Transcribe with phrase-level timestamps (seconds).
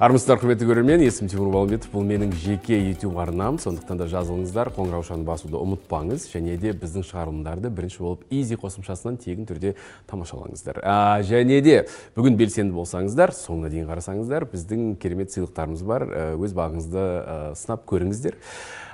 [0.00, 3.58] армысыздар құрметті көрермен есімім тимур балымбетов бұл менің жеке youtube арнам.
[3.60, 9.44] Сондықтан да жазылыңыздар қоңыраушаны басуды ұмытпаңыз және де біздің шығарылымдарды бірінші болып изи қосымшасынан тегін
[9.44, 9.74] түрде
[10.08, 10.80] тамашалаңыздар.
[11.28, 11.76] Және де
[12.16, 16.08] бүгін белсенді болсаңыздар соңына дейін қарасаңыздар біздің керемет сыйлықтарымыз бар.
[16.40, 17.04] Өз бағыңызды
[17.60, 18.40] сынап көріңіздер.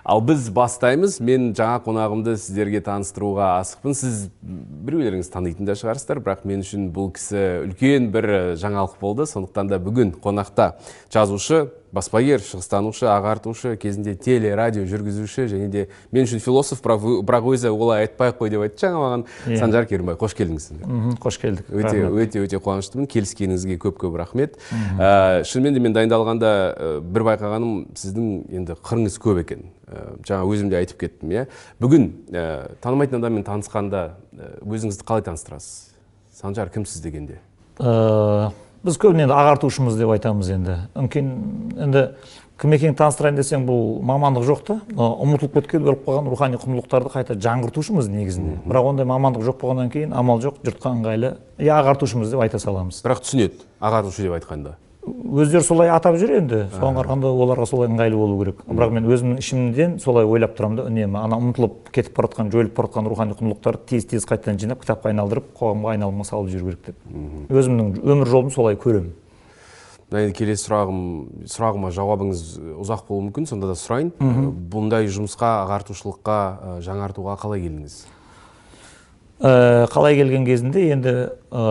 [0.06, 1.18] Ал біз бастаймыз.
[1.20, 3.96] Мен жаңа қонағымды сіздерге таныстыруға асықпын.
[3.98, 6.22] Сіз біреулеріңіз танитын да шығарсыздар.
[6.22, 8.30] Бірақ мен үшін бұл кісі үлкен бір
[8.62, 9.26] жаңалық болды.
[9.26, 10.76] Сондықтан да бүгін қонақта
[11.12, 17.70] жазушы баспагер шығыстанушы ағартушы кезінде теле радио жүргізуші және де мен үшін философ бірақ өзі
[17.70, 19.24] олай айтпай ақ қой деп айтты жаңа маған.
[19.46, 19.60] Yeah.
[19.60, 20.66] санжар керімбай қош келдіңіз
[21.22, 21.70] қош келдік.
[21.70, 23.06] Өте өте өте қуаныштымын.
[23.10, 24.58] Келіскеніңізге көп көп рахмет.
[24.98, 28.28] Ә, шынымен де мен дайындалғанда ә, бір байқағаным сіздің
[28.58, 29.66] енді қырыңыз көп екен.
[29.86, 31.46] Ә, жаңа өзім де айтып кеттім иә.
[31.80, 34.06] Бүгін ә, танымайтын адаммен танысқанда
[34.66, 35.92] өзіңізді қалай таныстырасыз?
[36.36, 37.40] Санжар кімсіз дегенде?
[37.78, 38.50] Ә,
[38.84, 40.76] біз көбіне енді ағартушымыз деп айтамыз енді.
[40.96, 41.30] Мүмкін
[41.86, 42.02] енді
[42.60, 44.78] кім екенін таныстырайын десең бұл мамандық жоқ та.
[44.96, 48.56] Ұмытылып кеткен өліп қалған рухани құндылықтарды қайта жаңғыртушымыз негізінде.
[48.64, 53.02] Бірақ ондай мамандық жоқ болғаннан кейін амал жоқ жұртқа ыңғайлы иә ағартушымыз деп айта саламыз.
[53.04, 54.76] Бірақ түсінеді ағартушы деп айтқанда.
[55.06, 56.60] Өздері солай атап жүр енді.
[56.74, 58.62] Соған қарағанда оларға солай ыңғайлы болу керек.
[58.66, 62.74] Бірақ мен өзімнің ішімнен солай ойлап тұрамын да үнемі ана ұмытылып кетіп бара жатқан жойылып
[62.76, 66.90] бара жатқан рухани құндылықтарды тез тез қайтадан жинап кітапқа айналдырып қоғамға айналымға салып жіберу керек
[66.90, 66.98] деп.
[67.50, 69.14] Өзімнің өмір жолым солай көремін.
[70.06, 70.98] Мына енді келесі сұрағым
[71.50, 72.42] сұрағыма жауабыңыз
[72.78, 74.12] ұзақ болуы мүмкін сонда да сұрайын.
[74.70, 76.36] Бұндай жұмысқа ағартушылыққа
[76.86, 77.96] жаңартуға қалай келдіңіз?
[79.40, 81.12] Ә, қалай келген кезінде енді
[81.50, 81.64] ә,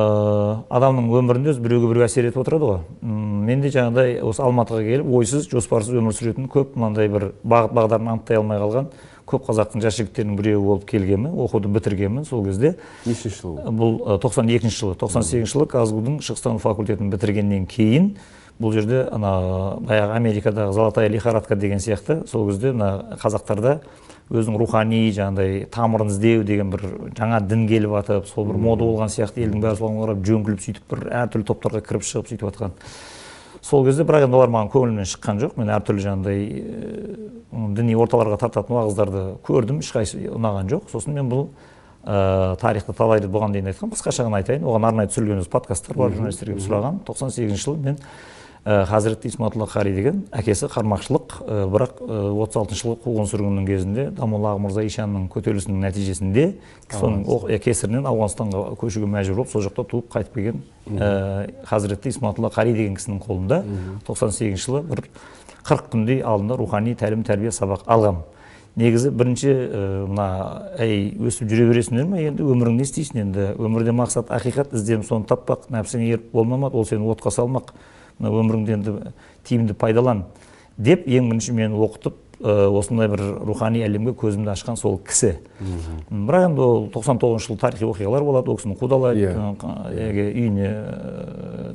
[0.70, 2.80] адамның өмірінде өзі біреуге біреу әсер етіп отырады ғой.
[3.02, 8.14] Мен де жаңағыдай осы алматыға келіп ойсыз жоспарсыз өмір сүретін көп мынандай бір бағыт бағдарын
[8.14, 8.90] анықтай алмай қалған
[9.26, 12.76] көп қазақтың жас жігіттерінің біреуі болып келгенмін оқуды бітіргенмін сол кезде.
[13.06, 18.12] Нешінші жыл бұл тоқсан екінші жылы тоқсан сегізінші жылы казгу дың шығыстану факультетін бітіргеннен кейін
[18.62, 23.80] бұл жерде ана баяғы америкадағы золотая лихорадка деген сияқты сол кезде мына қазақтарда
[24.30, 26.88] өзінің рухани жаңағыдай тамырын іздеу деген бір
[27.18, 30.96] жаңа дін келіп жатып сол бір мода болған сияқты елдің бәрі соған қарап жөңкіліп сөйтіп
[30.96, 32.74] бір әртүрлі топтарға кіріп шығып сөйтіп жатқан
[33.66, 35.56] сол кезде бірақ енді олар маған көңілімнен шыққан жоқ.
[35.58, 36.42] Мен әртүрлі жаңағыдай
[37.78, 39.80] діни орталарға тартатын уағыздарды көрдім.
[39.82, 40.92] Ешқайсысы ұнаған жоқ.
[40.92, 41.48] Сосын мен бұл
[42.06, 44.68] ә, тарихта талай рет бұған дейін айтқанмын қысқаша ғана айтайын.
[44.70, 47.02] Оған арнайы түсірілген өзі подкасттар бар журналистерге сұраған.
[47.10, 47.98] Тоқсан сегізінші жылы мен
[48.66, 54.08] ә, хазірет исматулла қари деген әкесі қармақшылық ә, бірақ отыз алтыншы жылғы қуғын сүргіннің кезінде
[54.18, 56.48] дамулла мырза ишанның көтерілісінің нәтижесінде
[56.90, 57.24] соның
[57.62, 60.64] кесірінен ауғанстанға көшуге мәжбүр болып сол жақта туып қайтып келген
[61.70, 63.62] хазіретті исматулла қари деген кісінің қолында
[64.08, 65.06] тоқсан сегізінші жылы бір
[65.66, 68.24] қырық күндей алдында рухани тәлім тәрбие сабақ алғам.
[68.76, 69.54] Негізі бірінші
[70.12, 70.26] мына
[70.78, 73.22] әй өсіп жүре бересіңдер ма енді өмірің не істейсің?
[73.24, 77.72] Енді өмірде мақсат ақиқат ізденіп соны таппақ нәпсіңе еріп болмамақ ол сені отқа салмақ.
[78.20, 78.94] Мына өміріңді енді
[79.48, 80.26] тиімді пайдалан
[80.78, 85.38] деп ең бірінші мені оқытып осындай бір рухани әлемге көзімді ашқан сол кісі.
[86.12, 89.56] Бірақ енді ол тоқсан тоғызыншы жылы тарихи оқиғалар болады ол кісіні қудалайды yeah.
[90.36, 90.70] үйіне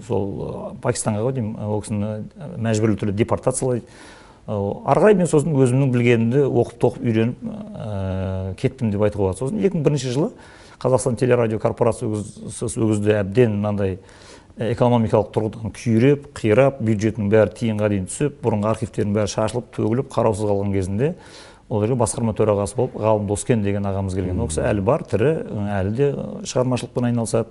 [0.06, 2.12] сол пакистанға ғой деймін ол кісіні
[2.60, 3.88] мәжбүрлі түрде депортациялайды.
[4.46, 9.40] Ары қарай мен сосын өзімнің білгенімді оқып тоқып үйреніп ә, кеттім деп айтуға болады.
[9.40, 10.30] Сосын екі мың бірінші жылы
[10.80, 13.98] қазақстан телерадио корпорациясы кезде әбден мынандай
[14.60, 20.50] экономикалық тұрғыдан күйреп қирап бюджетінің бәрі тиынға дейін түсіп бұрынғы архивтердің бәрі шашылып төгіліп қараусыз
[20.50, 21.14] қалған кезінде
[21.70, 24.40] ол жерге басқарма төрағасы болып ғалым доскен деген ағамыз келген.
[24.42, 25.32] Ол кісі әлі бар тірі
[25.78, 26.08] әлі де
[26.50, 27.46] шығармашылықпен айналысады.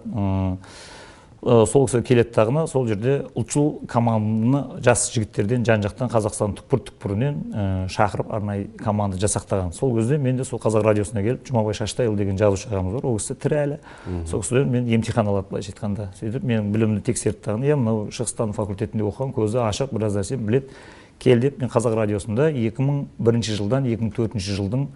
[1.42, 7.88] Сол кісі келеді дағыны сол жерде ұлтшыл команданы жас жігіттерден жан жақтан қазақстанның түкпір түкпірінен
[7.94, 9.72] шақырып арнайы команда жасақтаған.
[9.74, 13.08] Сол кезде мен де сол қазақ радиосына келіп жұмабай шаштайұлы деген жазушы ағамыз бар.
[13.08, 13.80] Ол кісі тірі әлі.
[14.28, 18.58] Сол кісіден мен емтихан алады былайша айтқанда сөйтіп менің білімімді тексерді дағыны иә мынау шығыстану
[18.60, 20.76] факультетінде оқыған көзі ашық біраз нәрсе біледі.
[21.20, 24.88] Кел деп мен қазақ радиосында 2001 жылдан 2004 жылдың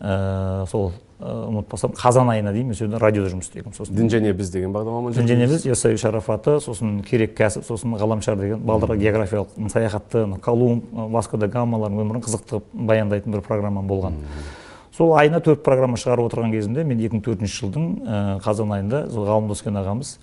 [0.00, 4.52] ә, сол ұмытпасам қазан айына дейін мен сол радиода жұмыс істегенмін сосын дін және біз
[4.54, 9.68] деген бағдарламаны дін және біз ясауи шарафаты сосын керек кәсіп сосын ғаламшар деген балдарға географиялық
[9.72, 14.22] саяхатты колумб васко да гамалардың өмірін қызықты баяндайтын бір программа болған.
[14.94, 19.26] Сол айына төрт программа шығарып отырған кезімде мен екі мың төртінші жылдың қазан айында сол
[19.26, 20.16] ғалым доскен ағамыз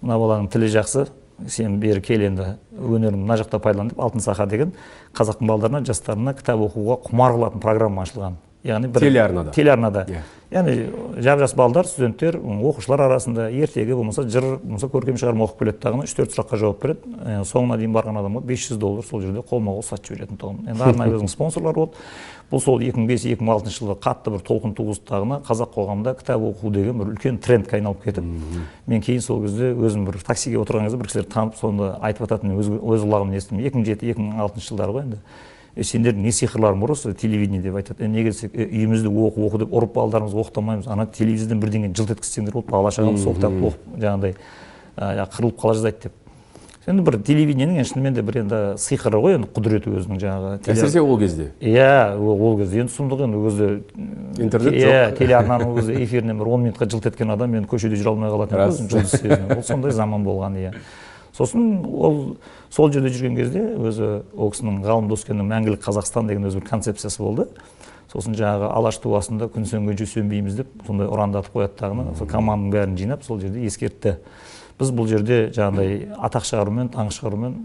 [0.00, 1.06] мына баланың тілі жақсы
[1.48, 4.74] сен бері кел енді өнеріңді мына жақта пайдалан деп алтын саха деген
[5.16, 8.36] қазақтың балдарына жастарына кітап оқуға құмар қылатын программа ашылған.
[8.64, 9.50] Яғни бір телеарнада.
[9.56, 10.04] телеарнада.
[10.08, 10.24] Yeah.
[10.50, 15.78] яғни жап жас балдар студенттер оқушылар арасында ертегі болмаса жыр болмаса көркем шығарма оқып келеді
[15.84, 17.14] дағыны үш төрт сұраққа жауап береді.
[17.22, 20.60] Ә, соңына дейін барған адамға 500 доллар сол жерде қолма қол сатып жіберетін тұғын.
[20.74, 22.04] Енді арнайы өзінің спонсорлары болды
[22.50, 25.70] бұл сол екі мың бес екі мың алтыншы жылы қатты бір толқын туғызды дағыны қазақ
[25.76, 28.26] қоғамында кітап оқу деген бір үлкен трендке айналып кетіп
[28.90, 32.56] мен кейін сол кезде өзім бір таксиге отырған кезде бір кісілер танып сонда айтып жататын
[32.58, 33.62] өз, өз құлағыммен естідім.
[33.62, 35.20] екі мың жеті екі мың алтыншы жылдары ғой енді.
[35.76, 38.08] Е сендердің не сиқырларың бар осы телевидение деп айтады.
[38.08, 42.72] Неге десек үйімізде оқу оқу деп ұрып балдарымызды оқытамаймыз ана телевизордан бірдеңені жылт еткізсеңдер болды
[42.72, 44.34] бала шағамыз сол кітапты оқып жаңағыдай
[45.30, 46.16] қырылып қала жаздайды деп.
[46.88, 51.18] Енді бір телевидениенің шынымен де бір енді сиқыры ғой енді құдіреті өзінің жаңағы әсіресе ол
[51.20, 51.50] кезде?
[51.60, 52.80] Иә ол кезде.
[52.80, 53.68] Енді сұмдық енді өзі
[54.40, 54.88] интернет жоқ.
[54.88, 58.88] иә телеарнаның өзі эфирінен бір он минутқа жылт еткен адам енді көшеде жүре алмай қалатын
[58.88, 60.72] сезінеді ол сондай заман болған иә.
[61.36, 62.38] Сосын ол
[62.70, 67.22] сол жерде жүрген кезде өзі ол кісінің ғалым доскеннің мәңгілік қазақстан деген өзі бір концепциясы
[67.22, 67.48] болды.
[68.10, 72.96] Сосын жаңағы алаш туасында күн сөнгенше сөнбейміз деп сондай ұрандатып қояды дағыны сол команданың бәрін
[72.98, 74.16] жинап сол жерде ескертті.
[74.80, 77.56] Біз бұл жерде жаңағыдай атақ шығарумен даңқ шығарумен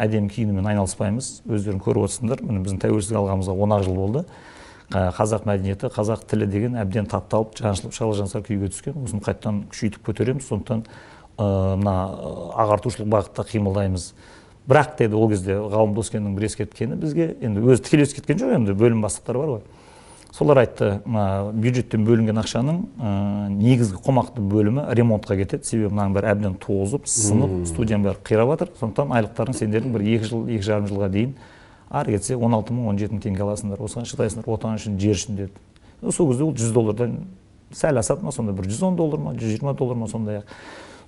[0.00, 1.42] әдемі киінумен айналыспаймыз.
[1.46, 2.42] Өздерің көріп отырсыңдар.
[2.42, 4.24] Міне біздің тәуелсіздік алғанымызға он ақ жыл болды.
[4.90, 8.96] Қазақ мәдениеті қазақ тілі деген әбден тапталып жаншылып шала жансар күйге түскен.
[9.04, 10.48] Осыны қайтадан күшейтіп көтереміз.
[10.48, 10.86] Сондықтан
[11.36, 11.96] мына
[12.56, 14.14] ағартушылық бағытта қимылдаймыз.
[14.66, 18.74] Бірақ деді ол кезде ғалым доскеннің бір ескерткені бізге енді өзі тікелей ескерткен жоқ енді
[18.76, 19.60] бөлім бастықтары бар ғой.
[20.36, 23.12] Солар айтты мына бюджеттен бөлінген ақшаның ә,
[23.54, 25.64] негізгі қомақты бөлімі ремонтқа кетеді.
[25.64, 28.74] Себебі мынаның бәрі әбден тозып сынып студияның бәрі қирап жатыр.
[28.82, 31.32] Сондықтан айлықтарың сендердің бір екі жыл екі жарым жылға дейін
[31.88, 33.80] ары кетсе он алты мың он жеті мың теңге аласыңдар.
[33.80, 35.64] Осыған шыдайсыңдар отан үшін жер үшін деді.
[36.10, 37.16] Сол кезде ол жүз доллардан
[37.72, 38.52] сәл асады ма сонда?
[38.52, 40.52] бір жүз он доллар ма жүз жиырма доллар ма сондай ақ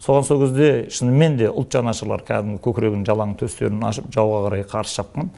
[0.03, 4.99] соған сол кезде шынымен де ұлт жанашырлар кәдімгі көкірегін жалаң төстерін ашып жауға қарай қарсы
[5.01, 5.31] шапқан.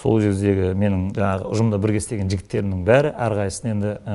[0.00, 4.14] Сол кездегі менің жаңағы ұжымда бірге істеген жігіттерімнің бәрі әрқайсысын енді ә,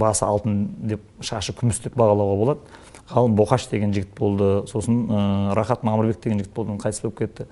[0.00, 0.56] басы алтын
[0.90, 2.80] деп шашы күміс деп бағалауға болады.
[3.12, 4.48] Ғалым боқаш деген жігіт болды.
[4.66, 5.20] Сосын ә,
[5.54, 6.74] рахат мамырбек деген жігіт болды.
[6.82, 7.46] Қайтыс болып кетті.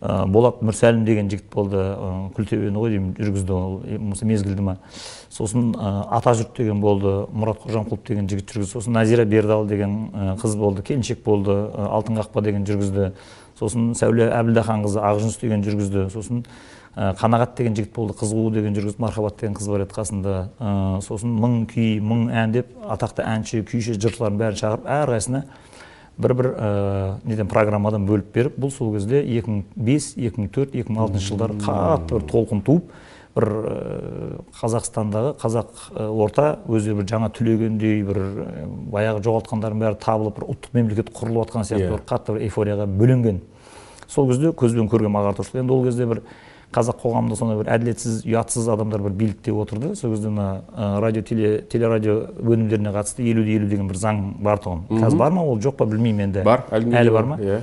[0.00, 1.76] Болат мүрсәлім деген жігіт болды.
[1.76, 3.74] Ә, күлтөбені ғой деймін жүргізді ол
[4.24, 4.76] мезгілді ма.
[5.28, 8.72] Сосын ә, атажұрт деген болды мұрат қожамқұлов деген жігіт жүргізді.
[8.72, 10.08] Сосын назира бердал деген
[10.40, 13.12] қыз болды келіншек болды алтын қақпа деген жүргізді.
[13.60, 16.08] Сосын сәуле әбілдаханқызы ақжүніс деген жүргізді.
[16.16, 16.44] Сосын
[16.96, 19.04] қанағат деген жігіт болды қызғу деген жүргізді.
[19.04, 20.36] Мархабат деген қыз бар еді қасында.
[21.04, 25.44] Сосын мың күй мың ән деп атақты әнші күйші жыршылардың бәрін шақырып әрқайсысына
[26.20, 26.70] бір бір ә,
[27.24, 32.90] неден программадан бөліп беріп бұл сол кезде 2005 2004 2006 жылдары қатты бір толқын туып
[33.36, 33.74] бір ә,
[34.60, 40.48] қазақстандағы қазақ ә, орта өздері бір жаңа түлегендей бір ә, баяғы жоғалтқандардың бәрі табылып бір
[40.54, 41.94] ұлттық мемлекет құрылып жатқан сияқты yeah.
[41.94, 43.40] бір қатты бір эйфорияға бөленген.
[44.10, 46.24] Сол кезде көзбен көрген ағартушылық енді ол кезде бір
[46.70, 49.94] қазақ қоғамында сондай бір әділетсіз ұятсыз адамдар бір билікте отырды.
[49.98, 54.60] Сол кезде мына радио теле телерадио өнімдеріне қатысты елу де елу деген бір заң бар
[54.62, 54.84] тұғын.
[55.02, 55.58] Қазір бар ма ол?
[55.58, 56.44] Жоқ па білмеймін енді.
[56.46, 57.40] Бар әлі бар ма?
[57.42, 57.62] Иә.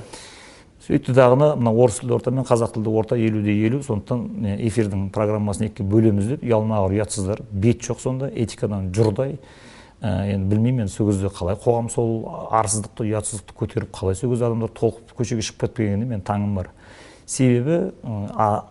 [0.88, 5.08] Сөйтті дағыны мына орыс тілді орта мен қазақ тілді орта елу де елу сондықтан эфирдің
[5.12, 7.42] программасын екіге бөлеміз деп ұялмағыр ұятсыздар.
[7.52, 9.36] Бет жоқ сонда этикадан жұрдай.
[10.00, 12.22] Ә, енді білмеймін енді сол кезде қалай қоғам сол
[12.54, 16.70] арсыздықты ұятсыздықты көтеріп қалай сол кезде адамдар толқып көшеге шығып кетпегеніне менің таңым бар.
[17.28, 17.92] Себебі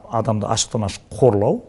[0.10, 1.62] адамды ашықтан ашық қорлау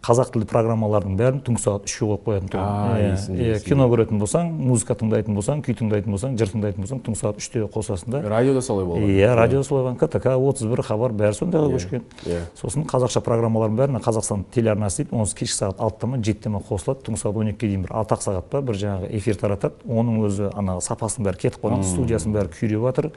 [0.00, 3.34] қазақ тілді программалардың бәрін түнгі сағат үшке қойып қоятын тұғын.
[3.36, 7.42] Иә кино көретін болсаң музыка тыңдайтын болсаң күй тыңдайтын болсаң жыр тыңдайтын болсаң түнгі сағат
[7.42, 8.22] үште қосасың да.
[8.32, 9.12] Радиода солай болған.
[9.12, 9.98] Иә радиода солай болған.
[10.00, 12.06] Ктк отыз бір хабар бәрі сондайға көшкен.
[12.24, 12.40] иә.
[12.56, 17.04] Сосын қазақша программалардың бәрін қазақстан телеарнасы дейді онысы кешкі сағат алтыда ма жетіде ма қосылады
[17.04, 19.74] түнгі сағат он екіге дейін бір алты ақ сағат па бір жаңағы эфир таратады.
[19.84, 23.10] Оның өзі ана сапасының бәрі кетіп қалған студиясының бәрі күйреп жатыр.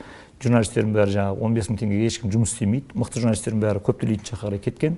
[0.43, 2.97] Журналистердің бәрі жаңағы он бес мың теңгеге ешкім жұмыс істемейді.
[2.99, 4.97] Мықты журналистердің бәрі көп төлейтін жаққа қарай кеткен.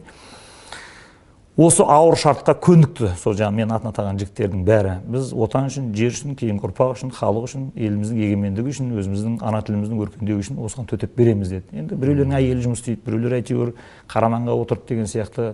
[1.56, 3.14] Осы ауыр шартқа көндікті.
[3.20, 4.98] Сол жаңағы мен атын атаған жігіттердің бәрі.
[5.08, 9.64] Біз отан үшін жер үшін кейінгі ұрпақ үшін халық үшін еліміздің егемендігі үшін өзіміздің ана
[9.64, 11.68] тіліміздің өркендеуі үшін осыған төтеп береміз деді.
[11.72, 13.76] Енді біреулердің әйелі жұмыс істейді біреулер әйтеуір
[14.12, 15.54] қараманға отырды деген сияқты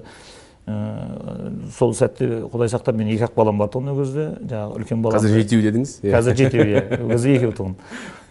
[0.65, 0.77] ә,
[1.77, 4.25] сол сәтте құдай сақтап менің екі ақ балам бар тұғын ол кезде.
[4.41, 5.93] Жаңағы үлкен балам қазір жетеу дедіңіз?
[6.01, 6.15] Иә.
[6.15, 6.83] Қазір жетеу иә.
[7.01, 7.77] Ол кезде екеу тұғын.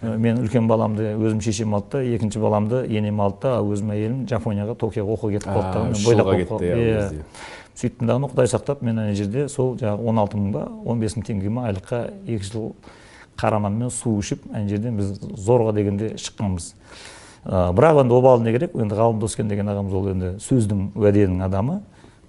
[0.00, 4.78] Мен үлкен баламды өзім шешем алды да екінші баламды енем алды да өзім әйелім жапонияға
[4.80, 6.76] токиоға оқуға кетіп қалды да.
[6.80, 7.02] Иә
[7.76, 11.16] сөйттім дағы құдай сақтап мен ана жерде сол жаңағы он алты мың ба он бес
[11.16, 12.72] мың теңге ма айлыққа екі жыл
[13.40, 16.74] қара нан су ішіп ана жерден біз зорға дегенде шыққанбыз.
[17.44, 18.74] Ә, бірақ енді обалы не керек?
[18.76, 21.80] Енді ғалым доскен деген ағамыз ол енді сөздің уәденің адамы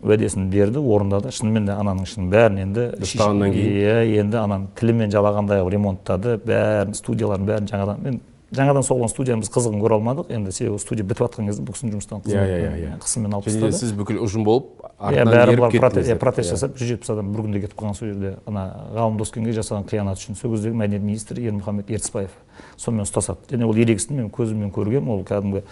[0.02, 1.34] уәдесін берді орындады.
[1.36, 3.76] Шынымен де ананың ішінің бәрін енді дұрыстағаннан кейін.
[3.84, 6.38] иә енді ананы тілімен жалағандай қылып ремонттады.
[6.46, 8.22] Бәрін студияларын бәрін жаңадан мен
[8.56, 10.32] жаңадан соғылған студияны біз қызығын көре алмадық.
[10.32, 13.78] Енді себебі студия бітіп жатқан кезде бұл кісінің жұмыстан иә иә иә қысыммен алып тастады.
[13.78, 16.16] сіз бүкіл ұжым болып иә бәрі бұлар проте- кеттіңіздер.
[16.16, 16.54] иә, протест Иә.
[16.56, 20.22] жасап жүз жетпіс адам бір күнде кетіп қалған сол жерде ана ғалым доскенге жасаған қиянаты
[20.22, 22.30] үшін сол кездегі мәдениет министрі ермұхамед ертісбаев
[22.78, 25.64] сонымен ұстасады және ол ерегістің мен көзіммен көргенмін ол кәдімгі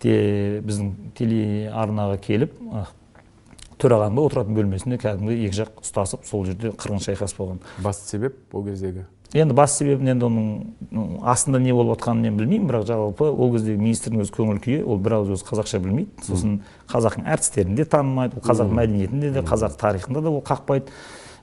[0.00, 2.54] те, біздің телеарнаға келіп
[3.80, 8.64] төрағаның отыратын бөлмесінде кәдімгі екі жақ ұстасып сол жерде қырғын шайқас болған басты себеп ол
[8.66, 13.52] кездегі енді басты себебін енді оның астында не болып жатқанын мен білмеймін бірақ жалпы ол
[13.54, 16.10] кездегі министрдің өз көңіл күйі ол бір ауыз өзі қазақша білмейді.
[16.26, 16.56] Сосын
[16.90, 20.90] қазақтың әртістерін де танымайды ол қазақ мәдениетінде де қазақ тарихында да ол қақпайды.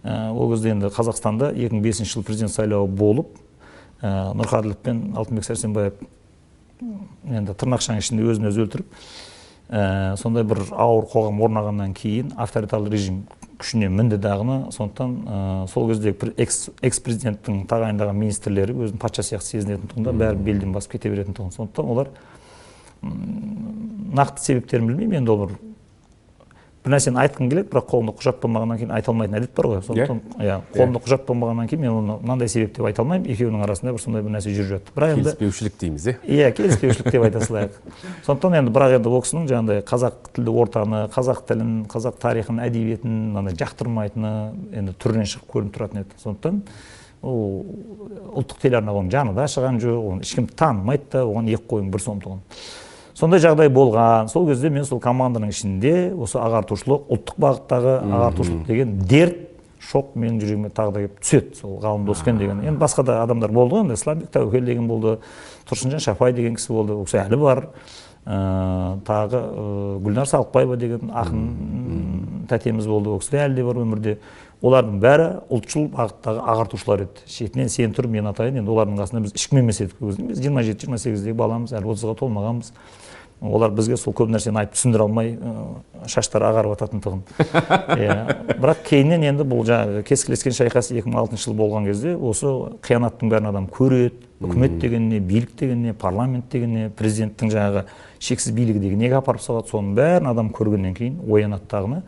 [0.03, 3.39] Ә, ол кезде енді қазақстанда 2005 жылы президент сайлауы болып
[4.01, 5.97] ә, нұрқаділов пен алтынбек сәрсенбаев
[7.25, 8.91] енді тырнақшаның ішінде өзін өзі өлтіріп
[9.69, 13.23] ә, сондай бір ауыр қоғам орнағаннан кейін авторитарлы режим
[13.57, 19.57] күшіне мінді дағыны сондықтан ә, сол кездегі экс, экс президенттің тағайындаған министрлері өзін патша сияқты
[19.57, 22.11] сезінетіндігін бәрі белден басып кете беретіндігін сондықтан олар
[23.01, 25.55] нақты себептерін білмеймін енді ол бір
[26.87, 29.81] бір нәрсені айтқым келеді бірақ қолымда құжат болмағаннан кейін айта алмайтын әдет бар ғой.
[29.83, 33.27] Сондықтан иә қолымда құжат болмағаннан кейін мен оны мынандай себеп деп айта алмаймын.
[33.33, 34.93] Екеуінің арасында бір сондай бір нәрсе жүріп жатты.
[34.95, 37.79] Бірақ енді келіспеушілік дейміз иә иә келіспеушілік деп айта салайық.
[38.27, 43.19] Сондықтан енді бірақ енді ол кісінің жаңағыдай қазақ тілді ортаны қазақ тілін қазақ тарихын әдебиетін
[43.33, 44.33] мынандай жақтырмайтыны
[44.79, 46.19] енді түрінен шығып көрініп тұратын еді.
[46.23, 46.63] Сондықтан
[47.27, 47.65] ол
[48.37, 52.21] ұлттық телеарна оның жанында шығған жоқ оны ешкім танымайды да оған екі қойын бір сом
[52.21, 52.43] тұғын
[53.17, 54.29] сондай жағдай болған.
[54.29, 59.43] Сол кезде мен сол команданың ішінде осы ағартушылық ұлттық бағыттағы ағартушылық деген дерт
[59.87, 62.61] шок менің жүрегіме тағы да келіп түседі сол ғалым доскен деген.
[62.65, 65.17] Енді басқа да адамдар болды ғой енді исламбек тәуекел деген болды
[65.69, 67.63] тұрсынжан шапай деген кісі болды ол кісі әлі бар.
[68.27, 73.79] Ә, тағы ә, гүлнар салықбаева деген ақын тәтеміз болды ол кісі де әлі де бар
[73.85, 74.17] өмірде.
[74.65, 77.25] Олардың бәрі ұлтшыл бағыттағы ағартушылар еді.
[77.29, 78.61] Шетінен сен тұр мен атайын.
[78.63, 81.75] Енді олардың қасында біз ешкім емес едік ол кезде біз жиырма жеті жиырма сегіздегі баламыз
[81.77, 82.71] әлі отызға толмағанбыз.
[83.37, 85.35] Олар бізге сол көп нәрсені айтып түсіндіре алмай
[86.09, 87.19] шаштары ағарып жататындығын
[88.01, 88.15] иә
[88.57, 92.49] бірақ кейіннен енді бұл жаңағы кескілескен шайқас 2006 жылы болған кезде осы
[92.81, 94.23] қиянаттың бәрін адам көреді.
[94.41, 97.85] Үкімет деген не билік деген не парламент деген не президенттің жаңағы
[98.17, 99.69] шексіз билігі деген неге апарып соғады?
[99.69, 102.01] Соның бәрін адам көргеннен кейін оянады дағыны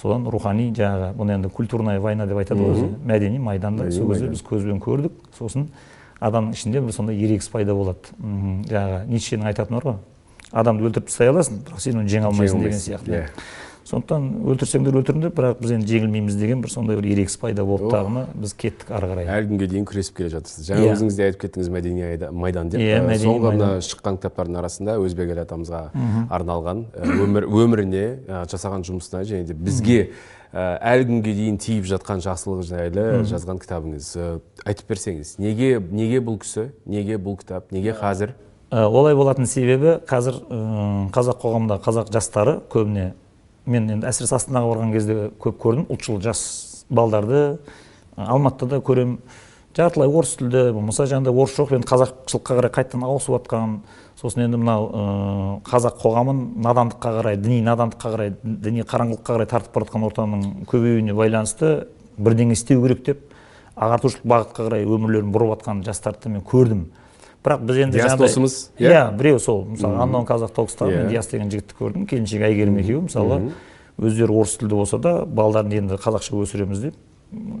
[0.00, 4.30] содан рухани жаңағы бұны енді культурная война деп айтады ғой өзі мәдени майданда сол кезде
[4.32, 5.12] біз көзбен көрдік.
[5.38, 5.68] Сосын
[6.20, 8.14] адамның ішінде бір сондай ерегіс пайда болады.
[8.20, 9.98] Жаңағы ницшенің айтатыны бар ғой.
[10.50, 13.12] Адамды өлтіріп тастай аласың бірақ сен оны жеңе алмайсың деген сияқты.
[13.12, 13.26] Иә.
[13.90, 18.22] Сондықтан өлтірсеңдер өлтіріңдер бірақ біз енді жеңілмейміз деген бір сондай бір ерегіс пайда болды дағыны
[18.38, 19.26] біз кеттік ары қарай.
[19.34, 20.66] Әлі күнге дейін күресіп келе жатырсыз.
[20.68, 20.92] Жаңа Иә.
[20.94, 22.80] өзіңіз де айтып кеттіңіз мәдени айда- майдан деп.
[22.80, 25.80] Иә, Ә, мәдени соңғы мына шыққан кітаптардың арасында өзбек әлі атамызға
[26.30, 30.10] арналған ә, өмір өміріне ә, жасаған жұмысына және де бізге
[30.54, 34.06] әлі күнге дейін тиіп жатқан жақсылығы жайлы жазған кітабыңыз.
[34.66, 38.34] Айтып берсеңіз неге неге бұл кісі неге бұл кітап неге қазір?
[38.70, 40.40] Олай болатын себебі қазір
[41.14, 43.12] қазақ қоғамында қазақ жастары көбіне
[43.70, 45.86] мен енді әсіресе астанаға барған кезде көп көрдім.
[45.90, 46.42] Ұлтшыл жас
[46.90, 47.60] балдарды
[48.16, 49.20] алматыда да көремін.
[49.76, 51.74] Жартылай орыс тілді болмаса жаңағыдай орыс жоқ.
[51.78, 53.78] Енді қазақшылыққа қарай қайтадан ауысып жатқан
[54.18, 59.86] сосын енді мынау қазақ қоғамын надандыққа қарай діни надандыққа қарай діни қараңғылыққа қарай тартып бара
[59.86, 61.86] жатқан ортаның көбеюіне байланысты
[62.18, 63.22] бірдеңе істеу керек деп
[63.80, 66.90] ағартушылық бағытқа қарай өмірлерін бұрып жатқан жастарды мен көрдім.
[67.44, 68.90] Бірақ біз енді жаңағыдай- досымыз, иә?
[68.90, 69.16] иә?
[69.16, 70.96] біреу сол мысалы анон қазақ токстағы Иә.
[71.04, 72.06] мен диас деген жігітті көрдім.
[72.06, 73.52] Келіншегі әйгерім екеуі мысалы
[74.00, 76.94] өздері орыс тілді болса да балдарын енді қазақша өсіреміз деп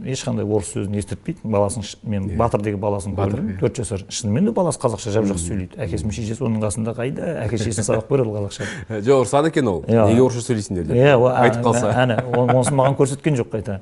[0.04, 1.38] ешқандай орыс сөзін естіртпейді.
[1.44, 3.52] Баласын мен батыр деген баласын көрдім.
[3.54, 3.58] иә.
[3.60, 5.76] төрт жасар шынымен де баласы қазақша жап жақсы сөйлейді.
[5.78, 7.46] Әкесі мен шешесі оның қасында қайда?
[7.46, 8.66] Әке шешесіне сабақ береді ол қазақша.
[8.90, 9.84] Ә, жоқ ұрысады екен ол.
[9.86, 10.08] Иә.
[10.10, 10.96] неге орысша сөйлейсіңдер деп.
[10.96, 11.92] Иә айтып қалса.
[11.94, 13.78] әне оны- онысын маған көрсеткен жоқ қайта.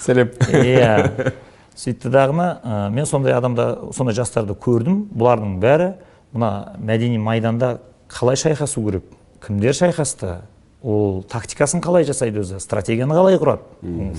[0.00, 0.30] Сәлем.
[0.50, 1.32] Иә.
[1.80, 5.06] Сөйтті дағыны ә, мен сондай адамда сондай жастарды көрдім.
[5.16, 5.92] Бұлардың бәрі
[6.34, 7.78] мына мәдени майданда
[8.12, 9.06] қалай шайқасу керек?
[9.46, 10.42] Кімдер шайқасты?
[10.82, 12.60] Ол тактикасын қалай жасайды өзі?
[12.60, 13.64] Стратегияны қалай құрады?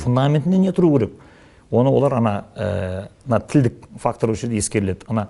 [0.02, 1.14] Фундаментінде не тұру керек?
[1.70, 5.06] Оны олар ана ә, тілдік фактор осы жерде ескеріледі.
[5.08, 5.30] Ана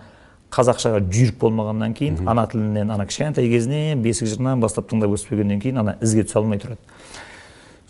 [0.52, 5.80] қазақшаға жүйрік болмағаннан кейін ана тілінен ана кішкентай кезінен бесік жырынан бастап тыңдап өспегеннен кейін
[5.84, 6.80] ана ізге түсе алмай тұрады.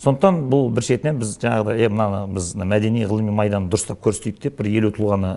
[0.02, 4.56] Сондықтан бұл бір шетінен біз жаңағыдай е мына біз мәдени ғылыми майданды дұрыстап көрсетейік деп
[4.58, 5.34] бір елу тұлғаны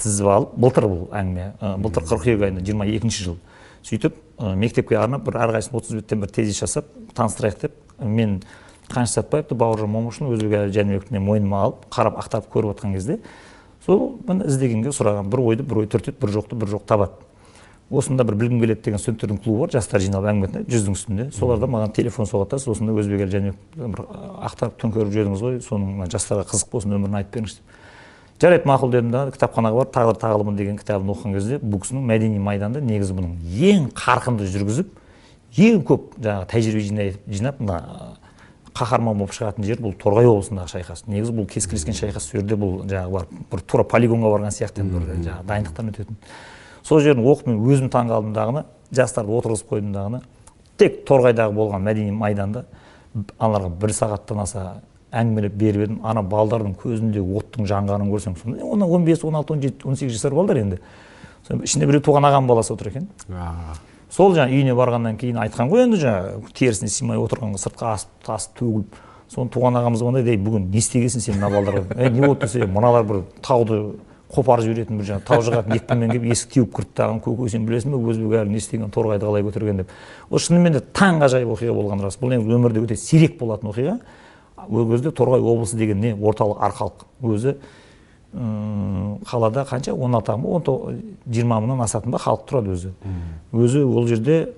[0.00, 3.36] тізіп алып былтыр бұл әңгіме ә, былтыр қыркүйек айында жиырма екінші жыл
[3.84, 8.40] сөйтіп ә, мектепке арнап бір әрқайсысын отыз беттен бір тезис жасап таныстырайық деп мен
[8.88, 13.18] қаныш сәтбаевты бауыржан момышұлын өзбекәлі жәнібековті мен мойныма алып қарап ақтарып көріп жатқан кезде
[13.84, 17.25] сол міне іздегенге сұраған бір ойды бір ой түртеді бір жоқты бір жоқ табады.
[17.90, 21.26] Осында бір білгім келеді деген студенттердің клубы бар жастар жиналып әңгіме айтады жүздің үстінде.
[21.36, 24.02] Соларда маған телефон соғады да сосын да өзбек әлі жәнібек бір
[24.48, 27.62] ақтарып төңкеріп жүрдіңіз ғой соның жастарға қызық болсын өмірін айтып беріңізші.
[28.36, 32.10] Деп жарайды мақұл дедім да кітапханаға барып тағдыр тағылымы деген кітабын оқыған кезде бұл кісінің
[32.10, 33.38] мәдени майданда негізі бұның
[33.70, 34.90] ең қарқынды жүргізіп
[35.56, 37.78] ең көп жаңағы тәжірибе жинап мына
[38.76, 41.06] қаһарман болып шығатын жер бұл торғай облысындағы шайқас.
[41.08, 44.98] Негізі бұл кескілескен шайқас сол жерде бұл жаңағы барып бір тура полигонға барған сияқты енді
[44.98, 46.18] бір жаңағы дайындықтан өтетін.
[46.86, 48.64] Сол жерін оқып мен өзім таңқалдым дағыны
[48.94, 50.22] жастарды отырғызып қойдым дағыны
[50.78, 52.66] тек торғайдағы болған мәдени майданда
[53.38, 54.66] аналарға бір сағаттан аса
[55.16, 55.98] әңгімелеп беріп едім.
[56.04, 60.12] Ана балдардың көзінде оттың жанғанын көрсем он он бес он алты он жеті он сегіз
[60.18, 60.78] жасар балдар енді.
[61.62, 63.08] Ішінде біреу туған ағамның баласы отыр екен.
[64.10, 68.58] Сол жаңағы үйіне барғаннан кейін айтқан ғой енді жаңағы терісіне сыймай отырған сыртқа асып тасып
[68.60, 68.98] төгіліп.
[69.30, 71.96] Соны туған ағамыз звондайды ей бүгін не істегенсің сен мына балдарға?
[72.10, 73.80] Не болды десе мыналар бір тауды
[74.32, 77.94] қопарып жіберетін бір жаңағы тау жығатын екпінмен келіп есік теуіп кірді дағы көке сен білесің
[77.94, 78.00] бе?
[78.10, 79.92] Өзбек әлі не істеген торғайды қалай көтерген деп.
[80.30, 82.18] Ол шынымен де таңғажайып оқиға болған рас.
[82.18, 83.96] Бұл негізі өмірде өте сирек болатын оқиға.
[84.66, 86.14] Ол кезде торғай облысы деген не?
[86.16, 87.56] Орталық арқалық өзі
[89.30, 89.94] қалада қанша?
[89.94, 92.18] он алты он жиырма мыңнан асатын ба?
[92.18, 92.92] халық тұрады өзі.
[93.52, 94.52] Өзі ол жерде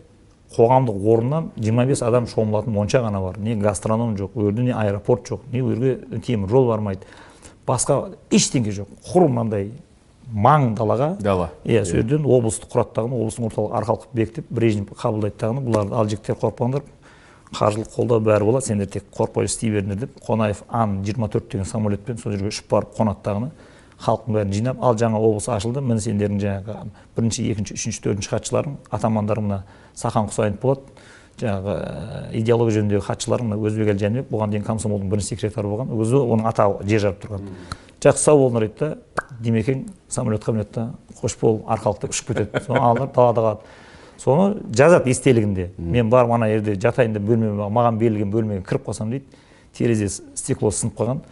[0.56, 3.38] қоғамдық орыннан 25 адам шомылатын монша ғана бар.
[3.38, 7.00] Не гастроном жоқ ол жерде не аэропорт жоқ не ол жерге темір жол бармайды.
[7.68, 7.98] Басқа
[8.34, 8.90] ештеңе жоқ.
[9.12, 9.70] Құр мынандай
[10.32, 11.50] маң далаға дала.
[11.64, 16.10] Иә сол жерден облысты құрады дағыны облыстың орталығы арқалық бекітіп брежнев қабылдайды дағыны бұларды ал
[16.10, 16.84] жігіттер қорықпаңдар
[17.54, 18.66] қаржылық қолдау бәрі болады.
[18.66, 22.92] Сендер тек қорықпай істей беріңдер деп қонаев ан 24 деген самолетпен сол жерге ұшып барып
[22.98, 23.50] қонады дағыны
[24.04, 25.80] халықтың бәрін жинап ал жаңа облыс ашылды.
[25.80, 26.76] Міне сендердің жаңағы
[27.16, 29.62] бірінші екінші үшінші төртінші хатшыларың атамандар мына
[29.94, 30.80] сахан құсайынов болады.
[31.40, 31.75] Жаңағы
[32.38, 36.87] идеология жөніндегі хатшыларың мына өзбекәлі жәнібек бұған дейін комсомолдың бірінші секретары болған өзі оның атағы
[36.88, 37.50] жер жарып тұрған.
[38.02, 39.26] Жақсы сау болыңдар дейді да.
[39.38, 40.85] Димекең самолетқа мінеді да
[41.21, 43.61] қош бол арқалықта ұшып кетеді соны алып далада қалады.
[44.18, 45.71] Соны жазады естелігінде.
[45.78, 49.26] Мен барып ана жерде жатайын деп бөлме маған берілген бөлмеге кіріп қалсам дейді.
[49.75, 51.23] Терезе стеклосы сынып қалған.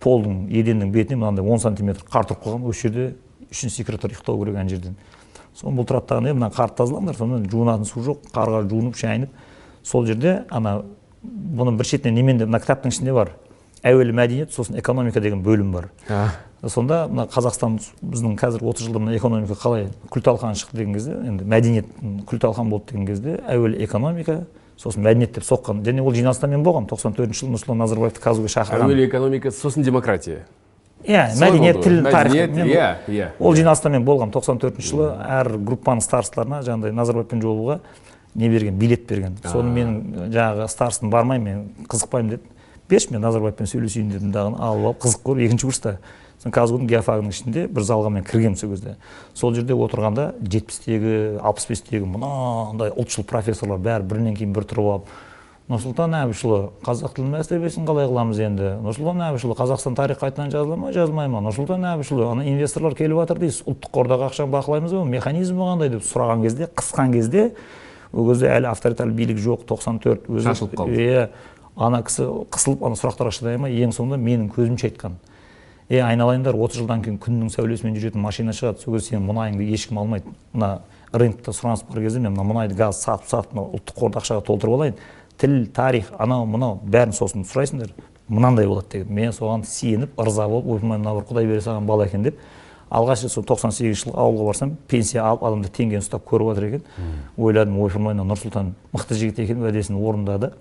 [0.00, 2.68] Полдың еденнің бетіне мынандай он сантиметр қар тұрып қалған.
[2.70, 3.14] Осы жерде
[3.50, 4.96] үшінші секретарь ұйықтау керек ана жерден.
[5.54, 9.30] Соны бұлтырады дағы мына қарды тазалаңдар сонымен жуынатын су жоқ қарға жуынып шайынып
[9.84, 10.82] сол жерде ана
[11.24, 13.30] бұны бір шетінен немен де мына кітаптың ішінде бар.
[13.84, 15.88] Әуелі мәдениет сосын экономика деген бөлім бар.
[16.64, 21.18] Сонда мына қазақстан біздің қазір отыз жылда мына экономика қалай күл талқан шықты деген кезде
[21.20, 21.90] енді мәдениет
[22.24, 24.40] күл талқан болды деген кезде әуелі экономика
[24.80, 25.84] сосын мәдениет деп соққан.
[25.84, 28.88] Және ол жиналыста мен болғанмын тоқсан төртінші жылы нұрсұлтан назарбаевты казгуге шақырған.
[28.88, 30.46] Әуелі экономика сосын демократия.
[31.04, 33.28] Иә мәдениет тіл тарих иә иә.
[33.38, 34.32] ол жиналыста мен болғанмын.
[34.32, 37.78] тоқсан төртінші жылы әр группаның старосталарына жаңағыдай назарбаевпен жолығуға
[38.34, 39.36] не берген билет берген.
[39.44, 42.42] Соны менің жаңағы старостым бармаймын мен қызықпаймын деді
[42.88, 45.98] берші мен назарбаевпен сөйлесейін дедім дағыны алып алып қызық көріп екінші курста.
[46.44, 48.96] Казгудың геофагының ішінде бір залға мен кіргенмін сол кезде.
[49.32, 55.14] Сол жерде отырғанда жетпістегі алпыс бестегі мынандай ұлтшыл профессорлар бәрі бірінен кейін бірі тұрып алып
[55.64, 58.66] нұрсұлтан әбішұлы қазақ тілінің мәртебесін қалай қыламыз енді?
[58.84, 61.40] Нұрсұлтан әбішұлы қазақстан тарихы қайтадан жазыла ма жазылмай ма?
[61.46, 65.04] Нұрсұлтан әбішұлы ана инвесторлар келіп жатыр дейсіз ұлттық қордағы ақшаны бақылаймыз ба?
[65.08, 67.46] Механизмі қандай деп сұраған кезде қысқан кезде
[68.12, 71.00] ол кезде әлі авторитарлы билік жоқ тоқсан төрт өзі шашылып қалды.
[71.00, 71.28] Иә
[71.80, 75.16] ана кісі қысылып ана сұрақтарға шыдай алмай ең соңында менің көзімше айтқан.
[75.88, 78.84] Е айналайындар отыз жылдан кейін күннің сәулесімен жүретін машина шығады.
[78.84, 80.30] Сол кезде сенің мұнайыңды ешкім алмайды.
[80.54, 80.78] Мына
[81.12, 84.78] рынокта сұраныс бар кезде мен мына мұнайды газ сатып сатып мына ұлттық қорды ақшаға толтырып
[84.78, 84.96] алайын.
[85.38, 87.90] Тіл тарих анау мынау бәрін сосын сұрайсыңдар.
[88.28, 92.06] Мынандай болады деген мен соған сиеніп ырза болып ойпырмай мына бір құдай бере салған бала
[92.06, 92.38] екен деп
[92.90, 96.66] алғаш рет сол тоқсан сегізінші жылы ауылға барсам пенсия алып адамдар теңгені ұстап көріп жатыр
[96.68, 96.82] екен.
[97.36, 100.52] Ойладым ойпырмай мына нұрсұлтан мықты жігіт екен уәдесін орындады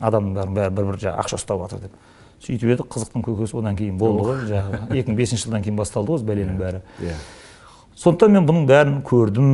[0.00, 1.98] адамның бәрі бір бір жаңағы ақша ұстап жатыр деп.
[2.44, 6.12] Сөйтіп еді қызықтың көкесі одан кейін болды ғой жаңағы екі мың бесінші жылдан кейін басталды
[6.12, 6.80] ғой осы бәленің бәрі.
[7.00, 7.16] Иә.
[7.98, 9.50] Сондықтан мен бұның бәрін көрдім.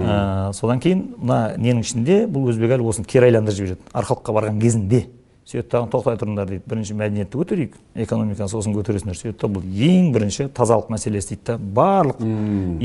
[0.00, 4.60] Ә, содан кейін мына ненің ішінде бұл өзбек әлі осыны кері айландырып жібереді арқалыққа барған
[4.62, 5.06] кезінде
[5.50, 6.62] сөйтеді дағы тоқтай тұрыңдар дейді.
[6.70, 7.74] Бірінші мәдениетті көтерейік
[8.04, 9.18] экономиканы сосын көтересіңдер.
[9.18, 12.22] Сөйтеді да бұл ең бірінші тазалық мәселесі дейді да барлық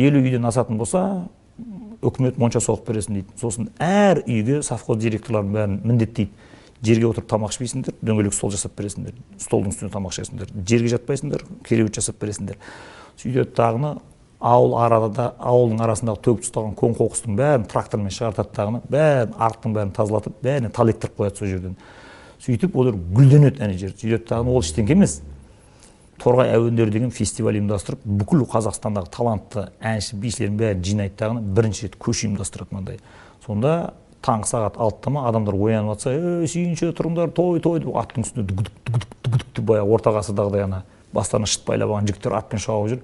[0.02, 1.04] елу үйден асатын болса
[2.02, 3.38] үкімет монша соғып бересің дейді.
[3.38, 6.32] Сосын әр үйге совхоз директорларын бәрін міндеттейді.
[6.86, 11.96] Жерге отырып тамақ ішпейсіңдер дөңгелек стол жасап бересіңдер столдың үстіне тамақ ішесіңдер жерге жатпайсыңдар кереует
[11.96, 12.60] жасап бересіңдер.
[13.18, 13.94] Сөйтеді дағыны
[14.40, 19.94] ауыл арада ауылдың арасындағы төгіп тасталған көң қоқыстың бәрін трактормен шығартады дағыны бәрін арықтың бәрін
[19.96, 21.78] тазалатып бәріне тал ектіріп қояды сол жерден.
[22.46, 23.96] Сөйтіп олар гүлденеді ана жер.
[23.96, 25.22] Сөйтеді дағыны ол ештеңке емес.
[26.22, 31.98] Торғай әуендері деген фестиваль ұйымдастырып бүкіл қазақстандағы талантты әнші бишілердің бәрін жинайды дағыны бірінші рет
[32.00, 33.00] көш ұйымдастырады мынандай.
[33.46, 33.94] Сонда
[34.26, 37.82] таңғы сағат алтыда ма адамдар оянып жатса ей сүйінші тұрыңдар той той!
[37.84, 40.82] деп аттың үстінде дүгдік дүгдік дүгдік деп баяғы орта ғасырдағыдай ана
[41.14, 43.04] бастарына шыт байлап алған жігіттер атпен шауып жүр.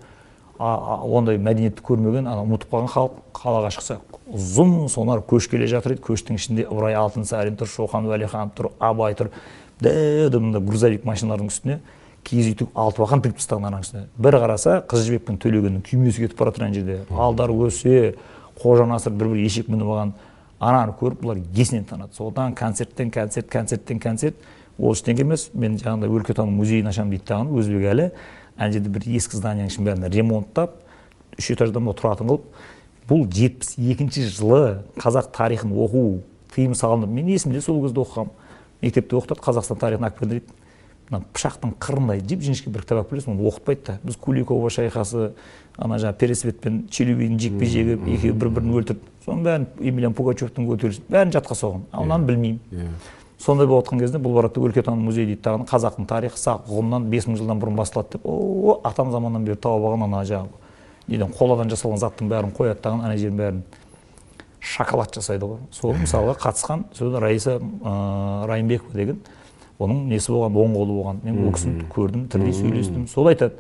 [0.62, 3.98] Ондай мәдениетті көрмеген ана ұмытып қалған халық қалаға шықса
[4.32, 6.04] ұзын сонар көш келе жатыр еді.
[6.06, 9.32] Көштің ішінде ыбырай алтынсарин тұр шоқан уәлиханов тұр абай тұр.
[9.82, 11.80] Дәу мындай грузовик машиналардың үстіне
[12.24, 14.04] киіз үй тігіп алтыбақан тігіп тастаған ананың үстіне.
[14.22, 18.16] Бір қараса қыз жібек пен төлегеннің күймесі кетіп бара жатыр ана жерде алдары өсе
[18.62, 20.14] қожа насыр бір бір ешек мініп алған
[20.62, 24.36] ананы көріп бұлар есінен танады содан концерттен концерт концерттен концерт.
[24.78, 28.12] Ол ештеңе емес мен жаңағыдай өлкетану музейін ашамын дейді дағы өзбек әлі.
[28.62, 30.78] Ана жерде бір ескі зданияның ішін бәрін ремонттап
[31.40, 32.46] үш этаждан тұратын қылып
[33.10, 34.62] бұл жетпіс екінші жылы
[35.02, 36.22] қазақ тарихын оқу
[36.54, 38.36] тыйым салынып мен есімде сол кезде оқығанмын
[38.82, 40.60] мектепте оқытады қазақстан тарихын алып дейді
[41.12, 45.32] мына пышақтың қырындай жіп жіңішке бір кітап алып келесің оны оқытпайды да біз куликова шайқасы
[45.78, 50.70] ана жаңағы пересвет пен челюбидің жекпе жегі екеуі бір бірін өлтірді соның бәрін емельян пугачевтың
[50.70, 52.60] көтерілісі бәрін жатқа соғамын ал мынаны білмеймін.
[52.72, 52.88] иә.
[53.42, 57.28] Сондай болып жатқан кезде бұл барады өлкетану музейі дейді дағы қазақтың тарихы сақ ғұннан бес
[57.28, 60.62] мың жылдан бұрын басталады деп о атам заманнан бері тауып алған ана жаңағы
[61.08, 63.62] неден қоладан жасалған заттың бәрін қояды дағы ана жердің бәрін.
[64.62, 65.58] Шоколад жасайды ғой.
[65.74, 69.20] Сол мысалға қатысқан сол раиса ә, райымбекова деген
[69.82, 71.22] оның несі болған оң қолы болған.
[71.26, 73.08] Мен ол кісіні көрдім тірідей сөйлестім.
[73.10, 73.58] Сол айтады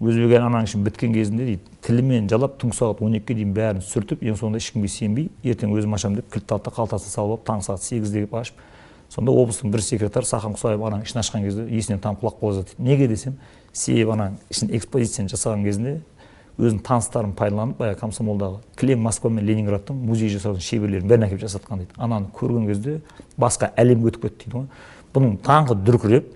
[0.00, 4.22] өзбек ананың ішін біткен кезінде дейді тілімен жалап түнгі сағат он екіге дейін бәрін сүртіп
[4.24, 7.66] ең соңында ешкімге сенбей ертең өзім ашамын деп кілтті алды да қалтасына салып алып таңғы
[7.68, 8.62] сағат сегізде ашып
[9.10, 12.78] сонда облыстың бір секретары сахан құсаев ананың ішін ашқан кезде есінен танып құлап қала жатады.
[12.78, 13.36] Неге десем
[13.72, 16.00] себебі ананың ішін экспозицияны жасаған кезінде
[16.60, 21.82] өзінің таныстарын пайдаланып баяғы комсомолдағы кілең москва мен ленинградтың музей жасаудың шеберлерін бәрін әкеліп жасатқан
[21.82, 21.94] дейді.
[21.96, 23.00] Ананы көрген кезде
[23.40, 24.66] басқа әлемге өтіп кетті дейді ғой.
[25.14, 26.28] Бұның таңғы дүркіреп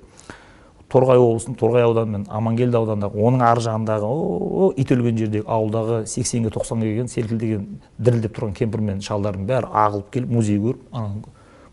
[0.95, 6.05] торғай облысының торғай ауданы мен амангелді ауданындағы оның ар жағындағы о ит өлген жердегі ауылдағы
[6.07, 7.65] сексенге тоқсанға келген селкілдеген
[7.99, 11.11] дірілдеп тұрған кемпір мен шалдардың бәрі ағылып келіп музей көріп ана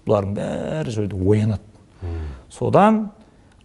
[0.05, 1.61] бұлардың бәрі сол оянады.
[2.49, 3.01] Содан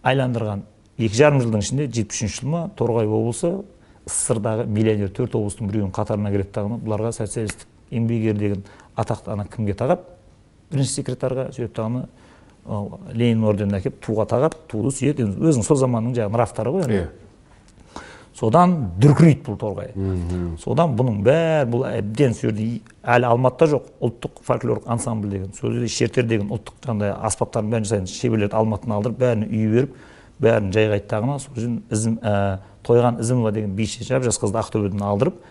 [0.03, 0.63] айландырған
[0.97, 3.53] екі жарым жылдың ішінде жетпіс үшінші жыл ма торғай облысы
[4.07, 8.63] сссрдағы миллионер төрт облыстың біреуінің қатарына кіреді дағыны бұларға социалистік еңбек ері деген
[8.95, 10.05] атақты ана кімге тағады?
[10.71, 12.05] Бірінші секретарға сөйтіп дағыны
[13.15, 15.27] ленин орденін әкеліп туға тағады туды сүйеді.
[15.37, 16.83] Өзінің сол заманның жаңағы нравтары ғой.
[16.87, 17.07] Енді иә.
[18.37, 19.93] Содан дүркірейді бұл торғай.
[20.61, 22.67] Содан бұның бәрі бұл әбден сол жерде
[23.01, 27.87] әлі алматыда жоқ ұлттық фольклорлық ансамбль деген сол жерде шертер деген ұлттық жаңағыдай аспаптардың бәрін
[27.89, 29.95] жасайтын шеберлерді алматыдан алдырып бәріне үй беріп
[30.37, 32.35] бәрін жайғайды дағыны сол жерден ізім ә,
[32.85, 35.41] тойған ізімова деген биші жап жас қызды ақтөбеден алдырып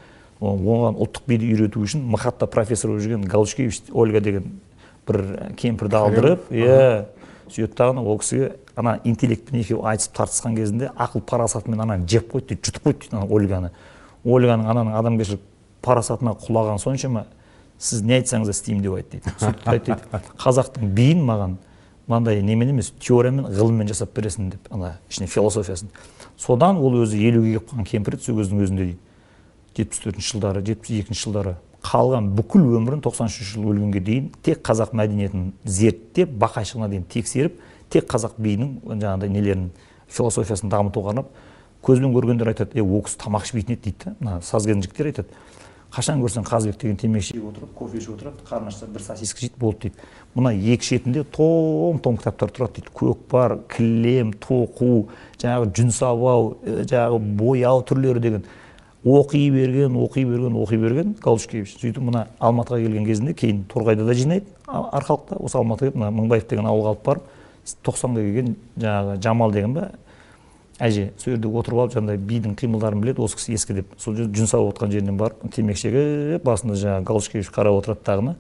[0.41, 4.61] оған ұлттық биді үйрету үшін мхатта профессор болып жүрген галушкевич ольга деген
[5.09, 5.23] бір
[5.57, 7.07] кемпірді алдырып иә.
[7.51, 12.55] Сөйтіп дағыны ол кісіге ана интеллектпен екеуі айтысып тартысқан кезінде ақыл парасатымен ананы жеп қойды
[12.55, 13.71] дейді жұтып қойды дейді ана ольганы.
[14.25, 15.43] Ольганың ананың адамгершілік
[15.83, 17.27] парасатына құлаған соншама
[17.79, 19.35] сіз не айтсаңыз да істеймін деп айтты дейді.
[19.41, 20.23] Сөйтіп айтты дейді.
[20.43, 21.57] Қазақтың биін маған
[22.07, 25.91] мынандай немен емес теориямен ғылыммен жасап бересің деп ана ішіне философиясын.
[26.39, 28.99] Содан ол өзі елуге келіп қалған кемпір еді сол кездің өзінде дейді.
[29.77, 31.57] Жетпіс төртінші жылдары жетпіс екінші жылдары.
[31.87, 37.61] Қалған бүкіл өмірін тоқсан үшінші жылы өлгенге дейін тек қазақ мәдениетін зерттеп бақайшығына дейін тексеріп
[37.93, 39.69] тек қазақ биінің жаңағыдай нелерін
[40.11, 41.31] философиясын дамытуға арнап
[41.87, 45.29] көзбен көргендер айтады е ол кісі тамақ ішпейтін еді дейді да мына сазген жігіттер айтады.
[45.95, 49.61] Қашан көрсең қазыбек деген темекі шегіп отырып кофе ішіп отырады қарны ашса бір сосиска жейді
[49.61, 50.09] болды дейді.
[50.35, 52.91] Мына екі шетінде том том кітаптар тұрады дейді.
[52.91, 55.07] Көкпар кілем тоқу
[55.39, 58.45] жаңағы жүн сабау жаңағы бояу түрлері деген
[59.07, 64.15] оқи берген оқи берген оқи берген галушкевич сөйтіп мына алматыға келген кезінде кейін торғайда да
[64.19, 65.39] жинайды арқалықта.
[65.39, 67.23] Осы алматыға мына мыңбаев деген ауылға алып барып
[67.87, 69.91] тоқсанға келген жаңағы жамал деген ба
[70.83, 73.95] әже сол жерде отырып алып жаңағыдай бидің қимылдарын біледі осы кісі ескі деп.
[73.97, 78.35] Сол жерде жүн сауып отқан жерінен барып темекі шегіп басында жаңағы галушкевич қарап отырады дағыны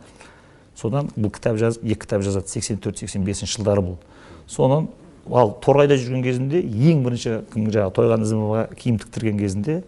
[0.76, 3.96] содан бұл кітап жазып екі кітап жазады сексен төрт сексен бесінші жылдары бұл.
[4.46, 4.90] Содан
[5.33, 9.81] ал торғайда жүрген кезінде ең бірінші жаңағы тойған ізімоваға киім тіктірген кезінде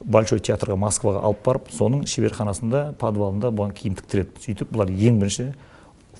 [0.00, 4.40] большой театрға москваға алып барып соның шеберханасында подвалында бұған киім тіктіреді.
[4.42, 5.52] Сөйтіп бұлар ең бірінші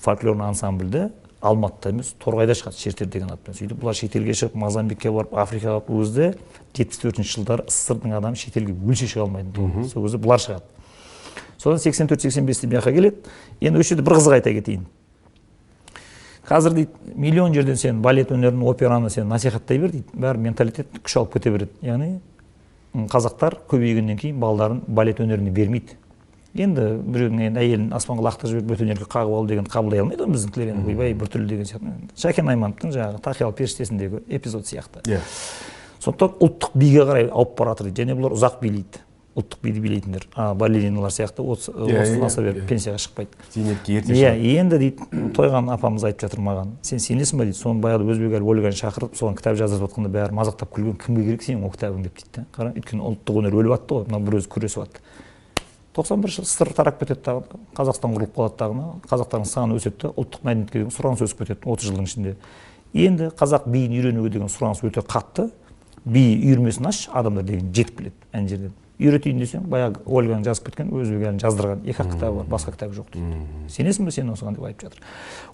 [0.01, 1.09] фольклорный ансамбльді
[1.45, 3.53] алматыда емес торғайда шығады шертер деген атпен.
[3.57, 6.31] Сөйтіп бұлар шетелге шығып мозамбикке барып африкаға барып өзі
[6.75, 10.65] жетпіс төртінші жылдары сссрдың адамы шетелге өлше шыға алмайтын сол кезде бұлар шығады.
[11.57, 13.33] Содан сексен төрт сексен бесте мына жаққа келеді.
[13.61, 14.85] Енді осы жерде бір қызық айта кетейін.
[16.45, 20.05] Қазір дейді миллион жерден сен балет өнерін операны сен насихаттай бер дейді.
[20.13, 21.71] Бәрі менталитет күш алып кете береді.
[21.81, 22.19] Яғни
[23.11, 25.97] қазақтар көбейгеннен кейін балаларын балет өнеріне бермейді.
[26.55, 30.69] Енді біреудің енді әйелін аспанға лақтырып жіберіп бөтен қағып алу деген қабылдай алмайды ғой біздікілер
[30.71, 31.95] енді ойбай біртүрлі деген сияқты.
[32.15, 35.03] Шәкен аймановтың жаңағы тақиялы періштесіндегі эпизод сияқты.
[35.03, 35.19] Иә.
[35.99, 39.03] Сондықтан ұлттық биге қарай ауып бара жатыр және бұлар ұзақ билейді.
[39.35, 40.27] Ұлттық биді билейтіндер.
[40.35, 43.35] А балериналар сияқты отыздан аса беріп пенсияға шықпайды.
[43.51, 47.49] Зейнетке ерте иә енді дейді тойған апамыз айтып жатыр маған сен сенесің ба?
[47.49, 47.59] дейді.
[47.59, 51.43] Соны баяғыда өзбек әлі ольганы шақырып соған кітап жаздырып жатқанда бәрі мазақтап күлген кімге керек
[51.43, 52.07] сенің ол кітабың?
[52.07, 52.45] деп дейді да.
[52.55, 55.03] Қара өйткені ұлттық өнер өліп жатты ғой мына бір өзі күресіп жатты
[55.95, 60.09] тоқсан бірінші жылы сыр тарап кетеді дағы қазақстан құрылып қалады дағыны қазақтардың саны өседі да
[60.19, 62.33] ұлттық мәдениетке деген сұраныс өсіп кетеді отыз жылдың ішінде.
[62.93, 65.47] Енді қазақ биін үйренуге деген сұраныс өте қатты
[66.03, 68.73] би үйірмесін ашшы адамдар деген жетіп келеді ана жерден.
[68.99, 71.81] Үйретейін десең баяғы ольганың жазып кеткен өзбек жаздырған.
[71.85, 73.41] Екі ақ кітабы бар басқа кітабы жоқ дейді.
[73.69, 75.01] Сенесің бе сен осыған деп айтып жатыр.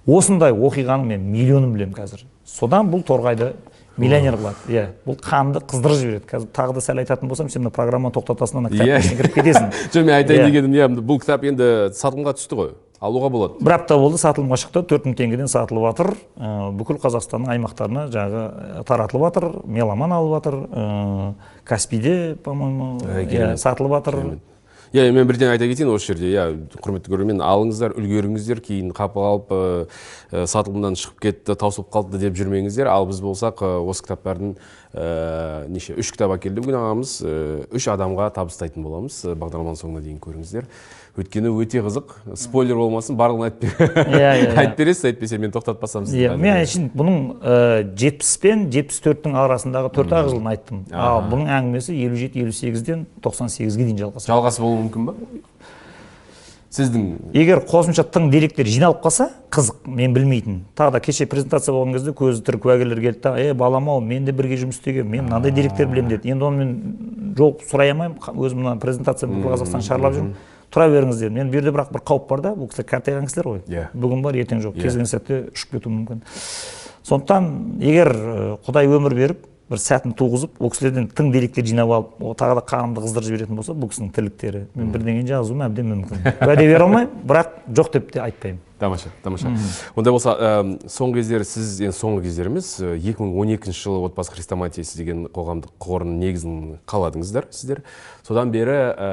[0.08, 2.26] Осындай оқиғаны мен миллионын білемін қазір.
[2.46, 3.54] Содан бұл торғайды
[3.98, 4.62] миллионер қылады.
[4.70, 6.28] Иә бұл қанды қыздырып жібереді.
[6.30, 9.68] Қазір тағы да сәл айтатын болсам сен мына программаны тоқтатасың ана кітаптың ішіне кіріп кетесің.
[9.94, 10.48] Жоқ мен айтайын Иә.
[10.52, 12.72] дегенім иә бұл кітап енді сатылымға түсті ғой.
[13.02, 13.64] Алуға болады.
[13.66, 14.84] бір апта болды сатылымға шықты.
[14.86, 20.60] Төрт мың теңгеден сатылып жатыр Ә, бүкіл қазақстанның аймақтарына жаңағы таратылып жатыр меломан алып жатыр
[20.70, 21.34] ә,
[21.66, 24.40] каспийде по моему Ә, иә сатылып жатыр
[24.92, 26.28] иә мен бірден айта кетейін осы жерде.
[26.34, 26.46] Иә
[26.84, 32.90] құрметті көрермен алыңыздар үлгеріңіздер кейін қапы қалып ә, сатылымнан шығып кетті таусылып қалды деп жүрмеңіздер.
[32.92, 34.58] Ал біз болсақ ә, осы кітаптардың
[34.92, 36.60] ә, неше үш кітап әкелді.
[36.60, 37.14] Бүгін ағамыз
[37.72, 39.22] үш адамға табыстайтын боламыз.
[39.32, 40.68] Бағдарламаның соңына дейін көріңіздер.
[41.20, 42.14] Өйткені өте қызық.
[42.40, 44.56] Спойлер болмасын барлығын айтып Иә, иә, иә.
[44.62, 46.22] айтып бересіз әйтпесе мен тоқтатпасам сізді.
[46.24, 50.86] Иә мен айтайын бұның жетпіс пен жетпіс төрттің арасындағы төрт ақ жылын айттым.
[50.96, 54.32] Ал бұның әңгімесі елу жеті елу сегізден тоқсан сегізге дейін жалғасады.
[54.32, 55.18] Жалғасы болуы мүмкін ба?
[56.72, 60.62] Сіздің егер қосымша тың деректер жиналып қалса қызық мен білмейтін.
[60.80, 64.24] Тағы да кеше презентация болған кезде көзі тірі куәгерлер келді да е балам ау мен
[64.24, 66.32] де бірге жұмыс істегенмін мен мынандай деректер білемін деді.
[66.32, 70.32] Енді оны мен жол сұрай алмаймын өзім мына презентация бүкіл қазақстан шарлап жүрмін.
[70.72, 72.52] Тұра беріңіз дедім енді бұл жерде бірақ бір қауіп бар да.
[72.56, 73.62] Бұл кісілер қартайған кісілер ғой.
[73.68, 73.86] Иә.
[73.94, 74.78] бүгін бар ертең жоқ.
[74.80, 76.22] Кез келген сәтте ұшып кетуі мүмкін.
[77.08, 77.50] Сондықтан
[77.82, 78.12] егер
[78.66, 83.04] құдай өмір беріп бір сәтін туғызып ол кісілерден тың деректер жинап алып тағы да қанымды
[83.06, 84.66] қыздырып жіберетін болса бұл кісінің тірліктері.
[84.76, 86.26] Мен бірдеңе жазуым әбден мүмкін.
[86.44, 88.60] Уәде бере алмаймын бірақ жоқ деп те айтпаймын.
[88.82, 89.52] Тамаша тамаша.
[89.96, 90.48] Ондай болса ә,
[90.90, 96.18] соңғы кездері сіз енді соңғы кездері емес ә, 2012 жылы отбасы хрестоматиясы деген қоғамдық қорының
[96.24, 96.56] негізін
[96.90, 97.84] қаладыңыздар сіздер.
[98.26, 99.12] Содан бері ә,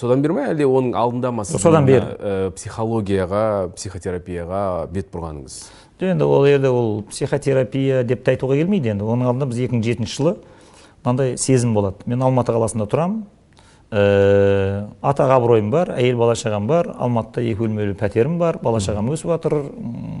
[0.00, 2.16] содан бері ма әлде оның алдында ма Содан бері.
[2.16, 3.44] ә, психологияға
[3.76, 5.60] психотерапияға бет бұрғаныңыз?
[6.06, 9.04] Енді ол жерде ол психотерапия деп те айтуға келмейді енді.
[9.04, 10.36] Оның алдында біз 2007 жылы
[11.04, 12.04] мынандай сезім болады.
[12.06, 13.22] Мен алматы қаласында тұрамын
[13.90, 19.10] ә, атақ абыройым бар әйел бала шағам бар алматыда екі бөлмелі пәтерім бар бала шағам
[19.12, 19.56] өсіп жатыр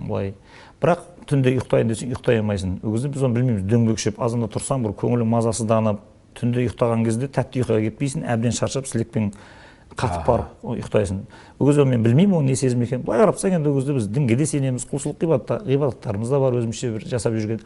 [0.08, 0.34] былай.
[0.80, 2.78] Бірақ түнде ұйықтайын десең ұйықтай алмайсың.
[2.82, 3.66] Ол кезде біз оны білмейміз.
[3.68, 6.00] Дөңбекшіп азанда тұрсаң бір көңілің мазасызданып
[6.38, 9.30] түнде ұйықтаған кезде тәтті ұйқыға кетпейсің әбден шаршап сілекпен
[9.96, 11.18] қатып барып ұйықтайсың
[11.60, 13.02] ол кезде мен білмеймін оның не сезім екенін.
[13.04, 16.52] Былай қарап тұрсаң енді ол кезде біз дінге де сенеміз құлшылық ғибадат- ғибадаттарымыз да бар
[16.60, 17.60] өзімізше бір жасап жүрген.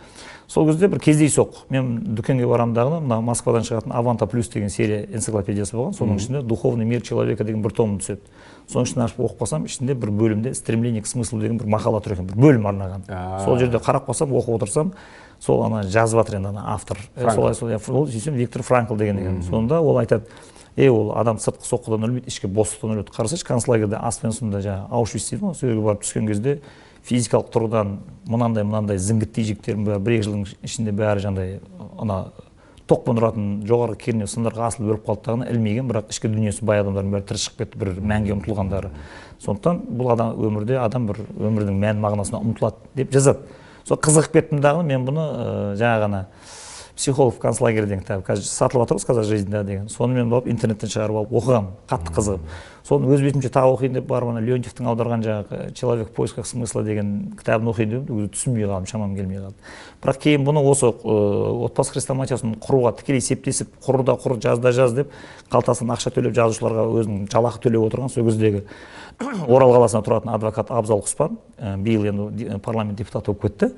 [0.49, 1.49] Сол кезде бір кездейсоқ.
[1.71, 5.95] Мен дүкенге барамын дағы мына москвадан шығатын аванта плюс деген серия энциклопедиясы болған.
[5.95, 8.21] Соның ішінде духовный мир человека деген бір том түседі.
[8.69, 12.15] Соның ішін ашып оқып қалсам ішінде бір бөлімде стремление к смыслу деген бір мақала тұр
[12.17, 13.05] екен бір бөлім арнаған.
[13.45, 14.93] Сол жерде қарап қалсам оқып отырсам
[15.41, 16.97] сол ана жазып жатыр енді ана автор.
[17.17, 19.43] Е, солай солай ол сөйтсем виктор франкл деген екен.
[19.43, 20.25] Сонда ол айтады
[20.77, 23.13] е ол адам сыртқы соққыдан өлмейді ішкі бостықтан өледі.
[23.15, 26.61] Қарасайшы концлагерьде аспенсумда жаңағы аушвиц дейді ғой сол жерге барып түскен кезде
[27.05, 31.61] физикалық тұрғыдан мынандай мынандай зіңгіттей жігіттердің бәрі бір екі жылдың ішінде бәрі жаңағыдай
[32.01, 32.19] ана
[32.89, 37.15] тоқпен ұратын жоғарғы кернеу сымдарға асылып өліп қалды дағыны ілмиген бірақ ішкі дүниесі бай адамдардың
[37.15, 38.91] бәрі тірі шығып кетті бір мәнге ұмтылғандары.
[39.45, 43.49] Сондықтан бұл адам өмірде адам бір өмірдің мән мағынасына ұмтылады деп жазады.
[43.89, 46.21] Сол қызығып кеттім дағы мен бұны ә, жаңа ғана
[46.97, 49.89] психолог в концлагере деген кітап қазір сатылып жатыр ғой сказать жизнь да деген.
[49.89, 52.53] Соны мен барып интернеттен шығарып алып оқығанмын қатты қызығып.
[52.87, 56.83] Соны өз бетімше тағы оқиын деп барып ана леонтьевтің аударған жаңағы человек в поисках смысла
[56.85, 59.55] деген кітабын оқиын деп едім түсінбей қалдым шамам келмей қалды.
[60.05, 61.17] Бірақ кейін бұны осы ә,
[61.67, 65.11] отбасы хрестоматиясын құруға тікелей септесіп құр да құр жаз да жаз деп
[65.51, 68.67] қалтасынан ақша төлеп жазушыларға өзінің жалақы төлеп отырған сол кездегі
[69.49, 73.71] орал қаласында тұратын адвокат абзал құспан ә, биыл енді ди- парламент депутаты болып кетті.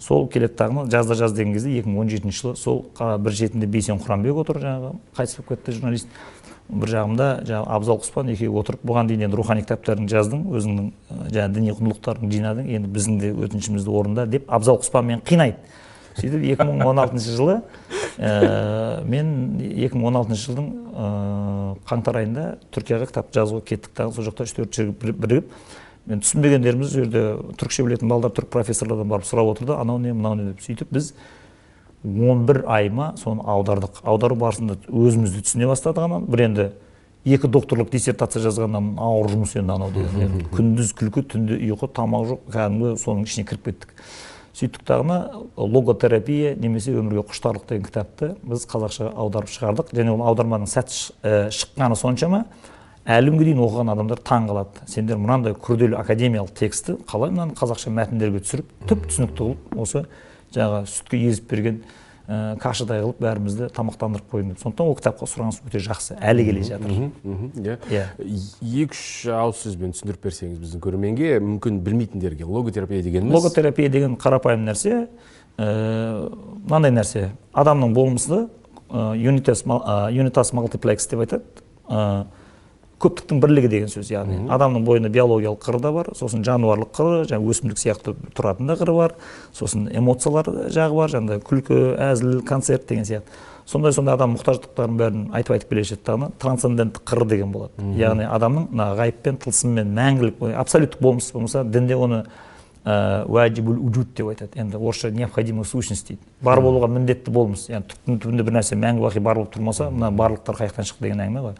[0.00, 4.58] Сол келеді дағыны жазда жаз деген кезде 2017 жылы сол бір шетінде бейсен құранбек отыр
[4.64, 6.08] жаңағы қайтыс болып кетті журналист.
[6.70, 11.30] Бір жағымда жаңағы абзал құспан екеуі отырып бұған дейін енді рухани кітаптарын жаздың өзіңнің ә,
[11.34, 15.56] жаңағы діни құндылықтарын жинадың енді біздің де өтінішімізді орында деп абзал құспан мені қинайды.
[16.20, 17.60] Сөйтіп 2016 жылы
[18.20, 21.10] ә, мен 2016 жылдың ә,
[21.88, 25.54] қаңтар айында түркияға кітап жазуға кеттік дағы сол жақта үш төрт жігіт бір- бірігіп.
[26.10, 27.22] Мен түсінбегендеріміз сол жерде
[27.60, 29.76] түрікше білетін балалар түрік профессорлардан барып сұрап отырды.
[29.78, 30.50] Анау не мынау не?
[30.52, 31.12] деп сөйтіп біз
[32.04, 34.00] 11 ай ма соны аудардық.
[34.04, 36.68] Аудару барысында өзімізді түсіне бастадық ананы бір енді
[37.28, 40.40] екі докторлық диссертация жазғаннан ауыр жұмыс енді анау деген.
[40.54, 43.92] Күндіз күлкі түнде ұйқы тамақ жоқ кәдімгі соның ішіне кіріп кеттік.
[44.60, 45.16] Сөйттік дағыны
[45.56, 49.94] логотерапия немесе өмірге құштарлық деген кітапты біз қазақшаға аударып шығардық.
[49.96, 52.44] Және ол аударманың сәтті ә, шыққаны соншама
[53.08, 54.84] әлі күнге дейін оқыған адамдар таң қалады.
[54.90, 60.04] Сендер мынандай күрделі академиялық тексті қалай мынаны қазақша мәтіндерге түсіріп түп түсінікті қылып осы
[60.54, 61.82] жаңағы сүтке езіп берген
[62.30, 64.60] ә, кашадай қылып бәрімізді тамақтандырып қойдың деп.
[64.62, 66.16] Сондықтан ол кітапқа сұраныс өте жақсы.
[66.22, 66.92] Әлі келе жатыр.
[67.58, 67.76] иә.
[67.90, 68.04] Иә.
[68.62, 69.02] екі үш
[69.34, 72.46] ауыз сөзбен түсіндіріп берсеңіз біздің көрерменге мүмкін білмейтіндерге.
[72.46, 75.08] Логотерапия дегеніміз логотерапия деген қарапайым нәрсе.
[75.58, 76.30] Ә,
[76.68, 77.30] мынандай нәрсе.
[77.52, 78.46] Адамның болмысы
[78.90, 81.66] юнитас, ә, юнитас малтиплекс деп айтады.
[83.00, 84.42] Көптіктің бірлігі деген сөз яғни.
[84.52, 88.96] Адамның бойында биологиялық қыры да бар сосын жануарлық қыры жаңағы өсімдік сияқты тұратын да қыры
[88.96, 89.14] бар
[89.56, 93.40] сосын эмоциялар жағы бар жаңағыдай күлкі әзіл концерт деген сияқты.
[93.70, 97.70] Сондай сондай адам мұқтаждықтарын бәрін айтып айтып келе жатады дағыны трансценденттік қыры деген болады.
[97.96, 102.24] Яғни адамның мына ғайыппен тылсыммен мәңгілік абсолюттік болмыс болмаса дінде оны
[102.82, 104.58] уәжибул уджуд деп айтады.
[104.58, 106.20] Енді орысша необходимая сущность дейді.
[106.42, 107.68] Бар болуға міндетті болмыс.
[107.68, 111.20] Яғни түптің түбінде бір нәрсе мәңгі бақи бар болып тұрмаса мына барлықтар қаяқтан шықты деген
[111.20, 111.54] әңгіме ғой.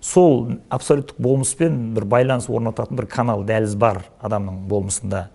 [0.00, 5.28] Сол абсолюттік болмыспен бір байланыс орнататын бір канал дәліз бар адамның болмысында.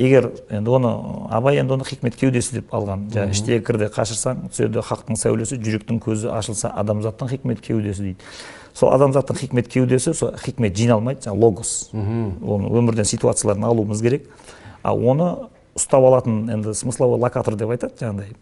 [0.00, 0.90] Егер енді оны
[1.28, 3.08] абай енді оны хикмет кеудесі деп алған.
[3.12, 8.30] Жаңағы іштегі кірді қашырсаң түседі хақтың сәулесі жүректің көзі ашылса адамзаттың хикмет кеудесі дейді.
[8.72, 11.90] Сол адамзаттың хикмет кеудесі сол хикмет жиналмайды жаңағы логос.
[11.92, 14.30] Оны өмірден ситуацияларын алуымыз керек.
[14.82, 18.32] А оны ұстап алатын енді смысловой локатор деп айтады жаңағыдай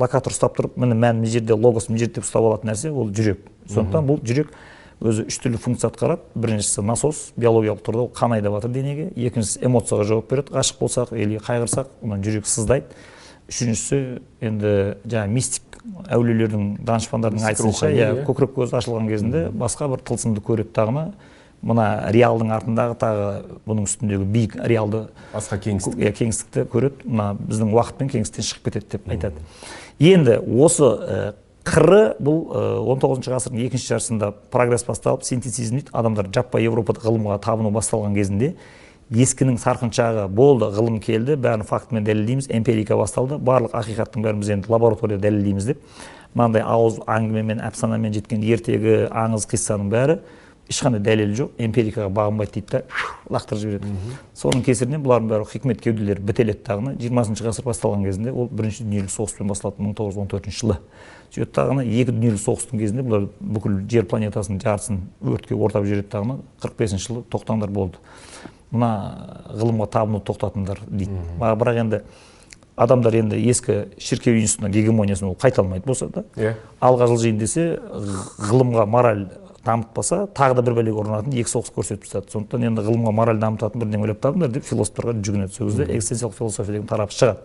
[0.00, 3.12] локатор ұстап тұрып міне мән мына жерде логос мына жерде деп ұстап алатын нәрсе ол
[3.12, 3.44] жүрек.
[3.68, 4.50] Сондықтан бұл жүрек
[5.02, 6.22] өзі үш түрлі функция атқарады.
[6.34, 9.08] Біріншісі насос биологиялық тұрғыда ол қан айдап жатыр денеге.
[9.16, 12.94] Екіншісі эмоцияға жауап береді ғашық болсақ или қайғырсақ онан жүрек сыздайды.
[13.50, 15.82] Үшіншісі енді жаңағы мистик
[16.14, 21.08] әулиелердің данышпандардың айтуынша иә көкірек көзі ашылған кезінде басқа бір тылсымды көреді дағыны
[21.62, 23.26] мына реалдың артындағы тағы
[23.66, 25.98] бұның үстіндегі биік реалды басқа кеңістік.
[25.98, 27.04] Иә кеңістікті көреді.
[27.06, 29.44] Мына біздің уақыт пен кеңістіктен шығып кетеді деп айтады.
[30.02, 30.88] Енді осы
[31.66, 32.38] қыры бұл
[32.90, 38.16] он тоғызыншы ғасырдың екінші жартысында прогресс басталып синтетизм дейді адамдар жаппай еуропада ғылымға табыну басталған
[38.18, 38.54] кезінде
[39.12, 41.36] ескінің сарқыншағы болды ғылым келді.
[41.36, 42.48] Бәрін фактімен дәлелдейміз.
[42.48, 43.36] Эмпирика басталды.
[43.36, 45.82] Барлық ақиқаттың бәрін біз енді лабораторияда дәлелдейміз деп.
[46.32, 50.18] Мынандай ауыз әңгімемен әпсанамен жеткен ертегі аңыз қиссаның бәрі.
[50.70, 52.82] Ешқандай дәлелі жоқ эмпирикаға бағынбайды дейді да
[53.34, 58.48] лақтырып жібереді соның кесірінен бұлардың бәрі хикмет кеуделері бітеледі дағыны жиырмасыншы ғасыр басталған кезінде ол
[58.52, 60.78] бірінші дүниежүзілік соғыспен басталады мың тоғыз жүз он төртінші жылы
[61.34, 66.38] сөйтеді дағыны екі дүниежүзілік соғыстың кезінде бұлар бүкіл жер планетасының жартысын өртке ортап жібереді дағыны
[66.62, 67.98] қырық бесінші жылы тоқтаңдар болды
[68.72, 68.92] мына
[69.52, 72.04] ғылымға табыну тоқтатыңдар дейді бірақ енді
[72.76, 77.66] адамдар енді ескі шіркеу институтының гегемониясын ол қайта алмайды болса да иә алға жылжиын десе
[78.48, 79.26] ғылымға мораль
[79.64, 82.32] дамытпаса тағы да бір бәлеге ұрынатын екі соғыс көрсетіп тастады.
[82.32, 85.54] Сондықтан енді ғылымға мораль дамытатын бірдеңе ойлап табыңдар деп философтарға жүгінеді.
[85.54, 87.38] Сол кезде экзистенциялық философия деген тарапы шығады.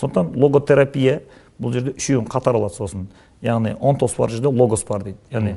[0.00, 1.20] Сондықтан логотерапия
[1.62, 3.08] бұл жерде үшеуін қатар алады сосын.
[3.42, 5.18] Яғни онтос бар жерде логос бар дейді.
[5.30, 5.54] Яғни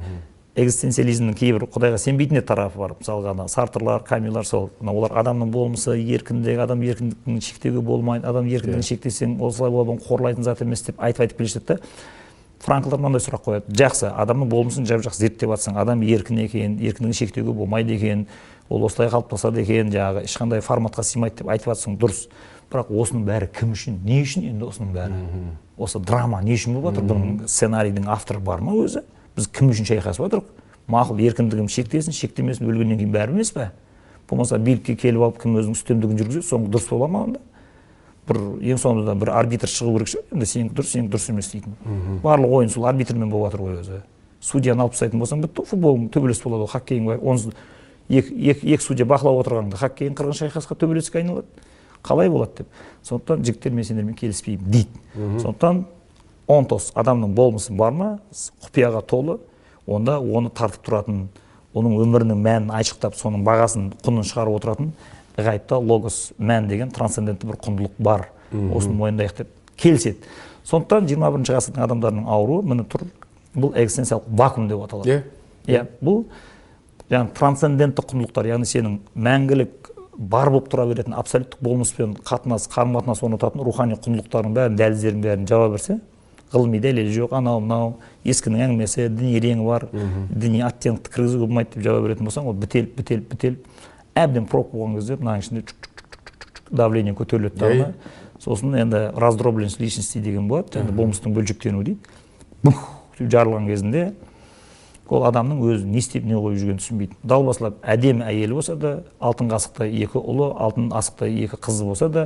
[0.55, 2.93] экзистенциализмнің кейбір құдайға сенбейтін де тарапы бар.
[2.99, 4.69] Мысалға ана сартрлар камилар сол.
[4.79, 10.61] Олар адамның болмысы еркіндігі адам еркіндігін шектеуге болмайды адам еркіндігін шектесең осылай болады қорлайтын зат
[10.63, 11.89] емес деп айтып айтып келе жатады да.
[12.65, 13.75] Франклдар мынандай сұрақ қояды.
[13.77, 18.25] Жақсы адамның болмысын жап жақсы зерттеп жатсаң адам еркін екен еркіндігін шектеуге болмайды екен
[18.69, 22.25] ол осылай қалыптасады екен жаңағы ешқандай форматқа сыймайды деп айтып жатсың дұрыс.
[22.71, 25.21] Бірақ осының бәрі кім үшін не үшін енді осының бәрі?
[25.77, 29.03] Осы драма не үшін болып жатыр бұның сценарийдің авторы бар ма өзі?
[29.37, 33.69] Біз кім үшін шайқасып жатырмық мақұл еркіндігім шектесін шектемесін өлгеннен кейін бәрі емес пе?
[34.29, 37.41] Болмаса билікке келіп алып кім өзінің үстемдігін жүргізеді соңы дұрыс бола ма онда?
[38.27, 38.39] Бір
[38.73, 41.75] ең соңында бір арбитр шығу керек шығар енді сенікі дұрыс сенікі дұрыс емес дейтін.
[42.23, 44.01] Барлық ойын сол арбитрмен болып жатыр ғой өзі.
[44.41, 47.53] Судьяны алып тастайтын болсаң бітті футбол төбелес болады ғой хоккейің онсыз
[48.09, 51.47] екі, екі, екі судья бақылап отырғанда хоккейің қырғын шайқасқа төбелеске айналады.
[52.05, 52.67] Қалай болады деп.
[53.03, 55.01] Сондықтан жігіттер мен сендермен келіспеймін дейді.
[55.41, 55.85] Сондықтан
[56.47, 58.11] онтос адамның болмысы бар ма?
[58.65, 59.39] Құпияға толы.
[59.87, 61.25] Онда оны тартып тұратын
[61.75, 64.93] оның өмірінің мәнін айшықтап соның бағасын құнын шығарып отыратын
[65.37, 68.27] ғайыпта логос мән деген трансцендентті бір құндылық бар.
[68.51, 70.17] Осыны мойындайық деп келіседі.
[70.65, 73.07] Сондықтан жиырма бірінші ғасырдың адамдарының ауруы міне тұр.
[73.55, 75.19] Бұл экзистенциялық вакуум деп аталады.
[75.67, 76.25] Иә иә бұл
[77.09, 83.21] жаңағы трансцендентті құндылықтар яғни сенің мәңгілік бар болып тұра беретін абсолюттік болмыспен қатынас қарым қатынас
[83.25, 85.99] орнататын рухани құндылықтардың бәрін дәліздердің бәрін жаба берсе
[86.53, 87.91] ғылыми дәлелі жоқ анау мынау
[88.23, 89.87] ескінің әңгімесі діни реңі бар
[90.29, 93.74] діни оттенкті кіргізуге болмайды деп жауап беретін болсаң ол бітеліп бітеліп бітеліп
[94.15, 95.63] әбден прок болған кезде мынаның ішінде
[96.71, 97.89] давление көтеріледі дағы
[98.41, 101.99] сосын енді раздробленность личности деген болады жаңағы болмыстың бөлшектенуі дейді.
[102.63, 102.81] Бух
[103.19, 104.05] деп жарылған кезінде
[105.09, 109.51] ол адамның өзі не істеп не қойып жүргенін түсінбейді далбасалап әдемі әйелі болса да алтын
[109.51, 112.23] қасықтай екі ұлы алтын асықтай екі қызы болса да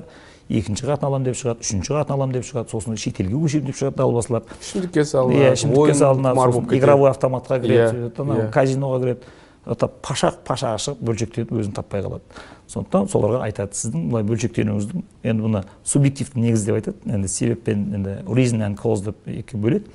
[0.49, 3.99] екінші қатын аламын деп шығады үшінші қатын аламын деп шығады сосын шетелге көшемін деп шығады
[3.99, 8.49] далбасалап ішімдікке салынады иә ішімдікке салынады сосын игровой автоматқа кіреді Иә, сөйтеді анау иә.
[8.55, 9.35] казиноға кіреді.
[9.65, 12.23] Пашақ пашаға шығып бөлшектеніп өзін таппай қалады.
[12.69, 16.97] Сондықтан соларға айтады сіздің былай бөлшектенуіңіздің енді бұны субъективті негіз деп айтады.
[17.05, 19.91] Енді себеп пен енді reason and cause деп екіге бөледі.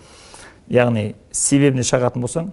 [0.68, 2.53] Яғни себебіне шағатын болсаң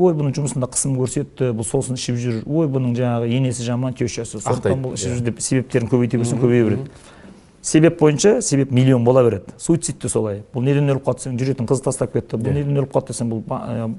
[0.00, 2.36] ой бұның жұмысында қысым көрсетті бұл сосын ішіп жүр.
[2.46, 6.64] Ой бұның жаңағы енесі жаман тещасы сондықтан бұл ішіп жүр деп себептерін көбейте берсең көбейе
[6.68, 6.86] береді.
[7.62, 9.52] Себеп бойынша себеп миллион бола береді.
[9.58, 10.42] Суицид те солай.
[10.54, 12.36] Бұл неден өліп қалды десең жүретін қыз тастап кетті.
[12.36, 13.42] Бұл неден өліп қалды десең бұл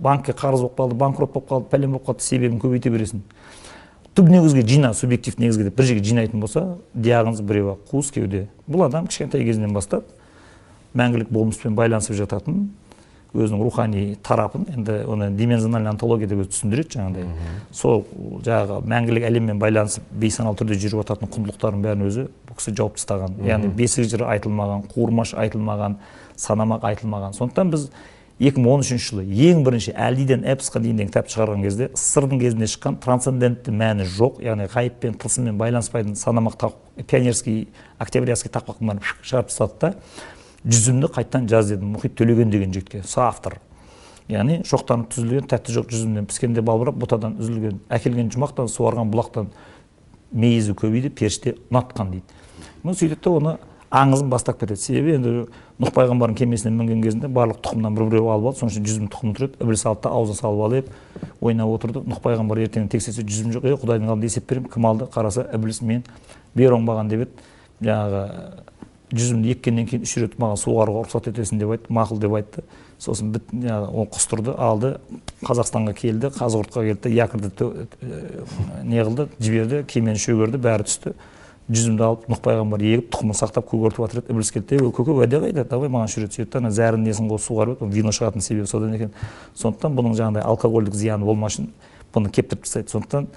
[0.01, 3.21] банкке қарыз болып қалды банкрот болып қалды пәлен болып қалды себебін көбейте бересің.
[4.15, 8.47] Түп негізгі жина субъектив негізгі деп бір жерге жинайтын болса диагноз біреу ақ қуыс кеуде.
[8.67, 10.09] Бұл адам кішкентай кезінен бастап
[10.97, 12.71] мәңгілік болмыспен байланысып жататын
[13.31, 17.27] өзінің рухани тарапын енді оны димензиональный антология деп өзі түсіндіреді жаңағыдай.
[17.71, 18.03] Сол
[18.43, 23.37] жаңағы мәңгілік әлеммен байланысып бейсаналы түрде жүріп жататын құндылықтардың бәрін өзі бұл кісі жауып тастаған.
[23.47, 25.95] Яғни бесік жыры айтылмаған қуырмаш айтылмаған
[26.35, 27.37] санамақ айтылмаған.
[27.39, 27.87] Сондықтан біз
[28.41, 33.73] 2013 жылы ең бірінші әлдиден эпосқа дейін деген кітап шығарған кезде сырдың кезінде шыққан трансцендентті
[33.77, 36.71] мәні жоқ яғни ғайып пен тылсыммен байланыспайтын санамақ
[37.05, 37.67] пионерский
[38.01, 39.93] октябрьский тақпақтың бәрін шығарып тастады да.
[40.65, 43.57] Жүзімді қайтадан жаз дедім мұхит төлеген деген жігітке соавтор
[44.31, 46.27] яғни шоқтанып түзілген тәтті жоқ жүзімнен.
[46.29, 49.49] Піскенде балбырап бұтадан үзілген әкелген жұмақтан суарған бұлақтан
[50.31, 52.39] мейізі көбейді періште ұнатқан дейді.
[52.83, 53.57] Ну сөйтеді оны
[53.91, 54.79] аңызын бастап кетеді.
[54.79, 55.33] Себебі енді
[55.81, 59.35] нұх пайғамбардың кемесіне мінген кезінде барлық тұқымнан бір біреу алып алды соның үшін жүзім тұқымы
[59.35, 60.91] тұр еді ібіліс алды да аузына салып алып
[61.41, 62.03] ойнап отырды.
[62.07, 63.67] Нұх пайғамбар ертең тексерсе жүзім жоқ.
[63.67, 65.09] Е құдайдың алдында есеп беремін кім алды?
[65.11, 66.05] қараса ібіліс мен
[66.55, 67.49] бер оңбаған деп еді.
[67.81, 68.23] Жаңағы
[69.11, 72.63] жүзімді еккеннен кейін үш рет маған суғаруға рұқсат етесің деп айтты мақұл деп айтты.
[73.01, 74.93] Сосын біт ол құстырды алды
[75.43, 77.71] қазақстанға келді қазығұртқа келді якорьді
[78.87, 81.15] не қылды жіберді кемені шөгерді бәрі түсті.
[81.71, 85.39] Жүзімді алып нұх пайғамбар егіп тұқымын сақтап көгертіп жатыр еді ібіліс келді ей көке уәде
[85.39, 85.63] қайда?
[85.69, 88.95] давай маған үш рет сөйтті ана зәрінің несін қосып суғарып еді вино шығатын себебі содан
[88.97, 89.13] екен.
[89.55, 91.69] Сондықтан бұның жаңағыдай алкогольдік зияны болмас үшін
[92.11, 92.91] бұны кептіріп тастайды.
[92.91, 93.29] Сондықтан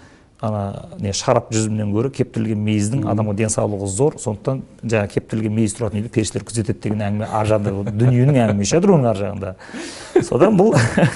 [0.43, 4.17] ана не шарап жүзімнен гөрі кептірілген мейіздің адамға денсаулығы зор.
[4.21, 8.95] Сондықтан жаңағы кептірілген мейіз тұратын үйді періштелер күзетеді деген әңгіме ар жағында дүниенің әңгімесі жатыр
[8.97, 9.55] оның ар жағында.
[10.27, 10.75] Содан бұл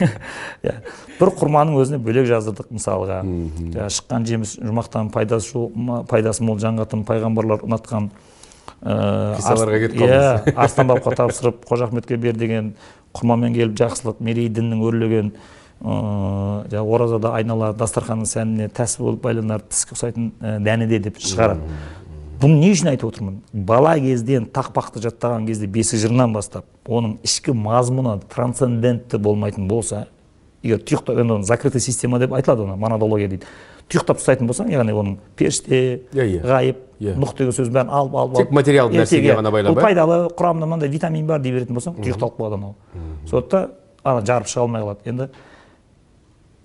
[0.67, 0.79] иә,
[1.19, 3.21] бір құрманың өзіне бөлек жаздырдық мысалға.
[3.27, 5.67] Жаңағы шыққан жеміс жұмақтан пайдасы
[6.09, 8.11] пайдасы мол жаңғатын пайғамбарлар ұнатқан
[8.79, 10.45] қиссаларға кетіп қалдыңыз.
[10.47, 12.75] иә арыстан бабқа тапсырып қожа ахметке бер деген
[13.17, 15.33] құрмамен келіп жақсылық мерей діннің өрлеген
[15.81, 20.33] жаңағы оразада айнала дастарханның сәніне тәсіп болып байланар тіске ұқсайтын
[20.65, 21.79] дәніде деп шығарады.
[22.39, 23.41] Бұны не үшін айтып отырмын?
[23.53, 30.05] Бала кезден тақпақты жаттаған кезде бесік жырынан бастап оның ішкі мазмұны трансцендентті болмайтын болса
[30.63, 33.51] егер тұйықтап енді оны закрытый система деп айтылады оны монодология дейді.
[33.89, 35.79] Тұйықтап ұстайтын болсаң яғни оның періште
[36.13, 36.41] иә иә.
[36.45, 37.15] ғайып иә.
[37.19, 40.91] нұх деген сөздің бәрін алып алып тек материалды нәрсеге ғана байлап бұл пайдалы құрамында мынандай
[40.93, 42.75] витамин бар дей беретін болсаң тұйықталып қалады анау.
[43.31, 43.71] Сондықтан
[44.05, 45.09] ана жарып шыға алмай қалады.
[45.09, 45.31] Енді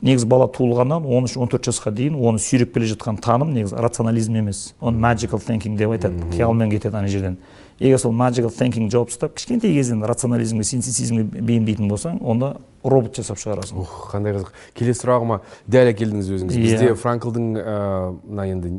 [0.03, 3.75] негізі бала туылғаннан он үш он төрт жасқа дейін оны сүйреп келе жатқан таным негізі
[3.79, 4.73] рационализм емес.
[4.81, 7.37] Оны magical thinking деп айтады қиялмен кетеді ана жерден.
[7.79, 13.39] Егер сол magical thinking жауып тастап кішкентай кезден рационализмге синтетизмге бейімдейтін болсаң онда робот жасап
[13.39, 13.79] шығарасың.
[13.79, 14.51] Ух қандай қызық.
[14.75, 16.57] Келесі сұрағыма дәл әкелдіңіз өзіңіз.
[16.57, 16.61] Иә.
[16.67, 18.73] бізде франклдың ә, мына енді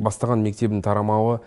[0.00, 1.40] бастаған мектебінің тарамауы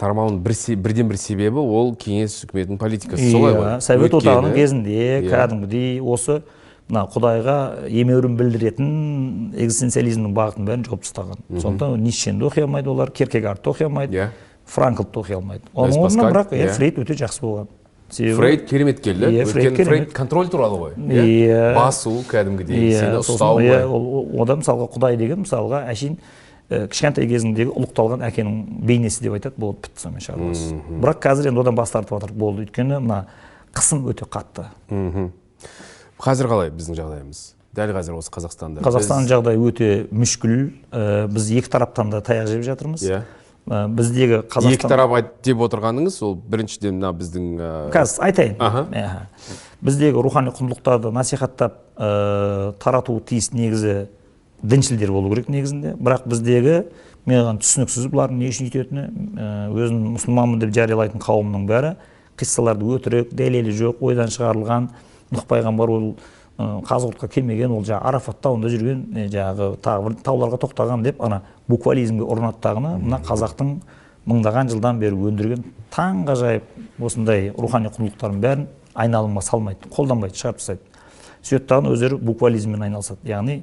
[0.00, 3.30] тарамауының бір се- бірден бір себебі ол кеңес үкіметінің политикасы.
[3.30, 3.66] Солай ғой.
[3.76, 5.28] Иә совет Өйткені- одағының кезінде Иә.
[5.28, 6.42] кәдімгідей осы
[6.90, 7.56] мына құдайға
[7.88, 8.88] емеурін білдіретін
[9.54, 11.42] экзистенциализмнің бағытын бәрін жауып тастаған.
[11.62, 14.28] Сондықтан ницшені де оқи алмайды олар керкегардты оқи алмайды иә.
[14.66, 15.64] Франклды оқи алмайды.
[15.74, 16.68] Оның орнына бірақ иә.
[16.76, 17.68] Фрейд өте жақсы болған.
[18.10, 21.74] Себебі фрейд керемет келді Иә, Фрейд фрейд контроль туралы ғой Иә.
[21.76, 26.16] басу кәдімгідей сені ұстау иә ол- одан мысалға құдай деген мысалға әшейін
[26.70, 30.74] кішкентай кезіңдегі ұлықталған әкенің бейнесі деп айтады болды бітті сонымен шаруасы.
[31.02, 32.64] Бірақ қазір енді одан бас тартып жатыр болды.
[32.66, 33.26] Өйткені мына
[33.74, 34.66] қысым өте қатты.
[34.90, 35.30] Мхм.
[36.20, 37.42] Қазір қалай біздің жағдайымыз?
[37.76, 38.82] Дәл қазір осы қазақстанда.
[38.84, 40.56] Қазақстан жағдайы өте мүшкіл.
[40.90, 43.04] Ә, біз екі тараптан да таяқ жеп жатырмыз.
[43.06, 43.20] Иә.
[43.70, 48.56] Ә, біздегі екі қазақстан тарап айт деп отырғаныңыз ол біріншіден мына біздің ә, қазір айтайын.
[48.58, 48.86] Аха.
[48.90, 49.54] Иә.
[49.80, 54.08] біздегі рухани құндылықтарды насихаттап ә, таратуы тиіс негізі
[54.62, 55.94] діншілдер болу керек негізінде.
[55.94, 56.82] Бірақ біздегі
[57.30, 59.06] маған түсініксіз бұлардың не үшін өйтетіні
[59.38, 61.94] ә, өзін мұсылманмын деп жариялайтын қауымның бәрі
[62.40, 64.88] қиссаларды өтірік дәлелі жоқ ойдан шығарылған
[65.34, 66.10] нұх пайғамбар ол
[66.60, 72.26] қазығұртқа келмеген ол жаңағы арафат тауында жүрген жаңағы тағы бір тауларға тоқтаған деп ана буквализмге
[72.26, 73.72] ұрынады дағыны мына қазақтың
[74.28, 75.64] мыңдаған жылдан бері өндірген
[75.94, 80.82] таңғажайып осындай рухани құндылықтардың бәрін айналымға салмайды қолданбайды шығарып тастайды.
[81.40, 83.24] Сөйтеді дағы өздері буквализммен айналысады.
[83.30, 83.62] Яғни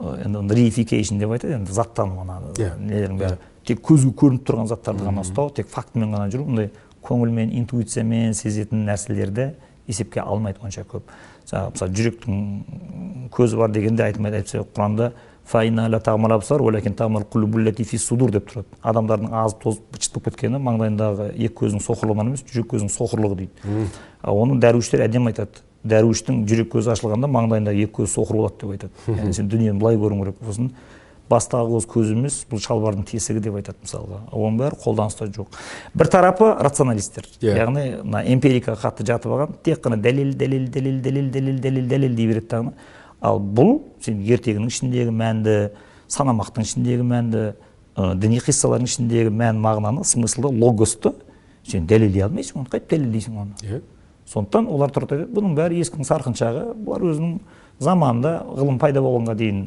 [0.00, 2.72] енді оны реификейшн деп айтады енді заттану ана Иә.
[2.78, 3.38] нелердің бәрі.
[3.66, 6.70] Тек көзге көрініп тұрған заттарды ғана ұстау тек фактімен ғана жүру мындай
[7.04, 9.50] көңілмен интуициямен сезетін нәрселерді
[9.86, 11.08] есепке алмайды онша көп.
[11.50, 15.12] Жаңағы мысалы жүректің көзі бар дегенде айтылмайды әйтпесе құранда
[18.36, 18.68] деп тұрады.
[18.86, 23.38] Адамдардың азып тозып быт шыт болып кеткені маңдайындағы екі көзінің соқырлығынан емес жүрек көзінің соқырлығы
[23.40, 23.88] дейді.
[24.22, 25.64] Оны дәруіштер әдемі айтады.
[25.90, 28.92] Дәруіштің жүрек көзі ашылғанда маңдайындағы екі көзі соқыр болады деп айтады.
[29.16, 30.70] Яғни сен дүниені былай көруің керек сосын
[31.30, 34.20] бастағы көз көз емес бұл шалбардың тесігі деп айтады мысалға.
[34.34, 35.58] Оның бәрі қолданыста жоқ.
[35.94, 37.28] Бір тарапы рационалистер.
[37.40, 37.54] Иә.
[37.60, 42.16] яғни мына эмпирикаға қатты жатып алған тек қана дәлел дәлел дәлел дәлел дәлел дәлел дәлел
[42.16, 42.72] дей береді дағыны
[43.20, 45.56] ал бұл сен ертегінің ішіндегі мәнді
[46.10, 47.42] санамақтың ішіндегі мәнді
[47.96, 51.12] ә, діни қиссалардың ішіндегі мән мағынаны смыслды логосты
[51.66, 53.54] сен дәлелдей алмайсың оны қайтып дәлелдейсің оны.
[53.62, 53.82] Иә.
[54.30, 57.38] Сондықтан олар тұрады бұның бәрі ескінің сарқыншағы бұлар өзінің
[57.82, 59.62] заманында ғылым пайда болғанға дейін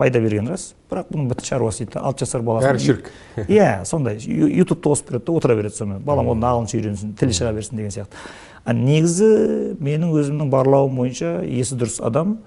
[0.00, 0.70] пайда берген рас.
[0.90, 3.10] Бірақ бұның бітті шаруасы дейді да алты жасар баласы Бәрі ширк.
[3.46, 6.00] иә сондай ютубты қосып береді да отыра береді сонымен.
[6.06, 8.22] Балам одан ағылшынша үйренсін тілі шыға берсін деген сияқты.
[8.64, 9.28] А негізі
[9.76, 12.38] менің өзімнің барлауым бойынша есі дұрыс адам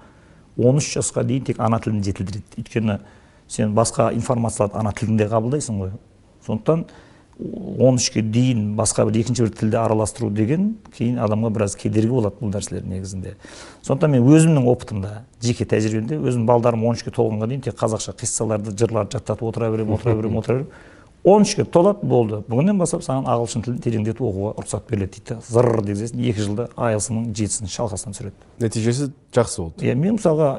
[0.58, 2.58] 13 жасқа дейін тек ана тілін жетілдіреді.
[2.58, 3.00] Өйткені
[3.48, 5.94] сен басқа информацияларды ана тілінде қабылдайсың ғой.
[6.46, 6.88] Сондықтан
[7.40, 12.54] 13-ке дейін басқа бір екінші бір тілді араластыру деген кейін адамға біраз кедергі болады бұл
[12.54, 13.36] нәрселер негізінде.
[13.82, 19.18] Сондықтан мен өзімнің опытымда жеке тәжірибемде өзім балдарым 13-ке толғанға дейін тек қазақша қиссаларды жырларды
[19.18, 20.72] жаттатып отыра беремін отыра беремін отыра беремін.
[21.24, 22.42] 13-ке толады болды.
[22.52, 25.38] Бүгіннен бастап саған ағылшын тілін тереңдетіп оқуға рұқсат беріледі дейді.
[25.38, 28.50] Да зырр дегізесің екі жылда айлсының жетісін шалқасынан түсіреді.
[28.60, 29.88] Нәтижесі жақсы болды.
[29.88, 30.50] Иә мен мысалға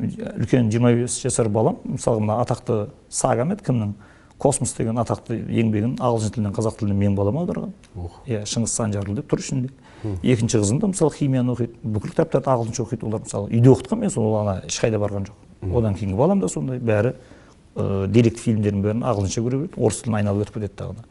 [0.00, 3.94] үлкен 25 жасар балам мысалы мына атақты сагам еді кімнің?
[4.40, 7.74] Космос деген атақты еңбегін ағылшын тілінен қазақ тіліне менің балам аударған.
[8.26, 9.70] Иә шыңғыс санжарұлы деп тұр ішінде.
[10.22, 11.76] Екінші қызым да мысалы химияны оқиды.
[11.84, 13.06] Бүкіл кітаптарды ағылшынша оқиды.
[13.06, 15.76] Олар мысалы үйде оқытқан мен сол ана ешқайда барған жоқ.
[15.76, 16.80] Одан кейінгі балам да сондай.
[16.80, 17.12] Бәрі
[17.76, 19.76] ә, деректі фильмдердің бәрін ағылшынша көре береді.
[19.76, 21.04] Орыс тілін айналып өтіп кетеді дағыны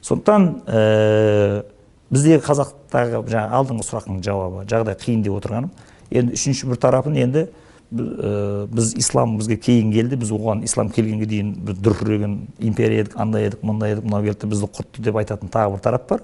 [0.00, 1.64] сондықтан ә,
[2.10, 5.70] біздегі қазақтағы жаңағы алдыңғы сұрақтың жауабы жағдай қиын деп отырғаным.
[6.10, 7.46] Енді үшінші бір тарапын енді
[7.90, 13.48] біз ислам бізге кейін келді біз оған ислам келгенге дейін бір дүркіреген империя едік андай
[13.48, 16.22] едік мындай едік мынау келді бізді құртты деп айтатын тағы бір тарап бар.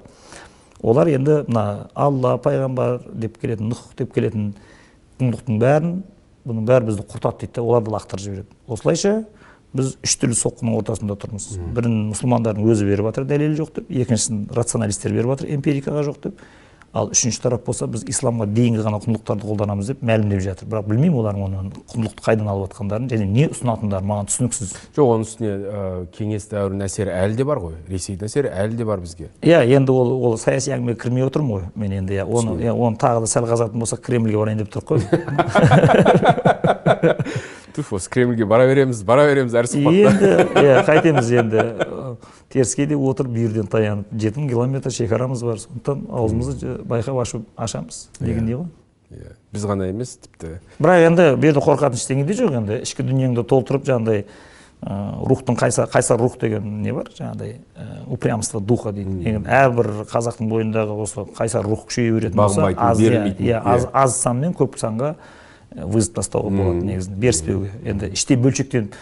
[0.83, 4.53] Олар енді мына алла пайғамбар деп келетін нұх деп келетін
[5.19, 5.97] құндылықтың бәрін
[6.47, 8.61] бұның бәрі бізді құртады дейді да оларды лақтырып жібереді.
[8.69, 9.17] Осылайша
[9.77, 11.49] біз үш түрлі соққының ортасында тұрмыз.
[11.75, 16.45] Бірін мұсылмандардың өзі беріп жатыр дәлелі жоқ деп екіншісін рационалистер беріп жатыр эмпирикаға жоқ деп.
[16.97, 20.67] Ал үшінші тарап болса біз исламға дейінгі ғана құндылықтарды қолданамыз деп мәлімдеп жатыр.
[20.71, 21.57] Бірақ білмеймін олардың оны
[21.93, 24.69] құндылықты қайдан алып жатқандарын және не ұсынатындары маған түсініксіз.
[24.97, 25.55] Жоқ оның үстіне ә,
[26.17, 27.75] кеңес дәуірінің әсері әлі де бар ғой.
[27.91, 29.27] Ресейдің әсері әлі де бар бізге.
[29.45, 32.13] Иә енді ол ол саяси әңгімеге кірмей отырмын ғой мен енді.
[32.17, 35.01] Иә оны иә, оны тағы да сәл қазатын болсақ кремльге барайын деп тұрық қой.
[37.77, 40.17] Туф осы кремльге бара береміз бара береміз әр сұхбатта.
[40.17, 41.61] Енді иә қайтеміз енді.
[42.57, 45.61] теріскейде отырып бүйірден таянып жеті мың километр шекарамыз бар.
[45.61, 48.07] Сондықтан аузымызды байқап ашып ашамыз.
[48.19, 48.69] Дегендей ғой?
[49.13, 49.37] Иә.
[49.53, 50.57] Біз ғана емес тіпті.
[50.81, 52.81] Бірақ енді бұл жерде қорқатын ештеңе де жоқ енді.
[52.87, 54.25] Ішкі дүниеңді толтырып жаңағыдай
[54.87, 57.09] рухтың қайсар, қайсар рух деген не бар?
[57.15, 57.55] Жаңағыдай
[58.13, 59.41] упрямство духа дейді.
[59.47, 63.91] Әрбір қазақтың бойындағы осы қайсар рух күшейе беретін болса аз иә, иә, аз, иә.
[63.93, 65.15] аз санмен көп санға
[65.77, 67.71] вызов тастауға болады негізінде беріспеуге.
[67.85, 68.95] Енді іштей бөлшектеніп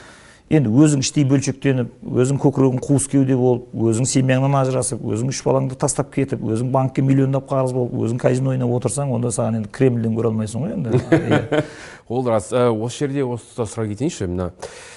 [0.53, 5.79] енді өзің іштей бөлшектеніп өзің көкірегің қуыс кеуде болып өзің семьяңнан ажырасып өзің үш балаңды
[5.81, 10.19] тастап кетіп өзің банкке миллиондап қарыз болып өзің казино ойнап отырсаң онда саған енді кремльден
[10.19, 11.63] көре алмайсың ғой енді.
[12.13, 12.51] Ол рас.
[12.53, 14.29] Ә, осы жерде осы сұрай кетейінші.
[14.29, 14.51] Мына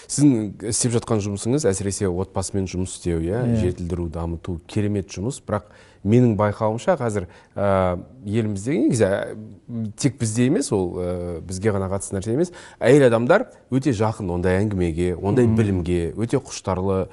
[0.07, 5.41] сіздің істеп жатқан жұмысыңыз әсіресе отбасымен жұмыс істеу иә жетілдіру дамыту керемет жұмыс.
[5.43, 5.67] Бірақ
[6.07, 9.35] менің байқауымша қазір ә, елімізде негізі ә,
[9.99, 12.53] тек бізде емес ол ә, бізге ғана қатысты нәрсе емес.
[12.79, 17.07] Әйел адамдар өте жақын ондай әңгімеге ондай білімге өте құштарлы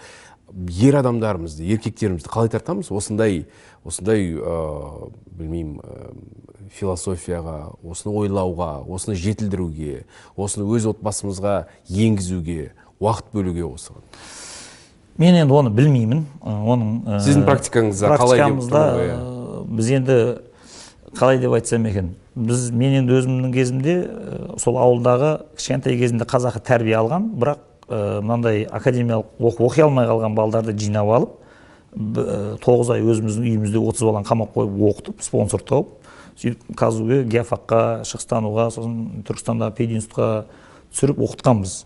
[0.78, 2.92] ер адамдарымызды еркектерімізді қалай тартамыз?
[2.94, 3.46] Осындай
[3.82, 6.14] осындай ә, білмеймін ә,
[6.74, 10.04] философияға осыны ойлауға осыны жетілдіруге
[10.36, 14.04] осыны өз отбасымызға енгізуге уақыт бөлуге осыған
[15.18, 16.24] мен енді оны білмеймін.
[16.42, 20.16] Оның ә, Сіздің практикаңызда қалай деп ә, біз енді
[21.14, 22.14] қалай деп айтсам екен.
[22.34, 28.20] Біз мен енді өзімнің кезімде ә, сол ауылдағы кішкентай кезімде қазақы тәрбие алған бірақ ә,
[28.22, 31.38] мынандай академиялық оқу оқи алмай қалған балдарды жинап алып
[31.94, 35.94] ә, тоғыз ай өзіміздің үйімізде отыз баланы қамап қойып оқытып спонсор тауып
[36.34, 40.30] сөйтіп казуге геофакқа шығыстануға сосын түркістандағы пединститутқа
[40.90, 41.84] түсіріп оқытқанбыз.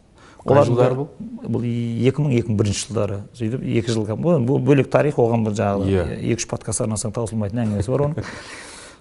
[0.49, 1.67] Қай жылдары бәрі- бұл
[2.09, 5.57] екі мың екі мың бірінші жылдары сөйтіп екі жыл бұл бұл бөлек тарих оған бір
[5.59, 6.07] жаңағы Иә.
[6.33, 8.25] екі үш подкаст арнасаң таусылмайтын әңгімесі бар оның.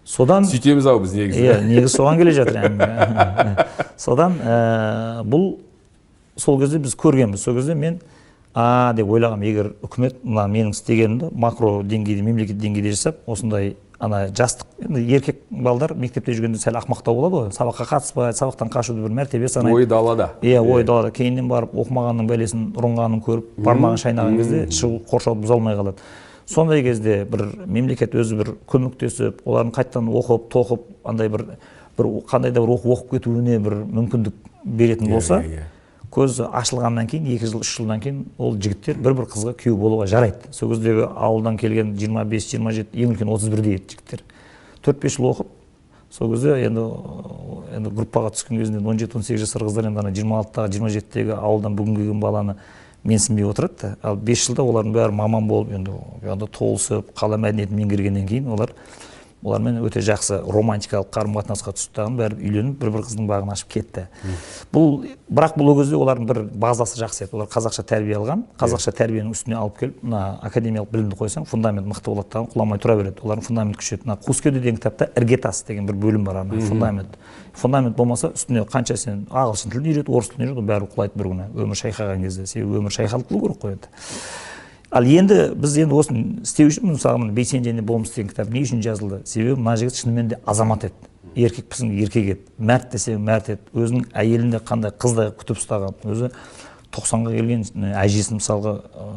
[0.07, 1.41] Содан сөйтеміз ау біз негізі.
[1.43, 3.65] Иә негізі соған келе жатыр әңгіме.
[3.97, 5.57] Содан ә, бұл
[6.37, 7.37] сол кезде біз көргенбіз.
[7.43, 7.99] Сол кезде мен
[8.57, 14.27] а деп ойлағанмын егер үкімет мына менің істегенімді макро деңгейде мемлекет деңгейде жасап осындай ана
[14.27, 17.47] жастық енді еркек балдар мектепте жүргенде сәл ақымақтау болады ғой.
[17.55, 19.75] Сабаққа қатыспайды сабақтан қашуды бір мәртебе санайды.
[19.75, 25.01] Ой далада иә ой далада кейіннен барып оқымағанның бәлесін ұрынғанын көріп бармағын шайнаған кезде шығу
[25.09, 26.05] қоршау бұза алмай қалады.
[26.47, 31.47] Сондай кезде бір мемлекет өзі бір көмектесіп олардың қайтадан оқып тоқып андай бір
[31.97, 35.65] бір қандай да бір оқу оқып кетуіне бір мүмкіндік беретін болса иә, иә.
[36.18, 40.07] Көзі ашылғаннан кейін екі жыл үш жылдан кейін ол жігіттер бір бір қызға күйеу болуға
[40.09, 40.49] жарайды.
[40.51, 44.24] Сол кездегі ауылдан келген 25 27 ең үлкен 31-де еді жігіттер.
[44.82, 45.53] Төрт бес жыл оқып
[46.09, 46.84] сол кезде енді
[47.76, 50.91] енді группаға түскен кезінде он жеті он сегіз жасар қыздар енді ана жиырма алтыдағы жиырма
[50.93, 52.55] жетідегі ауылдан бүгін келген баланы
[53.03, 53.95] менсінбей отырады да.
[54.01, 58.72] Ал бес жылда олардың бәрі маман болып енді толысып қала мәдениетін меңгергеннен кейін олар
[59.47, 63.71] олармен өте жақсы романтикалық қарым қатынасқа түсті дағы бәрі үйленіп бір бір қыздың бағын ашып
[63.73, 64.05] кетті.
[64.73, 67.37] Бұл бірақ бұл кезде олардың бір базасы жақсы еді.
[67.37, 72.11] Олар қазақша тәрбие алған қазақша тәрбиенің үстіне алып келіп мына академиялық білімді қойсаң фундамент мықты
[72.11, 73.23] болады дағы құламай тұра береді.
[73.23, 74.07] Олардың фундамент күшейеді.
[74.07, 77.17] Мына қускеде деген кітапта іргетас деген бір бөлім бар ана фундамент.
[77.57, 81.31] Фундамент болмаса үстіне қанша сен ағылшын тілін үйрет орыс тілін үйрет ол бәрі құлайды бір
[81.31, 82.45] күні өмір шайқаған кезде.
[82.45, 83.89] Себебі өмір шайқалып қалу керек қой енді.
[84.89, 88.63] Ал енді біз енді осыны істеу үшін мысалы мына бейсен және болмыс деген кітап не
[88.63, 89.21] үшін жазылды?
[89.27, 90.95] Себебі мына жігіт шынымен де азамат еді.
[91.35, 92.47] Еркекпісің еркек еді.
[92.57, 93.67] Мәрт десең мәрт еді.
[93.75, 96.31] Өзінің әйелін де қандай қыздай күтіп ұстаған өзі
[96.95, 97.65] тоқсанға келген
[97.99, 99.07] әжесін мысалға ә,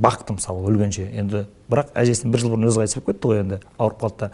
[0.00, 1.06] бақты мысалы өлгенше.
[1.12, 4.30] Енді бірақ әжесін бір жыл бұрын өзі қайтыс болып кетті ғой енді ауырып қалды да.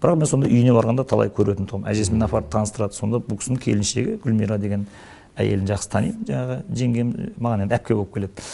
[0.00, 2.96] Бірақ мен сонда үйіне барғанда талай көретін тұғым әжесімен апарып таныстырады.
[2.96, 4.86] Сонда бұл кісінің келіншегі гүлмира деген
[5.36, 6.22] әйелін жақсы танимын.
[6.30, 8.46] Жаңағы жеңгем маған енді әпке болып келеді.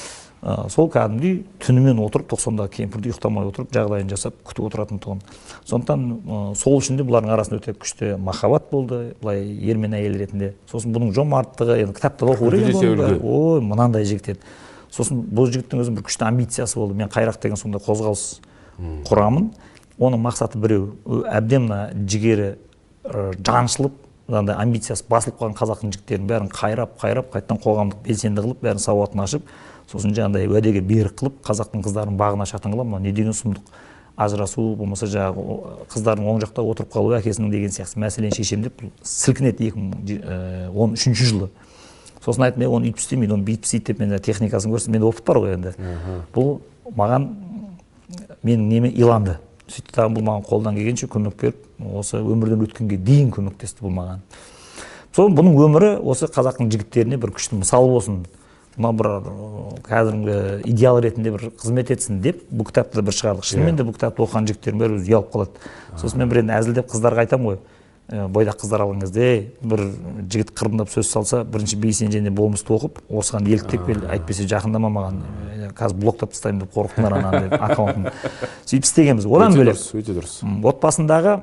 [0.47, 5.25] Ә, сол кәдімгідей түнімен отырып тоқсандағы кемпірді ұйықтамай отырып жағдайын жасап күтіп отыратын тұғын.
[5.67, 10.17] Сондықтан ә, сол үшін де бұлардың арасында өте күшті махаббат болды былай ер мен әйел
[10.23, 10.53] ретінде.
[10.71, 14.55] Сосын бұның жомарттығы енді кітаптар оқу керек ой мынандай жігіт еді.
[14.95, 16.95] Сосын бұл жігіттің өзінің бір күшті амбициясы болды.
[16.95, 18.39] Мен қайрақ деген сондай қозғалыс
[19.11, 19.51] құрамын.
[19.99, 22.55] Оның мақсаты біреу әбден мына жігері
[23.45, 23.95] жаншылып
[24.29, 29.23] мынандай амбициясы басылып қалған қазақтың жігіттерін бәрін қайрап қайрап қайтадан қоғамдық белсенді қылып бәрін сауатын
[29.23, 29.47] ашып
[29.91, 33.62] сосын жаңағыдай уәдеге берік қылып қазақтың қыздарын бағына шатан қыламын мынау не деген сұмдық?
[34.16, 39.68] ажырасу болмаса жаңағы қыздардың оң жақта отырып қалуы әкесінің деген сияқты мәселені шешемін деп сілкінеді
[39.68, 41.49] екі мың он үшінші жылы.
[42.24, 45.41] Сосын айттым оны үйтіп істемейді оны бүйтіп істейді деп мен техникасын көрсетіп менде опыт бар
[45.43, 45.74] ғой енді
[46.34, 46.62] бұл
[46.97, 47.28] маған
[48.41, 49.37] менің неме иланды.
[49.68, 51.61] Сөйтті дағы бұл маған қолдан келгенше көмек беріп
[52.01, 54.24] осы өмірден өткенге дейін көмектесті бұл маған
[55.16, 58.24] сол бұның өмірі осы қазақтың жігіттеріне бір күшті мысал болсын.
[58.77, 59.09] Мына бір
[59.87, 60.37] кәдімгі
[60.68, 63.47] идеал ретінде бір қызмет етсін деп бұл кітапты бір шығардық.
[63.49, 65.70] Шынымен де бұл кітапты оқыған жігіттердің бәрі өзі ұялып қалады.
[65.97, 67.59] Сосын мен бір енді әзілдеп қыздарға айтамын ғой.
[68.07, 69.24] Бойдақ қыздар алған кезде
[69.66, 69.81] бір
[70.31, 75.18] жігіт қырындап сөз салса бірінші бейсен және болмысты оқып осыған еліктеп кел әйтпесе жақындама маған
[75.74, 78.07] қазір блоктап тастаймын деп қорықтыңдар ана деп аккаунтын.
[78.62, 79.27] Сөйтіп істегенбіз.
[79.27, 80.39] Одан бөлек өте дұрыс.
[80.70, 81.35] отбасындағы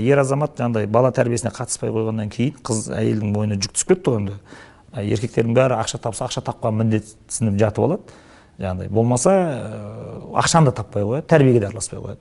[0.00, 4.22] ер азамат жаңағыдай бала тәрбиесіне қатыспай қойғаннан кейін қыз әйелдің мойнына жүк түсіп кетті ғой
[4.22, 4.40] енді.
[4.96, 8.18] Еркектердің бәрі ақша тапса ақша тапқан міндетсініп жатып алады.
[8.60, 9.32] Жаңағыдай болмаса
[10.36, 12.18] ақшаны да таппай қояды тәрбиеге де араласпай қояды.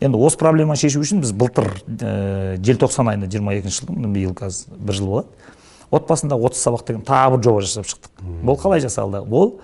[0.00, 4.78] Енді осы проблеманы шешу үшін біз былтыр ә, желтоқсан айында жиырма екінші жылдың биыл қазір
[4.78, 5.50] бір жыл болады.
[5.90, 8.24] Отбасында отыз сабақ деген тағы бір жоба жасап шықтық.
[8.48, 9.20] Бұл қалай жасалды?
[9.20, 9.58] Ол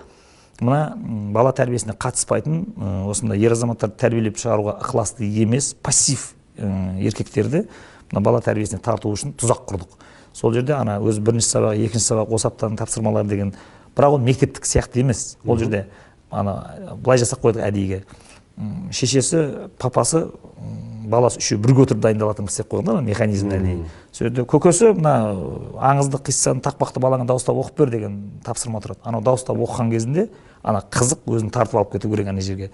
[0.61, 0.93] мына
[1.33, 2.61] бала тәрбиесіне қатыспайтын
[3.09, 7.65] осындай ер азаматтарды тәрбиелеп шығаруға ықыласты емес пассив еркектерді
[8.11, 9.97] мына бала тәрбиесіне тарту үшін тұзақ құрдық.
[10.33, 13.53] Сол жерде ана өзі бірінші сабақ екінші сабақ осы аптаның тапсырмалары деген.
[13.95, 15.37] Бірақ ол мектептік сияқты емес.
[15.45, 15.87] Ол жерде
[16.29, 18.03] ана былай жасап қойдық әдейіге.
[18.91, 20.27] Шешесі папасы
[21.11, 23.85] баласы үшеуі бірге отырып дайындалатын қылып істеп қойған да механизмді әдейі.
[24.11, 25.13] Сол жерде көкесі мына
[25.81, 29.01] аңызды қиссаны тақпақты балаңа дауыстап оқып бер деген тапсырма тұрады.
[29.03, 30.27] Анау дауыстап оқыған кезінде
[30.63, 32.69] ана қызық өзін тартып алып кету керек ана жерге.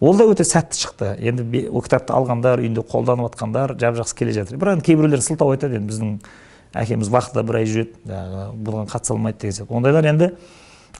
[0.00, 1.12] Ол да өте сәтті шықты.
[1.20, 4.56] Енді ол кітапты алғандар үйінде қолданып жатқандар жап жақсы келе жатыр.
[4.56, 6.16] Бірақ енді кейбіреулер сылтау айтады енді біздің
[6.74, 9.74] әкеміз бақыда бір ай жүреді жаңағы бұған қатыса алмайды деген сияқты.
[9.74, 10.30] Ондайлар енді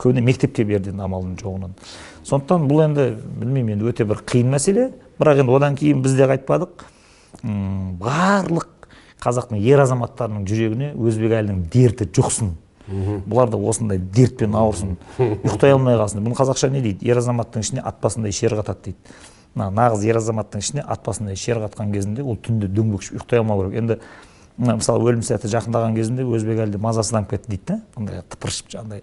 [0.00, 1.76] көбіне мектепке берді енді амалдың жоғынан.
[2.24, 3.06] Сондықтан бұл енді
[3.40, 4.90] білмеймін енді өте бір қиын мәселе.
[5.20, 6.86] Бірақ енді одан кейін біз де қайтпадық.
[8.00, 8.68] Барлық
[9.20, 12.54] қазақтың ер азаматтарының жүрегіне өзбек әйелінің дерті жұқсын.
[12.90, 14.96] Бұлар да осындай дертпен ауырсын.
[15.20, 16.24] Ұйықтай алмай қалсын.
[16.24, 17.06] Бұны қазақша не дейді?
[17.06, 19.14] Ер азаматтың ішіне ат басындай шер қатады дейді.
[19.54, 23.62] Мына нағыз ер азаматтың ішіне ат басындай шер қатқан кезінде ол түнде дөңбекшіп ұйықтай алмау
[23.62, 23.78] керек.
[23.78, 24.00] Енді
[24.60, 29.02] мысалы өлім сәті жақындаған кезінде өзбек әлде мазасызданып кетті дейді да андай тыпыршып жаңағыдай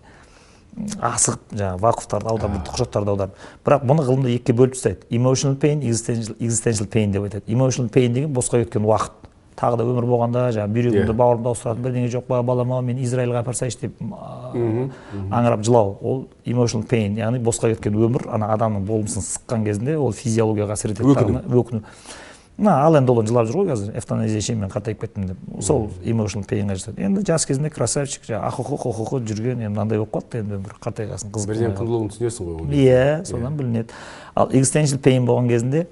[0.78, 3.46] асығып жаңағы вакуфтарды аударып құжаттарды аударып.
[3.66, 5.08] Бірақ бұны ғылымда екіге бөліп тастайды.
[5.10, 7.48] Emotional pain existential pain деп айтады.
[7.48, 9.26] Emotional pain деген босқа кеткен уақыт.
[9.58, 11.18] Тағы да өмір болғанда жаңағы бүйрегімді yeah.
[11.18, 14.04] бауырымды ауыстыратын бірдеңе жоқ па балам ау мені израильға апарып салайыншы деп
[15.34, 15.96] аңырап жылау.
[15.98, 20.94] Ол emotional pain яғни босқа кеткен өмір ана адамның болмысын сыққан кезінде ол физиологияға әсер
[20.94, 21.82] етеді өкіну өкіну
[22.58, 25.38] мына ал енді ол жылап жүр ғой қазір эвтаназия ішемін мен қартайып кеттім деп.
[25.62, 30.16] Сол emotional painға жатады енді жас кезінде красавчик жаңағы ахохо хохохо жүрген енді мынандай болып
[30.18, 33.94] қалыпты енді бір қартайғасын қызық бірден құндылығын түсінесің ғой иә содан білінеді.
[34.34, 35.86] Ал existential pain болған кезінде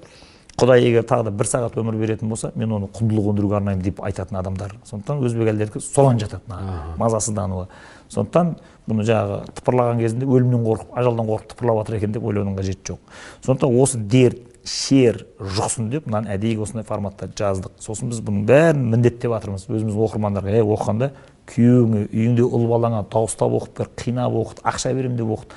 [0.56, 4.00] құдай егер тағы да бір сағат өмір беретін болса мен оны құндылық өндіруге арнаймын деп
[4.02, 4.72] айтатын адамдар.
[4.88, 7.66] Сондықтан өзбек әйелдердікі соған жатады мазасыздануы
[8.08, 8.54] сондықтан
[8.88, 13.00] бұны жаңағы тыпырлаған кезінде өлімнен қорқып ажалдан қорқып тыпырлап жатыр екен деп ойлаудың қажеті жоқ.
[13.44, 17.78] Сондықтан осы дерт шер жұқсын деп мынаны әдейі осындай форматта жаздық.
[17.80, 21.10] Сосын біз бұның бәрін міндеттеп жатырмыз өзіміздің оқырмандарға ей оқығанда
[21.46, 25.54] күйеуіңе үйіңде ұл балаңа дауыстап оқып бер қинап оқыт ақша беремін деп оқыт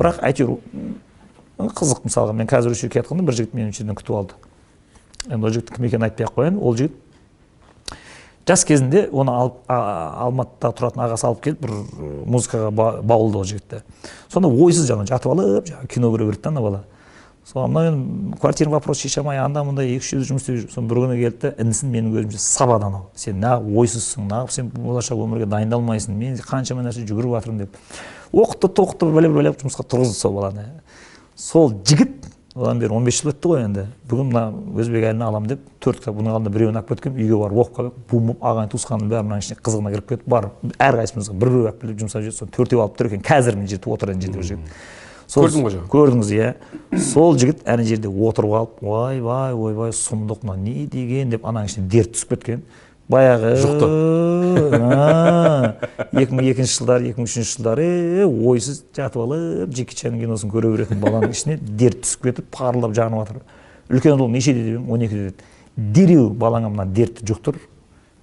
[0.00, 0.56] бірақ әйтеуір
[1.60, 4.34] қызық мысалға мен қазір осы жерге келе жатқанда бір жігіт мені жерден күтіп алды.
[5.28, 6.58] Енді ол жігіттің кім екенін айтпай ақ қояйын.
[6.58, 6.94] Ол жігіт
[8.48, 11.74] жас кезінде оны алып алматыда тұратын ағасы алып келіп бір
[12.26, 12.70] музыкаға
[13.04, 13.84] баулды ол жігітті.
[14.32, 16.80] Сонда ойсыз жаңағы жатып алып жаңағы кино көре берді да ана бала.
[17.50, 20.90] Соған мына мен квартира вопрос шеше алмай анда мында екі үш жұмыс істеп жүрмін соны
[20.90, 25.24] бір күні келді да інісін менің көзімше сабады анау сен неғып ойсызсың неғып сен болашақ
[25.24, 27.78] өмірге дайындалмайсың мен қаншама нәрсе жүгіріп жатырмын деп.
[28.30, 30.68] Оқытты тоқытты бәле бәле жұмысқа тұрғызды сол баланы.
[31.34, 33.86] Сол жігіт одан бері он бес жыл өтті ғой енді.
[34.10, 34.42] Бүгін мына
[34.78, 38.00] өзбек әйелін аламын деп төрт кітап бұның алдында біреуін алып кеткенмін үйге барып оқып келіп
[38.10, 41.78] бум бум ағайын туысқанның бәрі мынаның ішіне қызығына кіріп кетіп барып әрқайсымызға бір бір алып
[41.84, 43.22] келіп жұмсап жүреді соны төртеу алып тұр екен.
[43.22, 44.66] Қазір міне жетіп отырған жерде ол
[45.30, 46.48] жігіт көрдім ғой жаңа көрдіңіз иә.
[47.12, 51.30] Сол жігіт ана жерде отырып алып ойбай ойбай сұмдық мына не деген?
[51.30, 52.64] деп ананың ішіне дерт түсіп кеткен.
[53.10, 53.86] Баяғы жұқты.
[56.20, 57.86] Екі мың екінші жылдары екі мың үшінші жылдары
[58.26, 63.24] ойсыз жатып алып джеки чанның киносын көре беретін баланың ішіне дерт түсіп кетіп парылдап жанып
[63.24, 63.42] жатыр.
[63.90, 65.42] Үлкен ұлым нешеде деп едім он екіде деді
[65.76, 67.58] дереу балаңа мына дертті жұқтыр.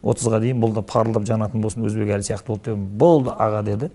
[0.03, 2.85] отызға дейін бұл да парылдап жанатын болсын өзбек әлі сияқты болды дедім.
[2.97, 3.89] Болды аға деді.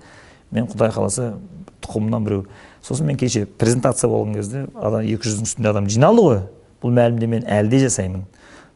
[0.50, 1.34] Мен құдай қаласа
[1.80, 2.46] тұқымымнан біреу.
[2.82, 6.40] Сосын мен кеше презентация болған кезде адам екі жүздің үстінде адам жиналды ғой.
[6.82, 8.24] Бұл мәлімдемені әлі де жасаймын.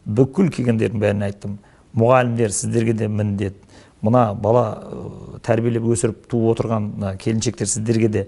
[0.06, 1.58] Бүкіл келгендердің бәріне айттым.
[1.98, 3.56] Мұғалімдер сіздерге де міндет.
[4.04, 4.66] Мына бала
[5.42, 8.26] тәрбиелеп өсіріп туып отырған келіншектер сіздерге де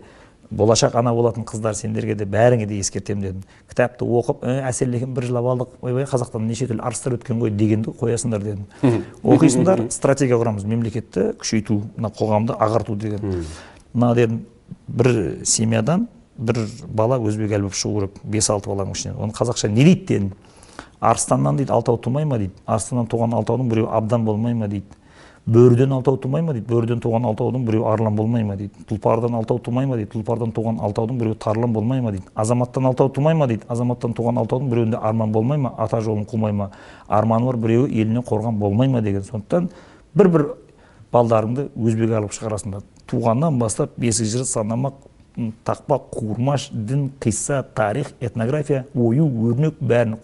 [0.50, 3.42] болашақ ана болатын қыздар сендерге де бәріңе де ескертемін дедім.
[3.68, 5.74] Кітапты оқып ә, әсерлеген бір жылап алдық.
[5.84, 9.02] Ойбай қазақтан неше түрлі арыстар өткен ғой дегенді қоясыңдар дедім.
[9.22, 13.44] Оқисыңдар стратегия құрамыз мемлекетті күшейту мына қоғамды ағарту деген.
[13.92, 14.46] Мына дедім
[14.88, 16.08] бір семьядан
[16.38, 19.16] бір бала өзбек әлі болып шығу керек бес алты баланың ішінен.
[19.18, 20.30] Оны қазақша не дейді дедім
[21.00, 22.54] арыстаннан дейді алтау тумай ма дейді.
[22.66, 24.86] Арыстаннан туған алтаудың біреуі абдан болмай ма дейді.
[25.46, 26.66] Бөріден алтау тумай ма дейді.
[26.68, 28.84] Бөріден туған алтаудың біреуі арлан болмай ма дейді.
[28.88, 30.10] Тұлпардан алтау тумай ма дейді.
[30.12, 32.26] Тұлпардан туған алтаудың біреуі тарлан болмай ма дейді.
[32.34, 33.64] Азаматтан алтау тумай ма дейді.
[33.68, 35.72] Азаматтан туған алтаудың біреуінде арман болмай ма?
[35.78, 36.70] Ата жолын қумай ма?
[37.08, 39.22] Арманы бар біреуі елінен қорған болмай ма деген.
[39.22, 39.70] Сондықтан
[40.14, 40.46] бір бір
[41.12, 42.82] балдарыңды өзбек алып шығарасыңдар.
[43.08, 45.06] Туғаннан бастап бесік жыры санамақ
[45.66, 50.18] тақпақ қуырмаш дін қисса тарих этнография ою өрнек бәрін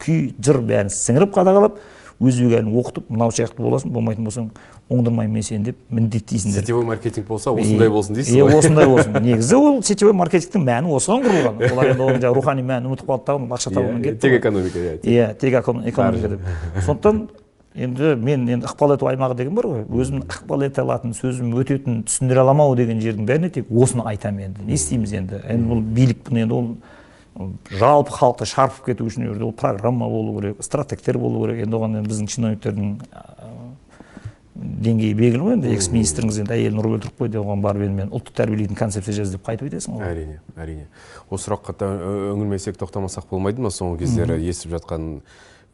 [0.00, 1.78] күй жыр бәрін сіңіріп қадағалап
[2.20, 4.50] өзбек әлін оқытып мынау сияқты боласың болмайтын болсаң
[4.90, 8.58] оңдырмаймын мен сені деп міндеттейсіңдер сетевой маркетинг болса осындай болсын дейсіз ғой.
[8.58, 9.16] осындай болсын.
[9.28, 11.62] Негізі ол сетевой маркетингтің мәні осыған құрылған.
[11.70, 14.96] Олар енді оның жаңағы рухани мәнін ұмытып қалды да ақша табумен кетті тек экономика иә
[15.00, 16.40] иә тек экономика деп.
[16.84, 17.22] Сондықтан
[17.74, 19.84] енді мен енді ықпал ету аймағы деген бар ғой.
[19.86, 24.66] Өзім ықпал ете алатын сөзім өтетін түсіндіре аламау деген жердің бәріне тек осыны айтамын енді.
[24.66, 25.42] Не істейміз енді?
[25.46, 30.64] Енді бұл билік бұны енді ол жалпы халықты шарпып кету үшін ол программа болу керек
[30.64, 31.62] стратегтер болу керек.
[31.66, 32.98] Енді оған енді біздің чиновниктердің
[34.60, 35.70] деңгейі белгілі ғой енді.
[35.72, 39.30] Экс министріңіз енді әйелін ұрып өлтіріп қойды оған барып енді мен ұлтты тәрбиелейтін концепция жаз
[39.32, 40.10] деп қайтып айтасың ғой.
[40.10, 40.88] Әрине әрине.
[41.30, 41.88] Осы сұраққа
[42.34, 43.70] үңілмесек тоқтамасақ болмайды ма?
[43.72, 45.22] Соңғы кездері естіп жатқан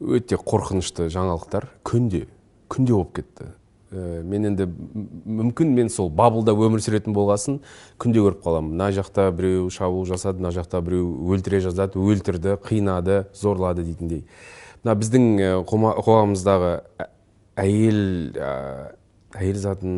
[0.01, 1.71] өте қорқынышты жаңалықтар.
[1.87, 2.27] Күнде
[2.73, 3.49] күнде болып кетті.
[3.93, 7.61] Ә, мен енді мүмкін мен сол бабылда өмір сүретін болғасын
[8.03, 8.75] күнде көріп қаламын.
[8.75, 14.25] Мына жақта біреу шабуыл жасады мына жақта біреу өлтіре жаздады өлтірді қинады зорлады дейтіндей.
[14.83, 15.29] Мына біздің
[15.71, 16.73] қоғамымыздағы
[17.63, 18.03] әйел
[18.35, 18.53] ә,
[19.39, 19.97] әйел затын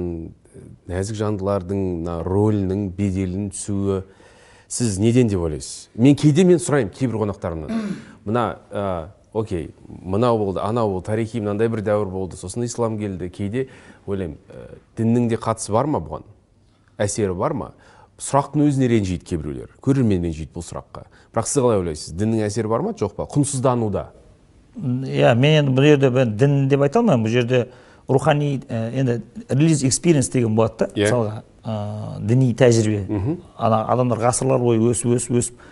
[0.89, 4.03] нәзік жандылардың мына рөлінің беделін түсуі
[4.69, 5.89] сіз неден деп ойлайсыз?
[5.97, 7.95] Мен кейде мен сұраймын кейбір қонақтарымнан.
[8.29, 8.47] Мына
[9.39, 13.69] окей мынау болды анау болды тарихи мынандай бір дәуір болды сосын ислам келді кейде
[14.07, 14.69] ойлаймын ә,
[14.99, 16.27] діннің де қатысы бар ма бұған?
[16.99, 17.73] Әсері бар ма?
[18.19, 21.07] Сұрақтың өзіне ренжиді кейбіреулер көрермен ренжиді бұл сұраққа.
[21.33, 22.95] Бірақ сіз қалай ойлайсыз діннің әсері бар ма?
[22.99, 23.29] Жоқ па?
[23.31, 24.09] Құнсыздануда?
[24.79, 27.69] Иә мен енді бұл жерде мен дін деп айта алмаймын бұл жерде
[28.09, 31.11] рухани енді релиз экспириенс деген болады да yeah.
[31.11, 33.39] мысалға ә, діни тәжірибе.
[33.57, 35.67] Ана адамдар ғасырлар бойы өсіп өсіп өсіп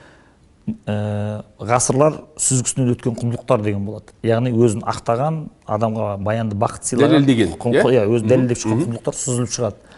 [0.67, 4.15] ә, ғасырлар сүзгісінен өткен құндылықтар деген болады.
[4.27, 8.07] Яғни өзін ақтаған адамға баянды бақыт сыйлаған дәлелдеген иә?
[8.11, 9.95] өзі дәлелдеп шыққан құндылықтар сүзіліп шығады.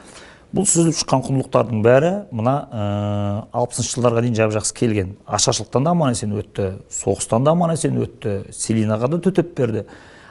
[0.53, 2.55] Бұл сүзіліп шыққан құндылықтардың бәрі мына
[3.53, 5.17] алпысыншы жылдарға дейін жап жақсы келген.
[5.27, 9.85] Ашаршылықтан да аман есен өтті соғыстан да аман есен өтті селинаға да төтеп берді.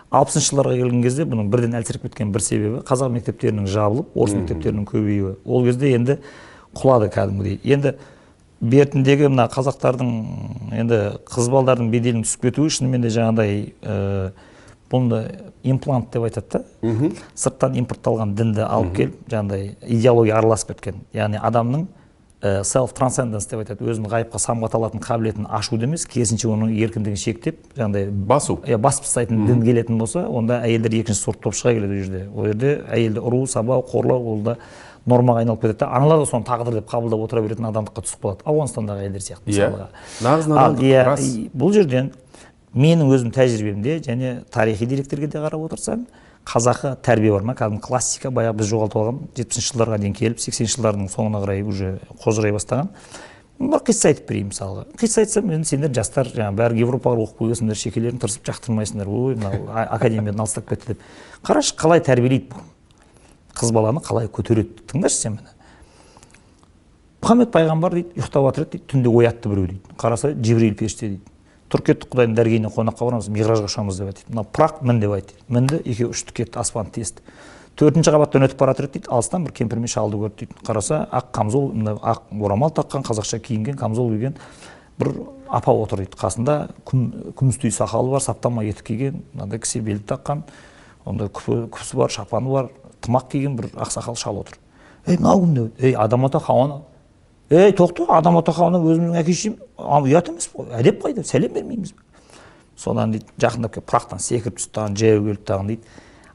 [0.10, 4.90] Алпысыншы жылдарға келген кезде бұның бірден әлсіреп кеткен бір себебі қазақ мектептерінің жабылып орыс мектептерінің
[4.90, 5.36] көбеюі.
[5.46, 6.18] Ол кезде енді
[6.74, 7.60] құлады кәдімгідей.
[7.68, 7.94] Енді
[8.62, 10.14] бертіндегі мына қазақтардың
[10.82, 14.32] енді қыз балдардың беделінің түсіп кетуі шынымен де жаңағыдай ә,
[14.92, 15.22] бұны
[15.68, 16.64] имплант деп айтады да.
[17.36, 21.04] Сырттан импортталған дінді алып келіп жаңағыдай идеология араласып кеткен.
[21.14, 21.88] Яғни адамның
[22.64, 23.84] селф трансценденс деп айтады.
[23.84, 28.60] Өзін ғайыпқа самғата алатын қабілетін ашуды емес керісінше оның еркіндігін шектеп жаңағыдай басу.
[28.64, 32.28] Иә басып тастайтын дін келетін болса онда әйелдер екінші сорт болып шыға келеді ол жерде.
[32.30, 34.58] Ол жерде әйелді ұру сабау қорлау ол да
[35.08, 35.90] нормаға айналып кетеді да.
[35.98, 38.46] Аналар да соны тағдыр деп қабылдап отыра беретін адамдыққа түсіп қалады.
[38.48, 39.70] Ауғанстандағы әйелдер сияқты иә.
[39.72, 39.88] мысалға.
[40.28, 41.28] Нағыз надандық иә рас.
[41.56, 42.12] бұл жерден
[42.76, 46.06] менің өзім тәжірибемде және тарихи деректерге де қарап отырсаң
[46.48, 47.56] қазақы тәрбие бар ма?
[47.56, 51.98] Кәдімгі классика баяғы біз жоғалтып алған жетпісінші жылдарға дейін келіп сексенінші жылдардың соңына қарай уже
[52.24, 52.92] қожырай бастаған.
[53.60, 54.86] Бір қисса айтып берейін мысалға.
[55.02, 59.10] Қисса айтсам енді сендер жастар жаңағы бәрі европаға оқып келгенсіңдер шекелерің тырысып жақтырмайсыңдар.
[59.10, 59.66] Ой мынау
[59.98, 61.02] академиядан алыстап кетті деп.
[61.42, 62.62] Қарашы қалай тәрбиелейді бұл?
[63.58, 65.54] Қыз баланы қалай көтереді тыңдашы сен міне.
[67.22, 69.96] Мұхаммед пайғамбар дейді ұйықтап жатыр еді дейді түнде оятты біреу дейді.
[69.98, 71.34] Қараса жибрил періште дейді.
[71.68, 75.34] Тұр кеттік құдайдың дәргейіне қонаққа барамыз миғражға ұшамыз деп айтады мына пырақ мін деп айтты
[75.52, 77.26] мінді екеуі ұшты кетті аспанды тесті.
[77.76, 80.56] Төртінші қабаттан өтіп бара жатыр еді дейді алыстан бір кемпір мен шалды көрді дейді.
[80.64, 84.38] Қараса ақ қамзол мына ақ орамал таққан қазақша киінген камзол киген
[84.98, 85.12] бір
[85.50, 86.72] апа отыр дейді қасында.
[86.88, 90.46] Күм, күмістей сақалы бар саптама етік киген мынандай кісе белді таққан
[91.06, 92.72] онда күпі күпісі бар шапаны бар.
[93.02, 94.60] Тымақ киген бір ақсақал шал отыр.
[95.08, 96.82] Ей мынау кім деп ей адам ата хауа
[97.50, 101.94] ей тоқта адам ата хауаны өзімнің әке шешем ұят емес қой әдеп қайда сәлем бермейміз.
[101.94, 102.02] Бе
[102.78, 105.82] содан дейді жақындап келіп пырақтан секіріп түсті дағы жаяу келді дағы дейді.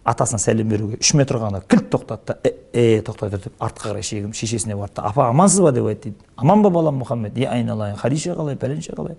[0.04, 3.92] Атасына сәлем беруге үш метр ғана кілт тоқтады да е, е тоқтай тұр деп артқа
[3.92, 4.96] қарай шегініп шешесіне барды.
[4.96, 6.24] Да апа амансыз ба деп айтты дейді.
[6.36, 7.36] Аман ба балам мұхаммед?
[7.38, 9.14] Е айналайын хадиша қалай пәленше қалай?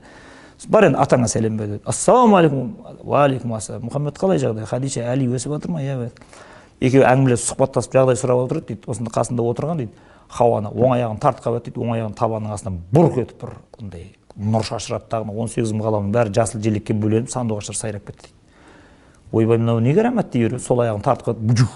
[0.67, 1.83] Бар енді атаңа сәлем бер деді.
[1.87, 2.73] Ассалаумағалейкум
[3.05, 3.87] уағалейкум ассалам.
[3.87, 4.67] Мұхаммед қалай жағдай?
[4.67, 5.81] Хадиша әли өсіп жатыр ма?
[5.83, 6.11] Иә
[6.81, 8.89] екеуі әңгімелесіп сұхбаттасып жағдай сұрап отыр еді дейді.
[8.89, 9.93] Осында қасында отырған дейді.
[10.33, 11.83] Хауаны оң аяғын тартқап еді дейді.
[11.85, 14.07] Оң аяғын табанның астынан бұрқ етіп бір андай
[14.37, 18.37] нұр шашырады дағы он сегіз мың ғаламның бәрі жасыл желекке бөленіп сандуғаштар сайрап кетті дейді.
[19.31, 21.75] Ойбай мынау не карамат дей беріп сол аяғын тартып қалып буджух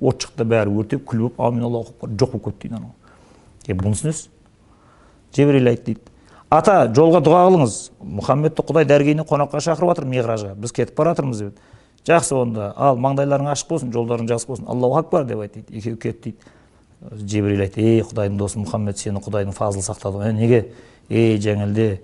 [0.00, 2.94] от шықты бәрі өртеп күл болып аумин аллаху акбар жоқ болып кетті дейді анау.
[3.66, 4.28] Е бұны түсінесіз
[5.36, 6.00] жебірейіл айтты дейді.
[6.48, 7.74] Ата жолға дұға қылыңыз.
[8.00, 10.54] Мұхаммедті құдай дәргейіне қонаққа шақырып жатыр миғражға.
[10.56, 11.58] Біз кетіп бара жатырмыз деп
[12.08, 12.72] жақсы онда.
[12.76, 14.66] Ал маңдайларың ашық болсын жолдарың жақсы болсын.
[14.68, 16.54] Аллаху акбар деп айтты дейді екеуі кетті дейді.
[16.98, 20.60] Жебірейіл айтты ей құдайдың досы мұхаммед сені құдайдың фазылы сақтады ғой «Е, неге?
[21.08, 22.00] Ей жаңелде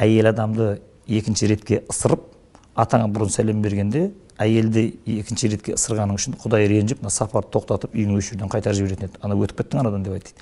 [0.00, 2.22] әйел адамды екінші ретке ысырып
[2.74, 4.06] атаңа бұрын сәлем бергенде
[4.40, 4.86] әйелді
[5.18, 9.20] екінші ретке ысырғаның үшін құдай ренжіп мына сапарды тоқтатып үйіңе осы жерден қайтарып жіберетін еді
[9.20, 10.32] ана өтіп кеттің анадан деп айтты.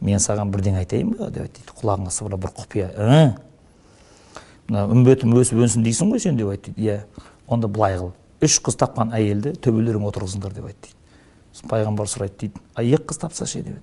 [0.00, 1.28] Мен саған бірдеңе айтайын ба?
[1.28, 1.60] деп айтты.
[1.76, 3.36] Құлағыңа сыбырлап бір құпия «Ә?
[4.68, 6.72] мына үмбетім өсіп өнсін дейсің ғой сен деп айтты.
[6.80, 7.02] Иә
[7.48, 8.12] онда былай қыл
[8.44, 11.68] үш қыз тапқан әйелді төбелеріңе отырғызыңдар деп айтты дейді.
[11.70, 13.62] Пайғамбар сұрайды дейді а екі қыз тапса ше?
[13.62, 13.82] деп еді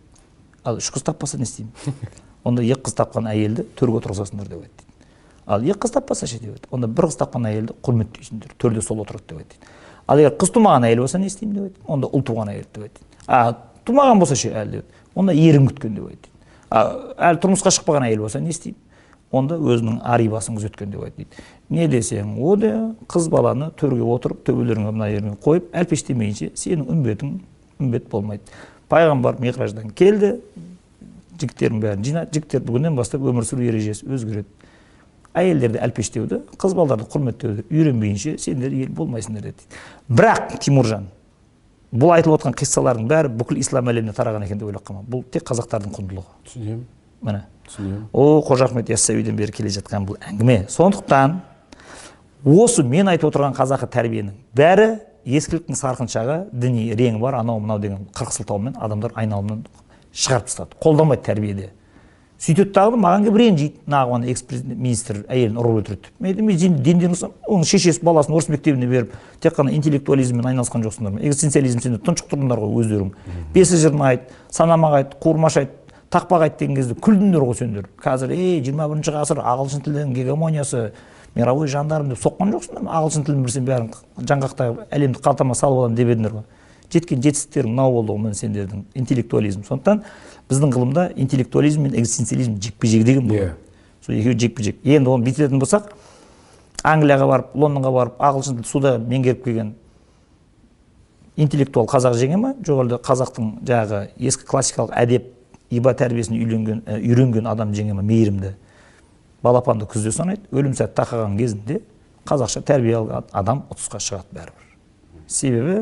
[0.63, 1.73] ал үш қыз таппаса не істеймін?
[2.43, 5.07] Онда екі қыз тапқан әйелді төрге отырғызасыңдар деп айтты дейді.
[5.45, 6.39] Ал екі қыз таппаса ше?
[6.39, 9.73] деп еді онда бір қыз тапқан әйелді құрметтейсіңдер төрде сол отырады деп айтты дейді.
[10.07, 11.55] Ал егер қыз тумаған әйел болса не істеймін?
[11.55, 13.55] деп айтты онда ұл туған әйел деп айтты а
[13.85, 14.51] тумаған болса ше?
[14.51, 16.29] әлі деп онда ерін күткен деп айтты
[16.69, 16.81] а
[17.29, 18.79] әлі тұрмысқа шықпаған әйел болса не істеймін?
[19.31, 21.43] Онда өзінің арибасын күзеткен деп айтты дейді.
[21.69, 22.71] Не десең о де
[23.11, 27.37] қыз баланы төрге отырып төбелеріңе мына жеріне қойып әлпештемейінше сенің үмбетің
[27.79, 28.43] үмбет болмайды.
[28.91, 30.35] Пайғамбар миғраждан келді
[31.39, 34.49] жігіттердің бәрін жинады жігіттер бүгіннен бастап өмір сүру ережесі өзгереді.
[35.31, 39.69] Әйелдерді әлпештеуді қыз балаларды құрметтеуді үйренбейінше сендер ел болмайсыңдар деді
[40.11, 41.07] бірақ тимуржан
[41.91, 45.03] бұл айтылып отқан қиссалардың бәрі бүкіл ислам әлеміне тараған екен деп ойлап қалма.
[45.07, 46.37] Бұл тек қазақтардың құндылығы.
[46.47, 46.85] Түсінемін.
[47.27, 47.41] Міне.
[47.71, 48.03] Түсінемін.
[48.13, 50.67] О қожа ахмет яссауиден бері келе жатқан бұл әңгіме.
[50.69, 51.39] Сондықтан
[52.45, 54.87] осы мен айтып отырған қазақы тәрбиенің бәрі
[55.25, 57.41] ескіліктің сарқыншағы діни реңі бар.
[57.41, 59.65] Анау мынау деген қырық сылтаумен адамдар айналымнан
[60.11, 60.75] шығарып тастады.
[60.81, 61.69] Қолданбайды тәрбиеде.
[62.41, 63.75] Сөйтеді дағы маған келіп ренжиді.
[63.85, 66.15] Нағуан экс министр әйелін ұрып өлтіреді деп.
[66.17, 69.13] Мен айтамын мен дінден ұрсам оның шешесі баласын орыс мектебіне беріп
[69.43, 71.21] тек қана интеллектуализммен айналысқан жоқсыңдар ма?
[71.21, 73.13] Экзистенциализм сендер тұншық тұрдыңдар ғой өздерің.
[73.53, 75.77] Бесі жырын айт санамақ айт қуырмаш айт.
[76.11, 77.89] Тақпақ айт деген кезде күлдіңдер ғой сендер.
[78.03, 80.91] Қазір ей жиырма бірінші ғасыр ағылшын тілінің гегемониясы
[81.35, 82.97] мировой жандарм деп соққан жоқсыңдар ма?
[82.99, 86.45] Ағылшын тілін білсең бәрін жаңғақтап әлемді қалтама салып аламын деп едіңдер ғой.
[86.91, 89.63] Жеткен жетістіктерің мынау болды ғой міне сендердің интеллектуализм.
[89.63, 90.03] Сондықтан
[90.51, 93.29] біздің ғылымда интеллектуализм мен экзистенциализм жекпе жек деген Иә.
[93.29, 93.55] болады
[94.05, 95.93] сол екеуі жекпе жек енді оны бүйтетін болсақ
[96.83, 99.75] англияға барып лондонға барып ағылшын тілді суда меңгеріп келген
[101.37, 102.55] интеллектуал қазақ жеңе ма?
[102.59, 105.29] Жоқ әлде қазақтың жаңағы ескі классикалық әдеп
[105.71, 108.53] иба тәрбиесін үйленген үйренген адам жеңе ма мейірімді.
[109.43, 111.79] Балапанды күзде санайды өлім сәті тақаған кезінде
[112.27, 114.67] қазақша тәрбие алған адам ұтысқа шығады бәрібір.
[115.27, 115.77] Себебі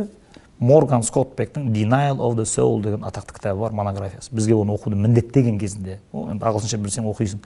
[0.60, 4.34] морган скоттбектің denial of the soul деген атақты кітабы бар монографиясы.
[4.36, 6.00] Бізге оны оқуды міндеттеген кезінде.
[6.12, 7.44] О, енді ағылшынша білсең оқисың.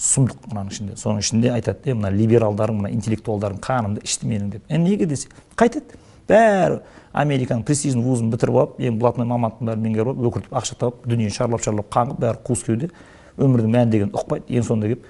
[0.00, 0.96] Сұмдық мынаның ішінде.
[0.96, 4.62] Соның ішінде айтады е мына либералдарың мына интеллектуалдарың қанымды ішті менің деп.
[4.68, 5.28] Е неге десе?
[5.60, 5.98] Қайтеді.
[6.28, 6.80] Бәрі
[7.12, 11.34] американың престижный вузын бітіріп алып ең блатной мамандықтың бәрін меңгеріп алып өкіртіп ақша тауып дүниені
[11.34, 12.90] шарлап шарлап қаңғып бәрі қуыс кеуде.
[13.40, 15.08] Өмірдің мәні деген ұқпайды ең соңында келіп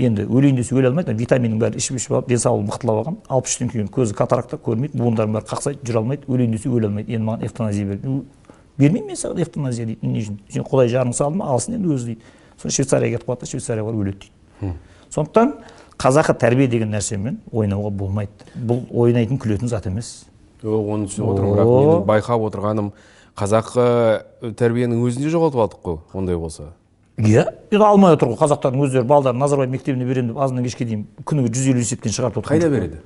[0.00, 3.16] енді өлейін десе өле алмайды витаминнің бәрін ішіп ішіп алып денсаулығын мықтылап алған.
[3.28, 7.12] алпыс үштен кейін көзі катаракта көрмейді буындардың бәрі қақсайды жүре алмайды өлейін десе өле алмайды.
[7.12, 7.98] Енді маған эвтаназия бер
[8.78, 10.06] бермеймін мен саған эвтаназия дейді.
[10.06, 10.38] Не үшін?
[10.48, 11.50] Сен құдай жарың салды ма?
[11.52, 12.20] Алсын енді өзі дейді.
[12.56, 14.18] Сосын швейцарияға кетіп қалады да швейцарияға барып өледі
[14.62, 14.74] дейді.
[15.10, 15.52] Сондықтан
[16.00, 18.48] қазақы тәрбие деген нәрсемен ойнауға болмайды.
[18.56, 20.29] Бұл ойнайтын күлетін зат емес.
[20.64, 22.90] Оны түсініп отырмын бірақ менің байқап отырғаным
[23.38, 26.72] қазақы тәрбиенің өзін де жоғалтып алдық қой ондай болса.
[27.20, 31.06] Иә енді алмай отыр ғой қазақтардың өздері балдарын назарбаев мектебіне беремін деп азаннан кешке дейін
[31.24, 33.00] күніге жүз елу есептен шығарып отыр қайда береді?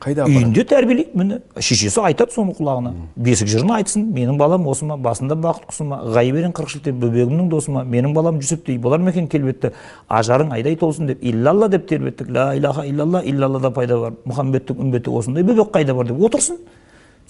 [0.00, 2.92] қайда үйінде тәрбиелейді міне шешесі айтады соны құлағына.
[3.20, 6.96] Бесік жырын айтсын менің балам осы ма басында бақыт құсы ма ғайып ерен қырық шілтен
[7.02, 9.74] бөбегімнің досы ма менің балам жүсіптей болар ма екен келбетті
[10.08, 15.12] ажарың айдай толсын деп иллалла деп тербеттік ла илаха иллалла иллаллада пайда бар мұхаммедтің үмбеті
[15.12, 16.56] осындай бөбек қайда бар деп отырсын.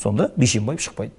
[0.01, 1.13] Сонда бейшенбаев шықпайды.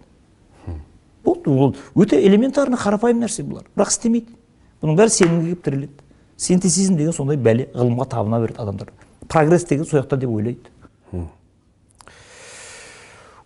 [1.23, 3.67] Болды ол өте элементарный қарапайым нәрсе бұлар.
[3.75, 4.33] Бірақ істемейді.
[4.81, 6.01] Бұның бәрі сенімге келіп тіреледі
[6.41, 8.89] синтезизм деген сондай бәле ғылымға табына береді адамдар.
[9.29, 10.71] Прогресс деген сол жақта деп ойлайды.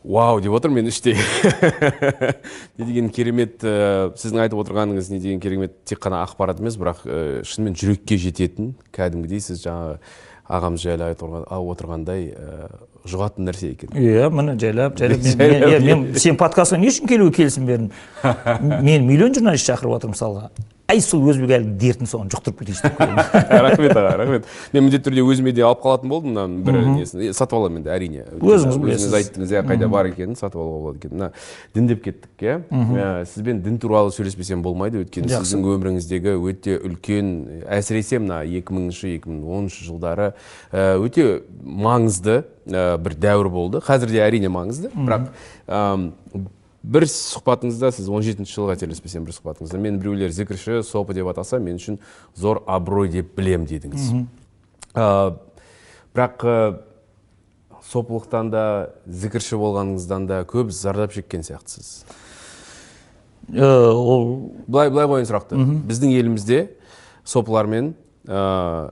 [0.05, 1.17] Вау деп отырмын мен іштей.
[2.77, 7.01] Не деген керемет ә, сіздің айтып отырғаныңыз не деген керемет тек қана ақпарат емес бірақ
[7.09, 9.97] ә, шынымен жүрекке жететін кәдімгідей сіз жаңағы
[10.45, 12.69] ағамыз жайлы айтып отырғандай ә,
[13.09, 13.91] жұғатын нәрсе екен.
[13.95, 17.91] Иә міне жайлап жайлап мен, мен, мен, сен подкастқа не үшін келуге келісім бердің?
[18.85, 20.49] Мен миллион журналист шақырып жатырмын мысалға.
[20.91, 22.99] Әй сол өзбек әлгі дертін соған жұқтырып кетейінші деп
[23.65, 24.45] рахмет аға рахмет.
[24.73, 28.25] Мен міндетті түрде өзіме де алып қалатын болдым мынаның бір несін сатып аламын енді әрине.
[28.37, 29.07] Өзіңіз білесіз.
[29.07, 31.31] өзіңіз айттыңыз иә қайда бар екенін сатып алуға болады екен мына
[31.73, 33.25] діндеп кеттік иә.
[33.33, 37.31] Сізбен дін туралы сөйлеспесем болмайды өйткені сіздің өміріңіздегі өте үлкен
[37.65, 40.33] әсіресе мына екі мыңыншы екі мың оныншы жылдары
[40.71, 43.81] өте маңызды бір дәуір болды.
[43.85, 45.31] Қазір де әрине маңызды бірақ
[46.85, 51.57] бір сұхбатыңызда сіз 17 жетінші жылы қателеспесем бір сұхбатыңызда мен біреулер зікірші сопы деп атаса
[51.59, 51.97] мен үшін
[52.37, 54.11] зор абырой деп білем дедіңіз.
[54.93, 55.07] Ә,
[56.15, 56.57] бірақ ә,
[57.89, 58.65] сопылықтан да
[59.05, 62.05] зікірші болғаныңыздан да көп зардап шеккен сияқтысыз.
[63.55, 65.57] Ол былай былай қояйын сұрақты.
[65.89, 66.61] Біздің елімізде
[67.25, 67.93] сопылар мен
[68.27, 68.91] ә,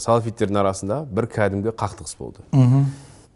[0.00, 2.44] салафиттердің арасында бір кәдімгі қақтығыс болды.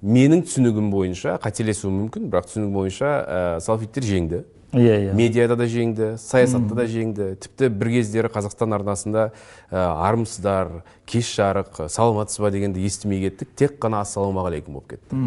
[0.05, 4.45] Менің түсінігім бойынша қателесуім мүмкін бірақ түсінігім бойынша ә, салфиттер жеңді.
[4.75, 5.13] Иә иә.
[5.15, 7.29] Медиада да жеңді саясатта да жеңді.
[7.39, 9.29] Тіпті бір кездері қазақстан арнасында
[9.71, 13.55] ә, армысыздар кеш жарық саламатсыз ба дегенді естімей кеттік.
[13.55, 15.21] Тек қана ассалаумағалейкум болып кетті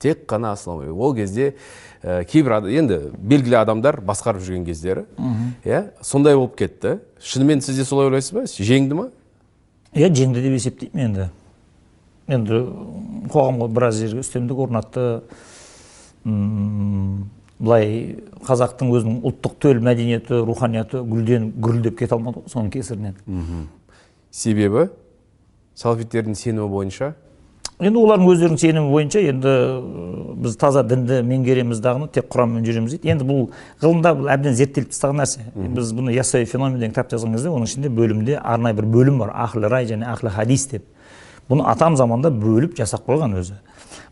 [0.00, 1.04] тек қана ассалаумағалейкум.
[1.04, 1.52] Ол кезде
[2.02, 5.04] ә, кейбір енді белгілі адамдар басқарып жүрген кездері
[5.68, 6.98] иә сондай болып кетті.
[7.20, 8.48] Шынымен сіз де солай ойлайсыз ба?
[8.48, 9.10] Жеңді ма?
[9.92, 11.30] Иә жеңді деп есептеймін енді.
[12.28, 12.60] Енді
[13.32, 15.22] қоғамға біраз жерге үстемдік орнатты.
[16.24, 17.90] Былай
[18.44, 23.68] қазақтың өзінің ұлттық төл мәдениеті руханияты гүлден гүрілдеп кете алмады ғой соның кесірінен.
[24.30, 24.88] Себебі
[25.78, 27.14] салфиттердің сенімі бойынша?
[27.82, 29.52] Енді олардың өздерінің сенімі бойынша енді
[30.44, 33.10] біз таза дінді меңгереміз дағыны тек құранмен жүреміз дейді.
[33.10, 33.48] Енді бұл
[33.82, 35.46] ғылымда бұл әбден зерттеліп тастаған нәрсе.
[35.54, 39.32] Біз бұны яссауи феномен деген кітап жазған кезде оның ішінде бөлімде арнайы бір бөлім бар.
[39.46, 40.86] Ахлі рай және ахлі хадис деп.
[41.50, 43.60] Бұны атам заманда бөліп жасап қойған өзі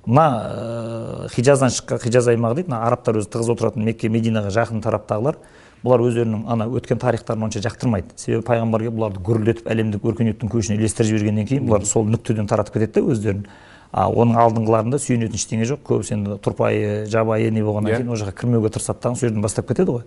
[0.06, 4.82] мына ә, хижаздан шыққан хижаз аймағы дейді мына арабтар өзі тығыз отыратын мекке мединаға жақын
[4.82, 5.38] тараптағылар
[5.82, 8.14] бұлар өздерінің ана өткен тарихтарын онша жақтырмайды.
[8.16, 12.78] Себебі пайғамбар келіп бұларды гүрілдетіп әлемдік өркениеттің көшіне ілестіріп жібергеннен кейін бұлар сол нүктеден таратып
[12.78, 13.46] кетеді да өздерін.
[13.92, 15.82] А оның алдыңғыларында сүйенетін ештеңе жоқ.
[15.84, 19.68] Көбісі енді тұрпайы жабайы не болғаннан кейін ол жаққа кірмеуге тырысады дағы сол жерден бастап
[19.68, 20.06] кетеді ғой.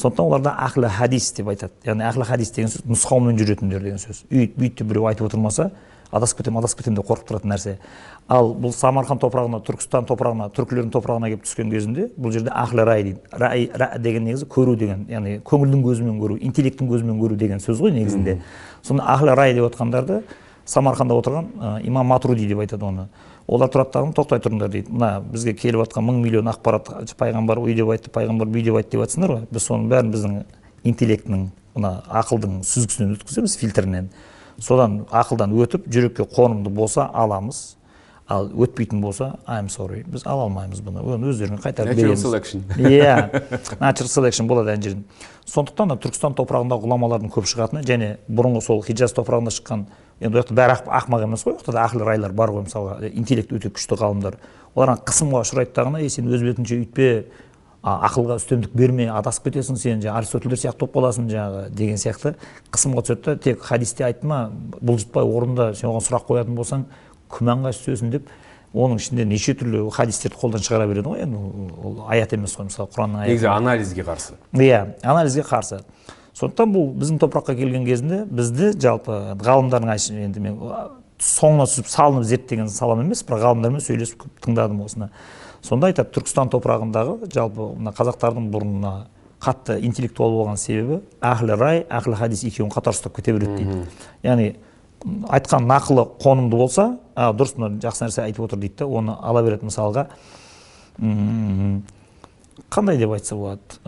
[0.00, 1.74] Сондықтан оларда ахлі хадис деп айтады.
[1.84, 4.22] Яғни ахлі хадис деген сөз нұсқаумен жүретіндер деген сөз.
[4.32, 5.68] Үйт бүйт деп біреу айтып отырмаса
[6.10, 7.76] адасып кетемін адасып кетемін деп қорқып тұратын нәрсе.
[8.28, 13.02] Ал бұл самарқан топырағына түркістан топырағына түркілердің топырағына келіп түскен кезінде бұл жерде ахлі рай
[13.06, 13.20] дейді.
[13.32, 17.80] Рай ра деген негізі көру деген яғни көңілдің көзімен көру интеллекттің көзімен көру деген сөз
[17.80, 18.38] ғой негізінде.
[18.82, 20.22] Сонда ахлі рай деп отқандарды
[20.68, 23.08] самарқанда отырған ә, имам матруди деп айтады оны.
[23.48, 24.92] Олар тұрады дағы тоқтай тұрыңдар дейді.
[24.92, 28.98] Мына бізге келіп жатқан мың миллион ақпарат пайғамбар үй деп айтты пайғамбар бүй деп айтты
[28.98, 29.46] деп жатсыңдар ғой.
[29.48, 30.34] Біз соның бәрін біздің
[30.84, 31.46] интеллектінің
[31.78, 34.10] мына ақылдың сүзгісінен өткіземіз фильтрінен.
[34.60, 37.76] Содан ақылдан өтіп жүрекке қонымды болса аламыз.
[38.28, 41.00] Ал өтпейтін болса I'm sorry біз ала алмаймыз бұны.
[41.00, 42.26] Оны өздеріңе қайтарып береміз.
[42.76, 43.14] иә
[43.80, 45.06] natural selection болады ана жерден
[45.48, 49.86] сондықтан да түркістан топырағындағы ғұламалардың көп шығатыны және бұрынғы сол хиджаз топырағында шыққан
[50.20, 53.52] енді ол жақта бәрі ақымақ емес қой ол да ақыл райлар бар ғой мысалға интеллект
[53.56, 54.36] өте күшті ғалымдар.
[54.74, 57.08] Олар қысымға ұшырайды дағыны ей сен өз бетіңше үйтпе
[58.08, 62.34] ақылға үстемдік берме адасып кетесің сен жаңағы аристотельдер сияқты болып қаласың жаңағы деген сияқты.
[62.72, 64.40] Қысымға түседі да тек хадисте айтты ма
[64.80, 66.84] бұлжытпай орында сен оған сұрақ қоятын болсаң
[67.32, 68.28] күмәнға түсесің деп
[68.74, 71.38] оның ішінде неше түрлі хадистерді қолдан шығара береді ғой енді
[71.82, 74.36] ол аят емес қой мысалы құранның аяты негізі анализге қарсы.
[74.52, 75.80] Иә анализге қарсы.
[76.36, 80.60] Сондықтан бұл біздің топыраққа келген кезінде бізді жалпы ғалымдардың енді мен
[81.18, 85.08] соңына түсіп салынып зерттеген салам емес бірақ ғалымдармен сөйлесіп көп тыңдадым осыны.
[85.62, 88.86] Сонда айтады түркістан топырағындағы жалпы мына қазақтардың бұрын
[89.42, 93.76] қатты интеллектуал болған себебі әхлі рай әхлі хадис екеуін қатар ұстап кете береді дейді.
[94.26, 94.48] Яғни
[95.30, 99.42] айтқан нақылы қонымды болса а дұрыс мына жақсы нәрсе айтып отыр дейді да оны ала
[99.46, 100.08] береді мысалға.
[102.68, 103.78] Қандай деп айтса болады?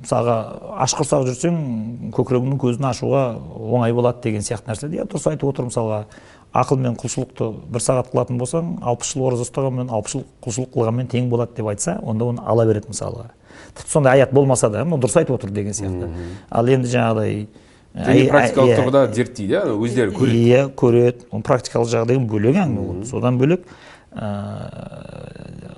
[0.00, 0.36] Мысалға
[0.82, 1.54] аш құрсақ жүрсең
[2.16, 6.02] көкірегіңнің көзін ашуға оңай болады деген сияқты нәрсе иә дұрыс айтып отыр мысалға.
[6.50, 11.10] Ақыл мен құлшылықты бір сағат қылатын болсаң алпыс жыл ораза ұстағанмен алпыс жыл құлшылық қылғанмен
[11.12, 13.28] тең болады деп айтса онда оны ала береді мысалға.
[13.78, 16.10] Тіпті сондай аят болмаса да дұрыс айтып отыр деген сияқты.
[16.50, 17.46] Ал енді жаңағыдай
[17.94, 20.42] және практикалық тұрғыда зерттейді иә өздері көреді.
[20.50, 21.30] Иә көреді.
[21.30, 23.70] Оның практикалық жағы деген бөлек әңгіме ол содан бөлек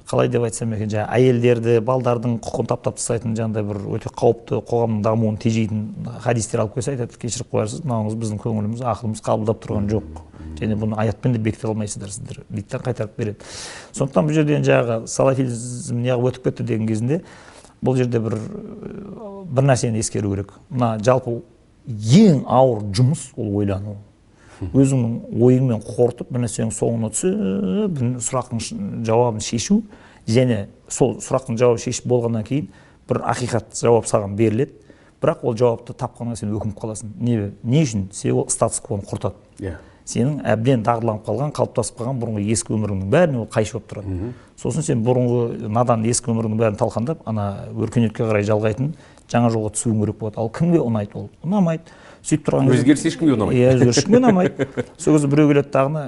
[0.08, 5.02] қалай деп айтсам екен жаңағы әйелдерді балдардың құқығын таптап тастайтын жаңағыдай бір өте қауіпті қоғамның
[5.04, 5.82] дамуын тежейтін
[6.24, 10.22] хадистер алып келсе айтады кешіріп қоярсыз мынауыңыз біздің көңіліміз ақылымыз қабылдап тұрған жоқ.
[10.62, 13.48] Және бұны аятпен де бекіте алмайсыздар сіздер дейді да қайтарып береді.
[13.92, 17.22] Сондықтан бұл жерде жаңағы салафизм неғып өтіп кетті деген кезінде
[17.82, 18.38] бұл жерде бір
[19.52, 20.54] бір нәрсені ескеру керек.
[20.70, 21.40] Мына жалпы
[21.88, 23.96] ең ауыр жұмыс ол ойлану.
[24.62, 28.62] Өзіңнің ойыңмен қорытып бір нәрсенің соңына түсіп сұрақтың
[29.06, 29.80] жауабын шешу
[30.28, 32.68] және сол сұрақтың жауабын шешіп болғаннан кейін
[33.10, 34.78] бір ақиқат жауап саған беріледі.
[35.22, 37.12] Бірақ ол жауапты тапқаннан сен өкініп қаласың.
[37.18, 38.08] Не, не үшін?
[38.10, 39.38] Себебі ол статус квоны құртады.
[39.62, 39.76] Иә.
[40.08, 44.32] Сенің әбден дағдыланып қалған қалыптасып қалған бұрынғы ескі өміріңнің бәріне ол қайшы болып тұрады.
[44.58, 48.92] Сосын сен бұрынғы надан ескі өміріңнің бәрін талқандап ана өркениетке қарай жалғайтын
[49.30, 50.40] жаңа жолға түсуің керек болады.
[50.42, 51.28] Ал кімге ұнайды ол?
[51.46, 51.94] Ұнамайды.
[52.22, 53.60] Сөйтіп тұрған өзгеріс ешкімге ұнамайды.
[53.62, 54.68] Иә өзгеріс ешкімге ұнамайды.
[54.98, 56.04] Сол кезде біреу келеді дағыны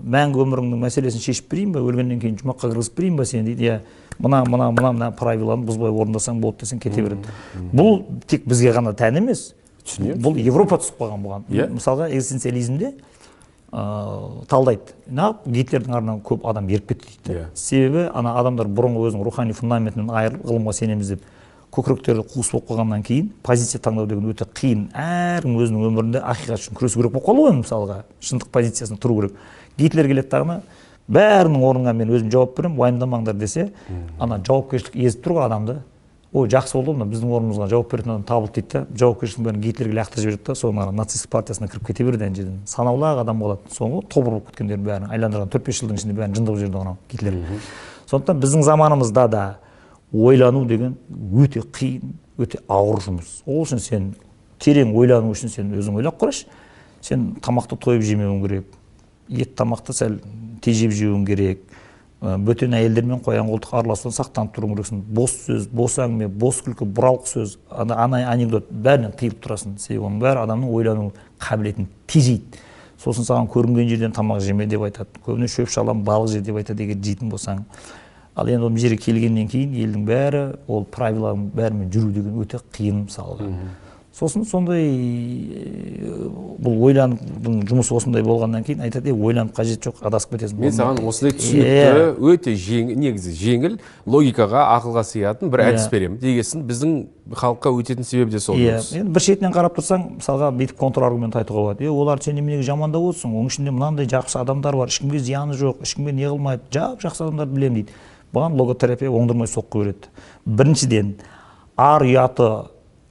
[0.00, 3.66] мәңгі өміріңнің мәселесін шешіп берейін ба өлгеннен кейін жұмаққа кіргізіп берейін ба сені дейді.
[3.66, 7.34] Иә мына мына мына мына правиланы бұзбай орындасаң болды десең кете береді.
[7.72, 9.50] Бұл тек бізге ғана тән емес
[9.90, 10.22] түсінемін.
[10.24, 11.44] Бұл европа түсіп қалған бұған.
[11.50, 11.66] Иә.
[11.74, 12.94] Мысалға экзистенциализмде
[13.70, 14.94] ыыы талдайды.
[15.10, 17.36] Неғып гитлердің артынан көп адам еріп кетті дейді.
[17.36, 17.44] Иә.
[17.54, 21.28] Себебі ана адамдар бұрынғы өзінің рухани фундаментінен айырылып ғылымға сенеміз деп
[21.70, 24.88] көкіректері қуыс болып қалғаннан кейін позиция таңдау деген өте қиын.
[24.90, 27.98] Әркім өзінің өмірінде ақиқат үшін күресу керек болып қалды ғой мысалға.
[28.26, 29.36] Шындық позициясында тұру керек.
[29.78, 30.56] Гитлер келеді дағыны
[31.06, 33.68] бәрінің орнына мен өзім жауап беремін уайымдамаңдар десе
[34.18, 35.78] ана жауапкершілік езіп тұр ғой адамды.
[36.32, 38.82] Ой жақсы болды мына біздің орнымызға жауап беретін адам табылды дейді да.
[39.00, 40.54] Жауапкершіліктің бәрін гитлерге лақтырып жібереді да.
[40.54, 42.60] Соны ана нацистік партиясына кіріп кете береді ана жерден.
[42.70, 46.36] Санаулы ақ адам қалады соңғы тобыр болып кеткендердің бәрін айландырған төрт бес жылдың ішінде бәрін
[46.38, 47.40] жындап жіберді анау гитлер.
[48.06, 49.44] Сондықтан біздің заманымызда да
[50.12, 53.40] ойлану деген өте қиын өте ауыр жұмыс.
[53.46, 54.12] Ол үшін сен
[54.62, 56.46] терең ойлану үшін сен өзің ойлап қарашы
[57.02, 58.78] сен тамақты тойып жемеуің керек
[59.28, 60.18] ет тамақты сәл
[60.62, 61.62] тежеп жеуің керек
[62.20, 64.98] бөтен әйелдермен қоян қолтық араласудан сақтанып тұруың керексің.
[65.16, 69.78] Бос сөз бос әңгіме бос күлкі бұралқы сөз ана, анекдот бәрінен тыйылып тұрасың.
[69.80, 71.08] Себебі оның бәрі адамның ойлану
[71.40, 72.60] қабілетін тежейді.
[73.00, 75.08] Сосын саған көрінген жерден тамақ жеме деп айтады.
[75.24, 77.64] Көбіне шөп шалам балық же деп айтады егер жейтін болсаң.
[78.36, 83.06] Ал енді ол жерге келгеннен кейін елдің бәрі ол правиланың бәрімен жүру деген өте қиын
[83.06, 83.48] мысалға
[84.20, 84.84] сосын сондай
[86.60, 91.00] бұл ойланудың жұмысы осындай болғаннан кейін айтады е ойланып қажеті жоқ адасып кетесің мен саған
[91.08, 96.20] осындай түсінікті өте жеңіл негізі жеңіл логикаға ақылға сиятын бір әдіс беремін.
[96.20, 96.94] Дегесін біздің
[97.40, 101.70] халыққа өтетін себебі де сол иә енді бір шетінен қарап тұрсаң мысалға бүйтіп контраргумент айтуға
[101.70, 101.84] болады.
[101.84, 105.84] Е оларды сен неменеге жамандап отырсың оның ішінде мынандай жақсы адамдар бар ешкімге зияны жоқ
[105.86, 107.96] ешкімге не қылмайды жап жақсы адамдарды білемін дейді.
[108.34, 110.10] Бұған логотерапия оңдырмай соққы береді.
[110.46, 111.14] Біріншіден
[111.76, 112.50] ар ұяты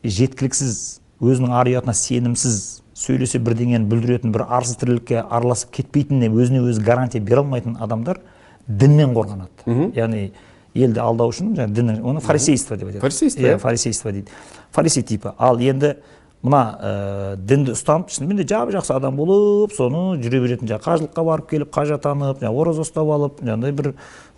[0.03, 0.75] жеткіліксіз
[1.19, 2.59] өзінің ар ұятына сенімсіз
[2.99, 8.21] сөйлесе бірдеңені бүлдіретін бір арсыз тірлікке араласып кетпейтініне өзіне өзі гарантия бере алмайтын адамдар
[8.67, 9.91] діннен қорғанады.
[9.95, 10.29] Яғни
[10.75, 13.03] елді алдау үшін жаңағы діннің оны фарисейство деп айтады.
[13.03, 14.31] Фарисейство иә фарисейство дейді.
[14.71, 15.33] Фарисей типі.
[15.37, 15.95] Ал енді
[16.43, 16.91] мына ә,
[17.35, 21.73] дінді ұстанып шынымен де жап жақсы адам болып соны жүре беретін жаңағы қажылыққа барып келіп
[21.75, 23.89] қажы атанып жаңағы ораза ұстап алып жаңағыдай бір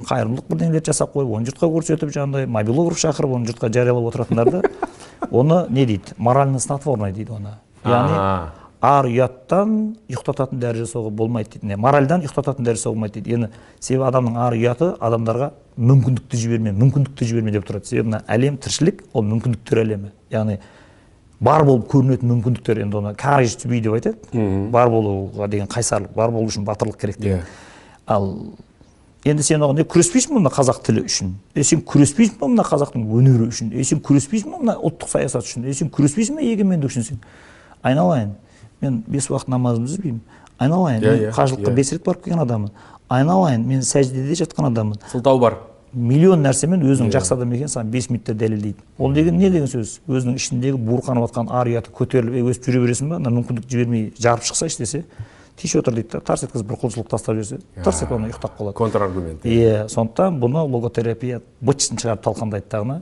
[0.09, 4.63] қайырымдылық бірдеңелерді жасап қойып оны жұртқа көрсетіп жаңағыдай мобилограф шақырып оны жұртқа жариялап отыратындарды
[5.29, 6.15] оны не дейді?
[6.17, 7.55] Морально снотворный дейді оны.
[7.85, 8.17] Яғни
[8.81, 9.73] ар ұяттан
[10.09, 11.77] ұйықтататын дәрі жасауға болмайды дейді.
[11.77, 13.35] Моральдан ұйықтататын дәрі жасауға болмайды дейді.
[13.35, 13.49] Енді
[13.79, 17.85] себебі адамның ар ұяты адамдарға мүмкіндікті жіберме мүмкіндікті жіберме деп тұрады.
[17.85, 20.09] Себебі мына әлем тіршілік ол мүмкіндіктер әлемі.
[20.33, 20.57] Яғни
[21.41, 24.17] бар болып көрінетін мүмкіндіктер енді оны courage to be деп айтады.
[24.73, 27.45] Бар болуға деген қайсарлық бар болу үшін батырлық керек деген.
[28.05, 28.33] Ал
[29.25, 31.33] енді сен оған не күреспейсің ба мына қазақ тілі үшін?
[31.55, 33.71] Е сен күреспейсің ба мына қазақтың өнері үшін?
[33.73, 35.65] Е сен күреспейсің ба мына ұлттық саясат үшін?
[35.69, 37.19] Е сен күреспейсің ба егемендік үшін сен?
[37.83, 38.33] Айналайын.
[38.81, 40.21] Мен бес уақыт намазымды үзбеймін.
[40.57, 41.01] Айналайын.
[41.03, 41.75] Иә, мен иә, қажылыққа иә.
[41.75, 42.71] бес рет барып келген адаммын.
[43.09, 43.67] Айналайын.
[43.67, 44.97] Мен сәждеде жатқан адаммын.
[45.11, 45.59] Сылтау бар.
[45.93, 47.17] Миллион нәрсемен өзің Иә.
[47.19, 48.77] жақсы адам екенін саған бес минутта дәлелдейді.
[48.97, 49.99] Ол деген не деген сөз?
[50.07, 53.15] Өзінің ішіндегі буырқанып жатқан ар ұяты көтеріліп «Ей, өстіп жүре бересің ба?
[53.19, 55.03] Ана мүмкіндік жібермей жарып шықсайшы десе
[55.61, 58.75] тише отыр дейді да тарс еткізіп бір құлшылық тастап жіберсе тырс етіп ана ұйықтап қалады.
[58.77, 63.01] контраргумент иә сондықтан бұны логотерапия бытшысын шығарып талқандайды дағыны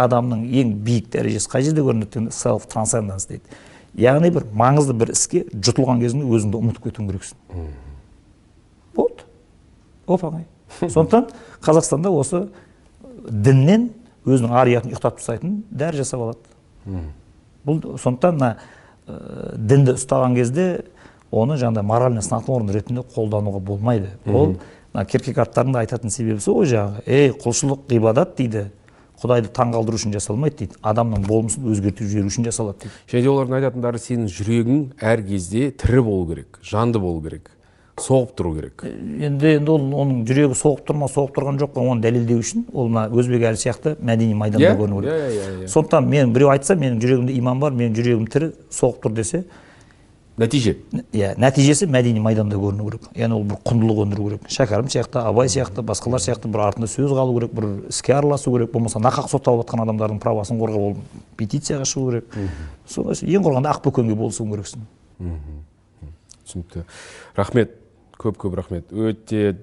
[0.00, 3.42] адамның ең биік дәрежесі қай жерде көрінеді дегенде селф трансценденс дейді.
[3.98, 7.70] Яғни бір маңызды бір іске жұтылған кезіңде өзіңді ұмытып кетуің керексің.
[8.96, 9.26] Болды
[10.06, 10.46] оп оңай
[10.80, 11.26] сондықтан
[11.64, 12.44] қазақстанда осы
[13.28, 13.90] діннен
[14.24, 17.02] өзінің ар ұятын ұйықтатып тастайтын дәрі жасап алады.
[17.66, 18.52] Бұл сондықтан мына
[19.06, 20.84] ә, дінді ұстаған кезде
[21.30, 24.10] оны жаңағыдай моральный снотворный ретінде қолдануға болмайды.
[24.26, 24.56] Ол
[24.92, 28.66] мына киркегардтардың да айтатын себебі сол ғой жаңағы ей құлшылық ғибадат дейді.
[29.20, 30.78] Құдайды таңғалдыру үшін жасалмайды дейді.
[30.80, 32.94] Адамның болмысын өзгертіп жіберу үшін жасалады дейді.
[33.12, 37.50] Және де олардың айтатындары сенің жүрегің әр кезде тірі болу керек жанды болу керек
[38.00, 38.82] соғып тұру керек.
[39.20, 42.62] Енді енді ол оның жүрегі соғып тұр ма соғып тұрған жоқ па оны дәлелдеу үшін
[42.72, 45.68] ол мына өзбек әлі сияқты мәдени майданда Иә, көріну иә, керек иә, иә.
[45.68, 49.42] сондықтан мен біреу айтса менің жүрегімде иман бар менің жүрегім тірі соғып тұр десе
[50.40, 50.74] нәтиже?
[51.12, 53.08] Иә нәтижесі мәдени майданда көріну керек.
[53.16, 54.46] Яғни ол бір құндылық өндіру керек.
[54.50, 58.72] Шәкәрім сияқты абай сияқты басқалар сияқты бір артында сөз қалу керек бір іске араласу керек.
[58.72, 60.96] Болмаса нақақ сотталып жатқан адамдардың правасын қорғап ол
[61.40, 62.40] петицияға шығу керек.
[62.88, 64.88] Солай ең құрығанда ақбөкенге болысуың керексің
[66.46, 66.86] түсінікті.
[67.36, 67.76] Рахмет.
[68.20, 68.90] Көп көп рахмет.
[68.92, 69.54] Өте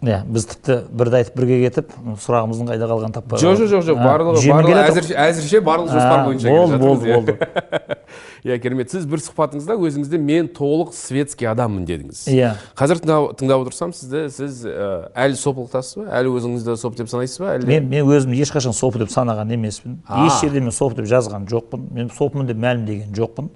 [0.00, 1.90] иә біз тіпті бірді айтып бірге кетіп
[2.24, 3.98] сұрағымыздың қайда қалғанын таппай жоқ жоқ жоқ жоқ.
[4.00, 7.98] Барлығы әзірше барлығы жоспар бойынша болды, болды, жатырмыз,
[8.44, 8.56] иә.
[8.56, 12.22] иә керемет сіз бір сұхбатыңызда өзіңізді мен толық светский адаммын дедіңіз.
[12.30, 12.52] Иә.
[12.78, 16.06] қазір тыңдап, отырсам сізді сіз ә, әлі сопылықтасыз ба?
[16.20, 17.56] Әлі өзіңізді соп деп санайсыз ба?
[17.56, 20.00] Әлде мен мен өзімді ешқашан сопы деп санаған емеспін.
[20.26, 21.90] Еш жерде мен сопы деп жазған жоқпын.
[21.92, 23.52] Мен сопымын деп мәлімдеген жоқпын.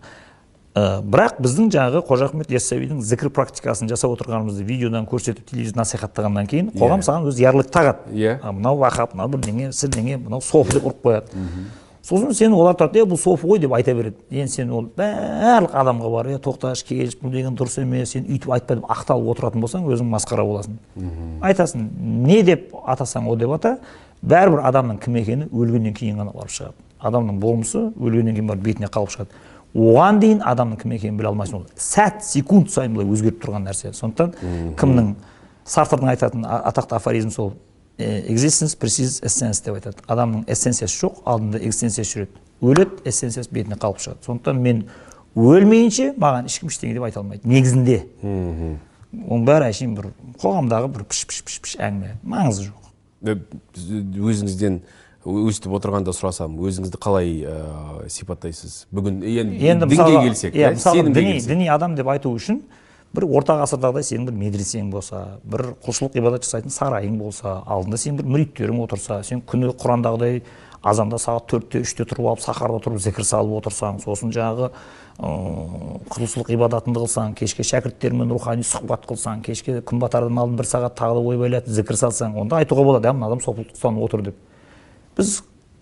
[0.74, 6.48] Ә, бірақ біздің жаңағы қожа ахмет яссауидің зікір практикасын жасап отырғанымызды видеодан көрсетіп телевизорда насихаттағаннан
[6.51, 8.11] кейін қоғам саған өз ярлык тағады.
[8.11, 8.40] Иә.
[8.51, 11.47] Мынау уахап мынау бірдеңе сірдеңе мынау софы деп ұрып қояды.
[12.05, 14.16] Сосын сен олар тұрады е бұл софы ғой деп айта береді.
[14.31, 18.52] Енді сен ол барлық адамға бар е тоқташ келіш бұл деген дұрыс емес сен өйтіп
[18.52, 20.76] айтпа деп ақталып отыратын болсаң өзің масқара боласың
[21.40, 21.89] айтасың
[22.28, 23.78] не деп атасаң о деп ата
[24.20, 26.76] бәрібір адамның кім екені өлгеннен кейін ғана барып шығады.
[27.01, 29.43] Адамның болмысы өлгеннен кейін барып бетіне қалып шығады.
[29.74, 31.64] Оған дейін адамның кім екенін біле алмайсың ол.
[31.76, 33.90] Сәт секунд сайын былай өзгеріп тұрған нәрсе.
[33.93, 35.14] Сондықтан кімнің
[35.66, 37.52] сартрдың айтатын атақты афоризм сол.
[37.98, 40.02] Existence precedes essence деп айтады.
[40.10, 42.40] Адамның эссенциясы жоқ алдында экзистенциясы жүреді.
[42.64, 44.24] Өледі эссенциясы бетіне қалып шығады.
[44.26, 44.82] Сондықтан мен
[45.36, 47.46] өлмейінше маған ешкім ештеңе деп айта алмайды.
[47.48, 48.00] Негізінде.
[49.14, 50.10] Оның бәрі әшейін бір
[50.42, 52.16] қоғамдағы бір піш піш піш піш әңгіме.
[52.26, 52.80] Маңызы жоқ.
[53.24, 54.80] Өзіңізден
[55.24, 58.84] өстіп отырғанда сұрасам өзіңізді қалай ә, сипаттайсыз?
[58.92, 60.74] Бүгін енді, енді дінге келсек иә
[61.46, 62.60] діни адам деп айту үшін
[63.15, 68.20] бір орта ғасырдағыдай сенің бір медресең болса бір құлшылық ғибадат жасайтын сарайың болса алдында сенің
[68.20, 70.43] бір мүриттерің отырса сен күні құрандағыдай
[70.85, 74.69] азанда сағат төртте үште тұрып алып сахарда тұрып зікір салып отырсаң сосын жаңағы
[76.12, 81.20] құлшылық ғибадатыңды қылсаң кешке шәкірттермен рухани сұхбат қылсаң кешке күн батардан алдын бір сағат тағы
[81.20, 84.41] да ойбайлатып зікір салсаң онда айтуға болады ә мына адам сопылық ұстанып отыр деп.
[85.16, 85.36] Біз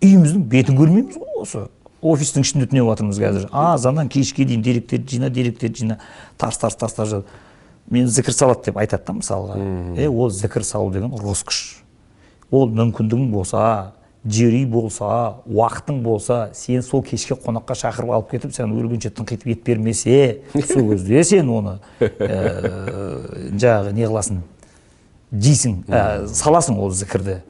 [0.05, 1.65] үйіміздің бетін көрмейміз ғой осы.
[2.03, 3.49] Офистің ішінде түнеп жатырмыз қазір.
[3.53, 5.99] Азаннан кешке дейін деректерді жина деректерді жина.
[6.37, 7.15] Тарс тарс тарс тарс
[7.91, 9.59] мен зікір салады деп айтады да мысалға.
[9.99, 11.83] Е ол зікір салу деген роскошь
[12.53, 13.65] ол мүмкіндігің болса
[14.23, 19.55] жер үй болса уақытың болса сен сол кешке қонаққа шақырып алып кетіп сен өлгенше тыңқитып
[19.55, 24.43] ет бермесе сол кезде сен оны ә, жаңағы не қыласың?
[25.33, 27.41] Жейсің ә, саласың ол зікірді.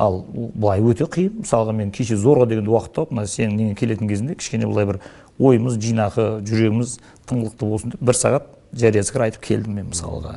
[0.00, 1.42] Ал былай өте қиын.
[1.44, 4.98] Мысалға мен кеше зорға дегенде уақыт тауып мына сенің неңе келетін кезінде кішкене былай бір
[5.38, 6.96] ойымыз жинақы жүрегіміз
[7.28, 10.36] тыңғылықты болсын деп бір сағат жария зікір айтып келдім мен мысалға.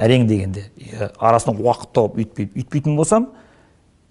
[0.00, 0.68] Әрең дегенде.
[0.78, 3.28] Иә, арасынан уақыт тауып үйтпей үйтпейтін болсам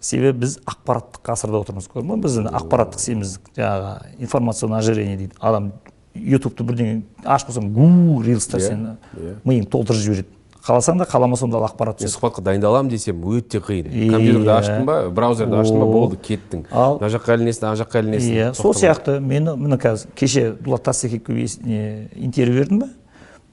[0.04, 2.18] себебі біз ақпараттық ғасырда отырмыз көрдің ба?
[2.26, 5.38] Біз ақпараттық семіздік жаңағы информационное ожирение дейді.
[5.40, 5.72] Адам
[6.14, 9.36] ютубты бірдеңе ашып қойсаң гу рилстар Иә, сені иә.
[9.48, 10.28] миың толтырып жібереді.
[10.64, 12.14] Қаласаң да қаламасаң да ал ақпарат түседі.
[12.14, 13.90] Сұхбатқа дайындаламын десем өте қиын.
[13.92, 14.12] Иә.
[14.14, 16.64] компьютерді аштың ба браузерді аштың ба болды кеттің.
[16.72, 20.84] Ал- мына жаққа ілінесің ана жаққа ілінесің иә сол сияқты мені міне қазір кеше дулат
[20.84, 22.90] тастекеевке интервью бердім ба?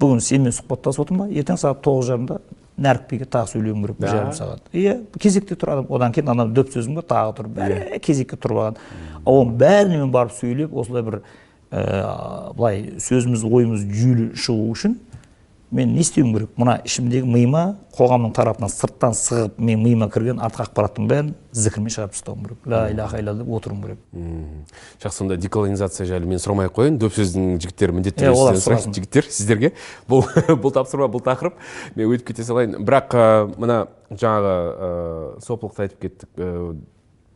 [0.00, 1.34] Бүгін сенімен сұхбаттасып отырмын ба?
[1.34, 2.38] Ертең сағат тоғыз жарымда
[2.80, 4.62] нәрікбиге тағы сөйлеуім керек бір жарым сағат.
[4.72, 5.90] Иә кезекте тұр адам.
[5.90, 7.50] Одан кейін ана дөп сөзім бар тағы тұр.
[7.58, 8.78] Бәрі кезекке тұрып алған.
[9.26, 11.18] Оның бәріне мен барып сөйлеп осылай бір
[11.70, 14.96] ә, былай сөзіміз ойымыз жүйелі шығу үшін
[15.70, 16.50] мен не істеуім керек?
[16.58, 22.14] Мына ішімдегі миыма қоғамның тарапынан сырттан сығып мен миыма кірген артық ақпараттың бәрін зікірмен шығарып
[22.16, 22.66] тастауым керек.
[22.66, 23.98] Ла иляха илля деп отыруым керек.
[25.02, 26.98] Жақсы сонда деколонизация жайлы мен сұрамай ақ қояйын.
[26.98, 28.84] Дөп сөздің жігіттері міндетті Иә, түрде олар сізден сұрайын.
[28.84, 28.96] сұрасын.
[28.98, 29.72] жігіттер сіздерге.
[30.10, 30.24] Бұл
[30.62, 31.58] бұл тапсырма бұл тақырып.
[31.94, 32.78] Мен өтіп кете салайын.
[32.82, 33.14] Бірақ
[33.58, 34.90] мына жаңағы ә,
[35.46, 36.28] сопылықты айтып кеттік.
[36.36, 36.74] Ә,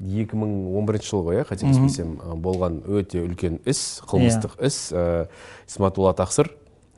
[0.04, 5.28] 2011 жыл ғой иә қателеспесем болған өте үлкен іс қылмыстық іс ә,
[5.68, 6.50] исматулла тақсыр.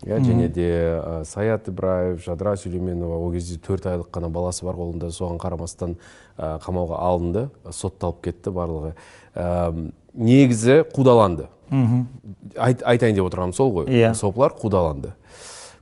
[0.04, 0.68] Иә және де
[1.00, 5.96] ә, саят ибраев жадыра сүлейменова ол кезде төрт айлық қана баласы бар қолында соған қарамастан
[6.36, 8.92] ә, қамауға алынды сотталып кетті барлығы.
[9.34, 11.48] Ә, негізі қудаланды.
[12.56, 13.88] Айт, айтайын деп отырғаным сол ғой.
[13.88, 14.12] Иә.
[14.14, 15.14] сопылар қудаланды.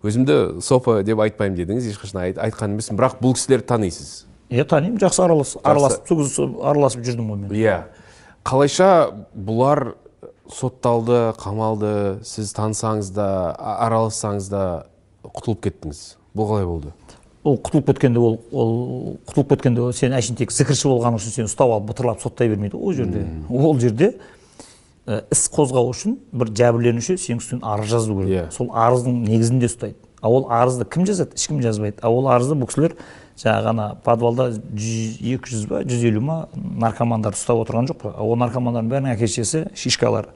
[0.04, 2.98] Өзімді сопы деп айтпаймын дедіңіз ешқашан айт, айтқан емеспін.
[3.00, 4.26] Бірақ бұл кісілерді танисыз?
[4.52, 7.54] Иә танимын жақсы аралас араласып сол кезде араласып жүрдім ғой мен.
[7.56, 7.78] Иә.
[8.44, 8.88] Қалайша
[9.32, 9.94] бұлар
[10.52, 11.94] сотталды қамалды
[12.26, 14.64] сіз танысаңыз да аралассаңыз да
[15.24, 16.02] құтылып кеттіңіз.
[16.36, 16.92] Бұл қалай болды?
[17.44, 18.72] Ол құтылып кеткенде ол ол
[19.28, 22.76] құтылып кеткенде ол сен әшейін тек зікірші болғаның үшін сені ұстап алып бытырлап соттай бермейді
[22.76, 23.26] ғой ол жерде.
[23.48, 24.14] Ол жерде
[25.06, 28.32] ә, іс қозғау үшін бір жәбірленуші сенің үстінен арыз жазу керек.
[28.32, 28.46] Иә.
[28.52, 29.96] сол арыздың негізінде ұстайды.
[30.20, 31.36] А ол арызды кім жазады?
[31.36, 32.00] Ешкім жазбайды.
[32.00, 32.96] А ол арызды бұл кісілер
[33.40, 38.12] жаңағы ана подвалда жүз екі жүз ба жүз елу ма наркомандар ұстап отырған жоқ па
[38.22, 40.28] ол наркомандардың бәрінің әке шешесі шишкалар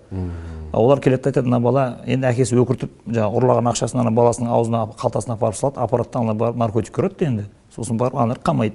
[0.72, 4.82] олар келеді да айтады мына бала енді әкесі өкіртіп жаңағы ұрлаған ақшасын ана баласының аузына
[4.98, 7.44] қалтасына апарып салады аппараттан ана барып наркотик ұрады енді.
[7.74, 8.74] Сосын барып аналар қамайды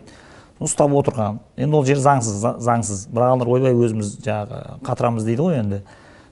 [0.63, 1.39] ұстап отырған.
[1.57, 3.07] Енді ол жер заңсыз за- заңсыз.
[3.11, 5.81] Бірақ аналар ойбай өзіміз жаңағы қатырамыз дейді ғой енді.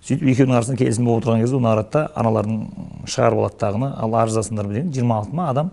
[0.02, 2.62] Сөйтіп екеуінің арасында келісім болып отырған кезде оны арады да аналардың
[3.06, 5.72] шығарып алады дағыны ал арыз жазыңдар деген жиырма алты ма адам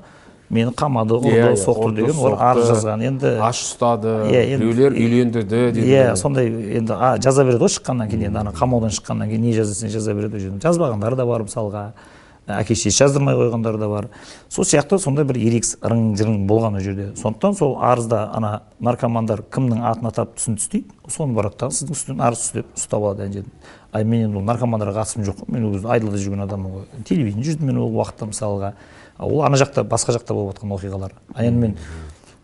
[0.51, 3.03] мені қамады ұрды Иә, иә, соқты деген олар арыз жазған.
[3.05, 8.31] Енді аш ұстады Иә, біреулер үйлендірді деді иә сондай енді жаза береді ғой шыққаннан кейін
[8.31, 11.45] енді ана қамаудан шыққаннан кейін не жаз десең жаза береді ол жерде жазбағандары да бар
[11.45, 11.91] мысалға.
[12.49, 14.07] Әке шешесі жаздырмай қойғандары да бар.
[14.49, 17.11] Сол сияқты сондай бір ерегіс ырың жырың болған ол жерде.
[17.21, 22.23] Сондықтан сол арызда ана наркомандар кімнің атын атап түсін түстейді соны барады да сіздің үстінен
[22.25, 23.53] арыз түсті деп ұстап алады ана жерден
[23.93, 26.89] ай мен енді ол наркомандарға қатысым жоқ қой мен ол кезде айдалада жүрген адаммын ғой.
[27.05, 28.73] Телевидение жүрдім мен ол уақытта мысалға.
[29.19, 31.13] Ол ана жақта басқа жақта болып жатқан оқиғалар.
[31.35, 31.77] А енді мен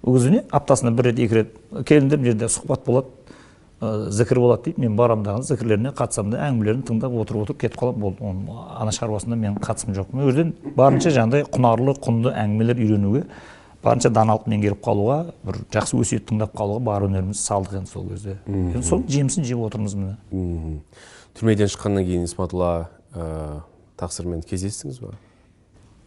[0.02, 0.42] ол кезде не?
[0.50, 1.54] Аптасына бір рет екі рет
[1.86, 3.08] келіңдер мына жерде сұхбат болады
[3.80, 4.80] ә, зікір болады дейді.
[4.80, 8.00] Мен барамын дағы зікірлеріне қатысамын да әңгімелерін тыңдап отырып отырып кетіп қаламын.
[8.00, 12.82] Болды оның ана шаруасына менің қатысым жоқ мен ол жерден барынша жаңағыдай құнарлы құнды әңгімелер
[12.84, 13.24] үйренуге
[13.84, 18.38] барынша даналық меңгеріп қалуға бір жақсы өсиет тыңдап қалуға бар өнерімізді салдық енді сол кезде.
[18.48, 20.80] Енді сол жемісін жеп отырмыз міне.
[21.36, 23.60] Түрмеден шыққаннан кейін исматулла ә,
[24.00, 25.12] тақсырмен кездестіңіз ба?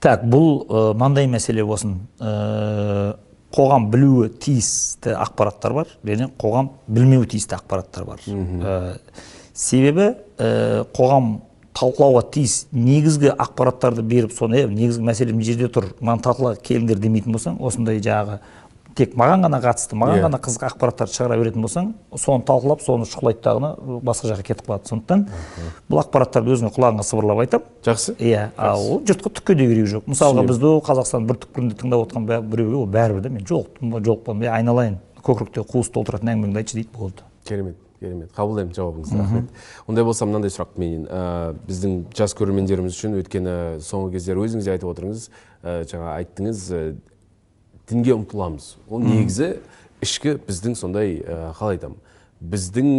[0.03, 1.98] Так бұл ы, мынандай мәселе болсын.
[2.19, 3.15] Ә,
[3.56, 8.24] қоғам білуі тиісті ақпараттар бар және қоғам білмеуі тиісті ақпараттар бар.
[8.28, 8.78] Ә,
[9.53, 11.38] себебі ә, қоғам
[11.78, 17.36] талқылауға тиіс негізгі ақпараттарды беріп соны негізгі мәселе мына жерде тұр мынаны талқылайық келіңдер демейтін
[17.36, 18.40] болсаң осындай жаңағы
[18.98, 20.24] тек маған ғана қатысты маған Иә.
[20.26, 24.90] ғана қызық ақпараттарды шығара беретін болсаң соны талқылап соны шұқылайды дағыны басқа жаққа кетіп қалады.
[24.90, 25.26] Сондықтан
[25.88, 28.15] бұл ақпараттарды өзіңе құлағыңа сыбырлап айтамын жақсы.
[28.18, 30.07] иә а ол жұртқа түкке де керегі жоқ.
[30.10, 34.40] Мысалға бізді қазақстан бір түкпірінде тыңдап отырған біреуге ол бәрібір де мен жолықтым ба жолықпадым
[34.41, 37.22] ба айналайын көкіректе қуыс толтыратын әңгімеңді айтшы дейді болды.
[37.45, 38.30] Керемет керемет.
[38.38, 39.48] Қабылдаймын жауабыңызды рахмет.
[39.88, 44.76] Ондай болса мынандай сұрақ менен ә, біздің жас көрермендеріміз үшін өйткені соңғы кездері өзіңіз де
[44.76, 45.24] айтып отырыңыз
[45.64, 46.61] ә, жаңа айттыңыз
[47.90, 48.76] дінге ұмтыламыз.
[48.90, 49.58] Ол негізі
[50.04, 51.20] ішкі біздің сондай
[51.58, 52.04] қалай айтамын
[52.38, 52.90] біздің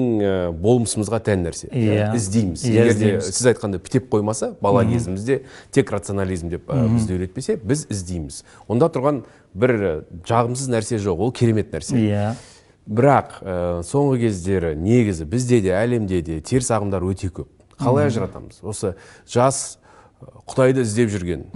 [0.58, 1.68] болмысымызға тән нәрсе.
[1.70, 2.10] Иә.
[2.16, 2.64] іздейміз.
[2.66, 7.54] Иә, егер де сіз айтқандай pitеп қоймаса бала кезімізде тек рационализм деп ә, бізді үйретпесе
[7.62, 8.42] біз іздейміз.
[8.66, 9.22] Онда тұрған
[9.54, 9.76] бір
[10.26, 11.94] жағымсыз нәрсе жоқ ол керемет нәрсе.
[11.94, 12.32] Иә.
[12.88, 13.56] Бірақ ә,
[13.86, 17.46] соңғы кездері негізі бізде де әлемде де теріс ағымдар өте көп.
[17.78, 18.58] Қалай ажыратамыз?
[18.66, 18.96] Осы
[19.30, 19.78] жас
[20.50, 21.46] құдайды іздеп жүрген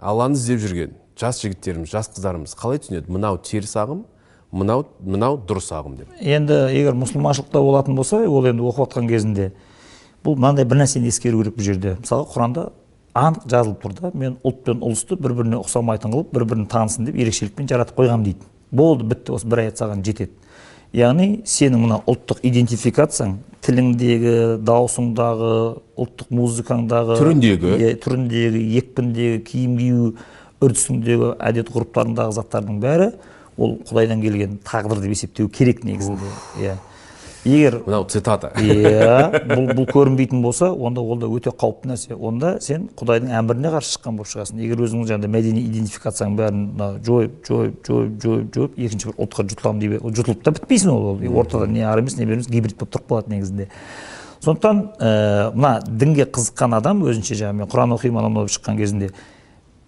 [0.00, 3.12] алланы іздеп жүрген жас жігіттеріміз жас қыздарымыз қалай түсінеді?
[3.12, 4.04] Мынау теріс ағым
[4.52, 6.14] мынау мынау дұрыс ағым деп.
[6.20, 9.52] Енді егер мұсылманшылықта болатын болса ол енді оқып жатқан кезінде
[10.24, 11.96] бұл мынандай бір нәрсені ескеру керек бұл жерде.
[12.00, 12.70] Мысалы құранда
[13.14, 17.06] анық жазылып тұр да мен ұлт пен ұлысты бір біріне ұқсамайтын қылып бір бірін танысын
[17.06, 18.50] деп ерекшелікпен жаратып қойғанмын дейді.
[18.70, 20.34] Болды бітті осы бір аят саған жетеді.
[20.94, 24.34] Яғни сенің мына ұлттық идентификацияң тіліңдегі
[24.66, 25.52] даусыңдағы
[26.00, 27.74] ұлттық музыкаңдағы Түріндегі.
[27.78, 30.08] иә, түріндегі екпіндегі киім кию
[30.60, 33.10] үрдісіңдегі әдет ғұрыптарыңдағы заттардың бәрі
[33.60, 36.30] ол құдайдан келген тағдыр деп есептеу керек негізінде.
[36.60, 36.76] Иә.
[37.44, 38.50] Егер мынау цитата.
[38.60, 42.12] Иә бұл, бұл көрінбейтін болса онда ол да өте қауіпті нәрсе.
[42.12, 44.60] Онда сен құдайдың әміріне қарсы шыққан болып шығасың.
[44.60, 46.66] Егер өзіңнің жаңағыдай мәдени идентификацияң бәрін
[47.06, 51.40] жойып жойып жойып жойып жойып екінші бір ұлтқа жұтыламын деп жұтылып та бітпейсің ол ол
[51.40, 53.70] ортада не ары емес не бері емес гибрид болып тұрып қалады негізінде.
[54.44, 59.10] Сондықтан ә, мына дінге қызыққан адам өзінше жаңағы мен құран оқимын анау мынау шыққан кезінде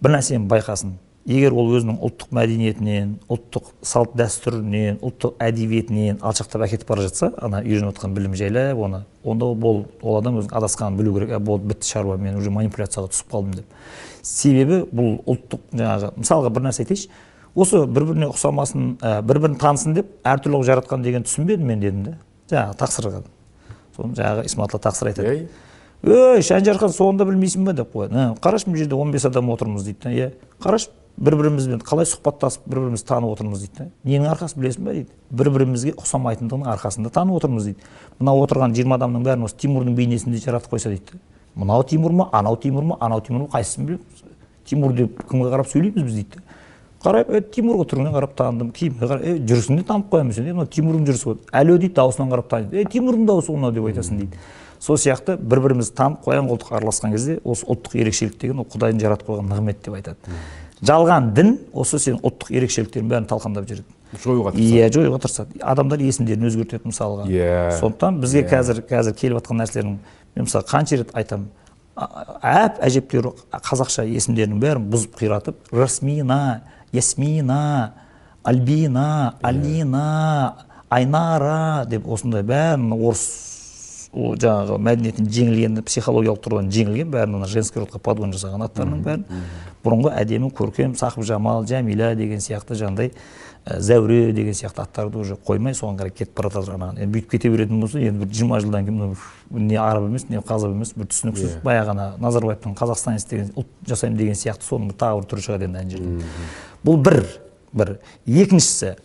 [0.03, 0.97] бір нәрсені байқасын.
[1.23, 7.61] Егер ол өзінің ұлттық мәдениетінен ұлттық салт дәстүрінен ұлттық әдебиетінен алшақтап әкетіп бара жатса ана
[7.63, 11.31] үйреніп жатқан білім жайлап оны онда ол ол адам өзінің адасқанын білу керек.
[11.31, 13.77] Ә болды бітті шаруа мен уже манипуляцияға түсіп қалдым деп.
[14.21, 17.09] Себебі бұл ұлттық жаңағы мысалға бір нәрсе айтайыншы.
[17.55, 21.79] Осы бір біріне ұқсамасын ә, бір бірін танысын деп әртүрлі қылып жаратқан деген түсінбедім мен
[21.79, 22.17] дедім да
[22.49, 23.23] жаңағы тақсырға
[23.95, 25.47] соны жаңағы исматла тақсыр айтады.
[26.03, 28.13] Ей шанжархан соны да білмейсің ба деп қояды.
[28.13, 30.31] «Ә, қарашы мына жерде 15 адам отырмыз дейді да иә.
[30.59, 33.85] Қарашы бір бірімізбен қалай сұхбаттасып бір бірімізді танып отырмыз дейді да.
[34.03, 35.09] Ненің арқасы білесің ба дейді?
[35.29, 37.85] Бір бірімізге ұқсамайтындығының арқасында танып отырмыз дейді.
[38.19, 41.19] Мына отырған жиырма адамның бәрін осы тимурдың бейнесінде жаратып қойса дейді да.
[41.55, 44.25] Мынау тимур ма анау тимур ма анау тимур ма қайсысын білеміз?
[44.65, 46.43] Тимур деп кімге қарап сөйлейміз біз дейді да.
[47.03, 50.39] Қарап е тимурға түріне қарап таныдым киіміне қарап е жүрісін де танып қоямыз.
[50.39, 53.75] Е мынау тимурдың жүрісі ғой әлі дейді дауысынан қарап таниды е тимурдың дауысы ғой мынау
[53.75, 54.39] деп айтасың дейді.
[54.83, 58.99] Сол сияқты бір бірімізді танып қоян қолтық араласқан кезде осы ұлттық ерекшелік деген ол құдайдың
[58.99, 60.37] жаратып қойған нығмет деп айтады.
[60.83, 63.87] Жалған дін осы сенің ұлттық ерекшеліктерің бәрін талқандап жүреді.
[64.19, 64.75] Жоюға тырысады.
[64.75, 65.61] Иә жоюға тырысады.
[65.63, 67.29] Адамдар есімдерін өзгертеді мысалға.
[67.31, 67.79] Иә.
[67.79, 68.49] сондықтан бізге Иә.
[68.51, 69.95] қазір қазір келіп жатқан нәрселердің
[70.35, 71.47] мен мысалы қанша рет айтамын
[71.95, 76.61] әп әжептәуір қазақша есімдерінің бәрін бұзып қиратып расмина
[76.91, 77.93] ясмина
[78.43, 80.55] альбина алина
[80.89, 83.52] айнара деп осындай бәрін орыс
[84.13, 89.23] ол жаңағы мәдениеттен жеңілген психологиялық тұрғыдан жеңілген бәрін ана женский родқа подгон жасаған аттарының бәрін.
[89.83, 93.11] бұрынғы әдемі көркем сақып жамал жәмила деген сияқты жаңағыдай
[93.65, 97.49] ә, зәуре деген сияқты аттарды уже қоймай соған қарай кетіп бара жатыр енді бүйтіп кете
[97.49, 101.09] беретін болса енді бір жиырма жылдан кейін мынау не араб емес не қазақ емес бір
[101.09, 101.63] түсініксіз Иә.
[101.63, 105.79] баяғы ана назарбаевтың қазақстанец деген ұлт жасаймын деген сияқты соның тағы бір түрі шығады енді
[105.79, 106.25] ана жерде.
[106.85, 107.23] Бұл бір
[107.73, 107.97] бір.
[108.27, 108.95] Екіншісі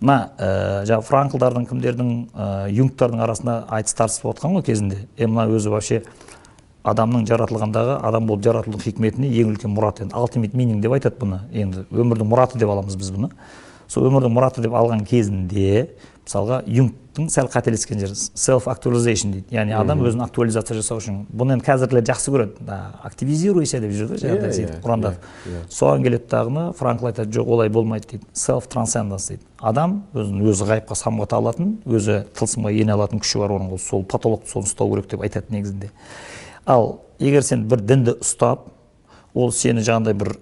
[0.00, 0.50] мына ә,
[0.88, 5.00] жаңағы франклдардың кімдердің ә, юнгтардың арасында айтыс тартыс болып жатқан ғой кезінде.
[5.16, 6.02] Е мына өзі вообще
[6.84, 10.16] адамның жаратылғандағы адам болып жаратылу хикметіне ең үлкен мұрат енді.
[10.16, 11.42] Ultimate meaning деп айтады бұны.
[11.52, 13.30] Енді өмірдің мұраты деп аламыз біз бұны.
[13.88, 15.90] Сол өмірдің мұраты деп алған кезінде
[16.30, 19.50] мысалға юнгтың сәл қателескен жері self actualization дейді.
[19.50, 21.16] Яғни адам өзін актуализация жасау үшін.
[21.34, 22.62] Бұны енді қазіргілер жақсы көреді.
[22.66, 24.86] «Да, активизируйся деп жүреді ғой жаңағыдай сөйтіп
[25.50, 25.64] иә.
[25.74, 28.26] соған келеді дағыны франкл айтады жоқ олай болмайды дейді.
[28.32, 29.42] Self transcendence дейді.
[29.58, 34.50] Адам өзін өзі ғайыпқа самғата алатын өзі тылсымға ене алатын күші бар оның сол потолокты
[34.52, 35.90] соны ұстау керек деп айтады негізінде.
[36.64, 38.70] Ал егер сен бір дінді ұстап
[39.34, 40.36] ол сені жаңағыдай бір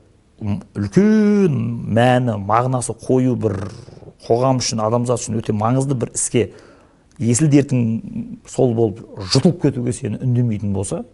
[0.77, 1.56] үлкен
[1.97, 3.56] мәні мағынасы қою бір
[4.26, 6.50] қоғам үшін адамзат үшін өте маңызды бір іске
[7.18, 7.84] есіл дертің
[8.48, 9.04] сол болып
[9.34, 11.04] жұтылып кетуге сені үндемейтін болса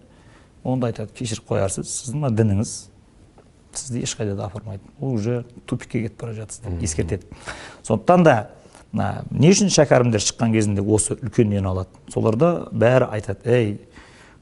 [0.64, 2.74] онда айтады кешіріп қоярсыз сіздің мына дініңіз
[3.74, 7.26] сізді ешқайда да апармайды ол уже тупикке кетіп бара жатырсыз деп ескертеді.
[7.82, 8.50] Сондықтан да
[8.92, 11.90] мына не үшін шәкәрімдер шыққан кезінде осы үлкен нені алады?
[12.12, 13.78] Соларда бәрі айтады ей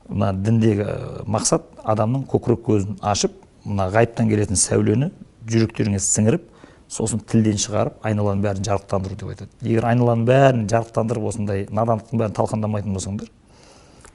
[0.09, 3.33] мына діндегі ә, мақсат адамның көкірек көзін ашып
[3.65, 5.11] мына ғайыптан келетін сәулені
[5.49, 6.52] жүректеріңе сіңіріп
[6.93, 9.51] сосын тілден шығарып айналаның бәрін жарықтандыру деп айтады.
[9.65, 13.31] Егер айналаның бәрін жарықтандырып осындай надандықтың бәрін талқандамайтын болсаңдар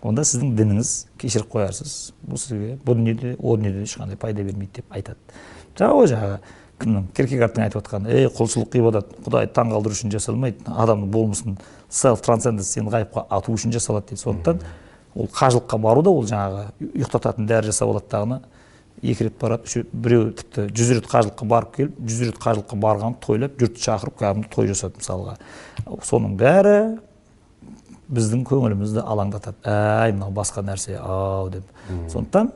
[0.05, 1.95] онда сіздің дініңіз кешіріп қоярсыз.
[2.21, 5.17] Бұл сізге бұл дүниеде о дүниеде ешқандай пайда бермейді деп айтады.
[5.79, 6.37] Жаңағы ғой жаңағы
[6.77, 11.57] кімнің керкегардтың айтып отқаны ей құлшылық ғибадат құдайды таңғалдыру үшін жасалмайды адамның болмысын
[11.89, 14.21] селф трансценденс сені ғайыпқа ату үшін жасалады дейді.
[14.21, 14.61] Сондықтан
[15.15, 18.41] ол қажылыққа бару да ол жаңағы ұйықтататын дәрі жасап алады дағыны
[19.03, 23.59] екі рет барады біреу тіпті жүз рет қажылыққа барып келіп жүз рет қажылыққа барған тойлап
[23.61, 25.35] жұртты шақырып кәдімгі той жасады мысалға.
[26.07, 26.77] Соның бәрі
[28.09, 29.61] біздің көңілімізді алаңдатады.
[29.67, 31.69] Әй мынау басқа нәрсе ау деп.
[32.09, 32.51] Сондықтан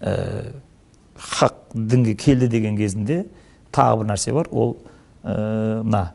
[0.00, 0.52] ә,
[1.16, 3.24] хақ дінге келді деген кезінде
[3.72, 4.52] тағы бір нәрсе бар.
[4.52, 4.76] Ол
[5.24, 6.12] ә, мына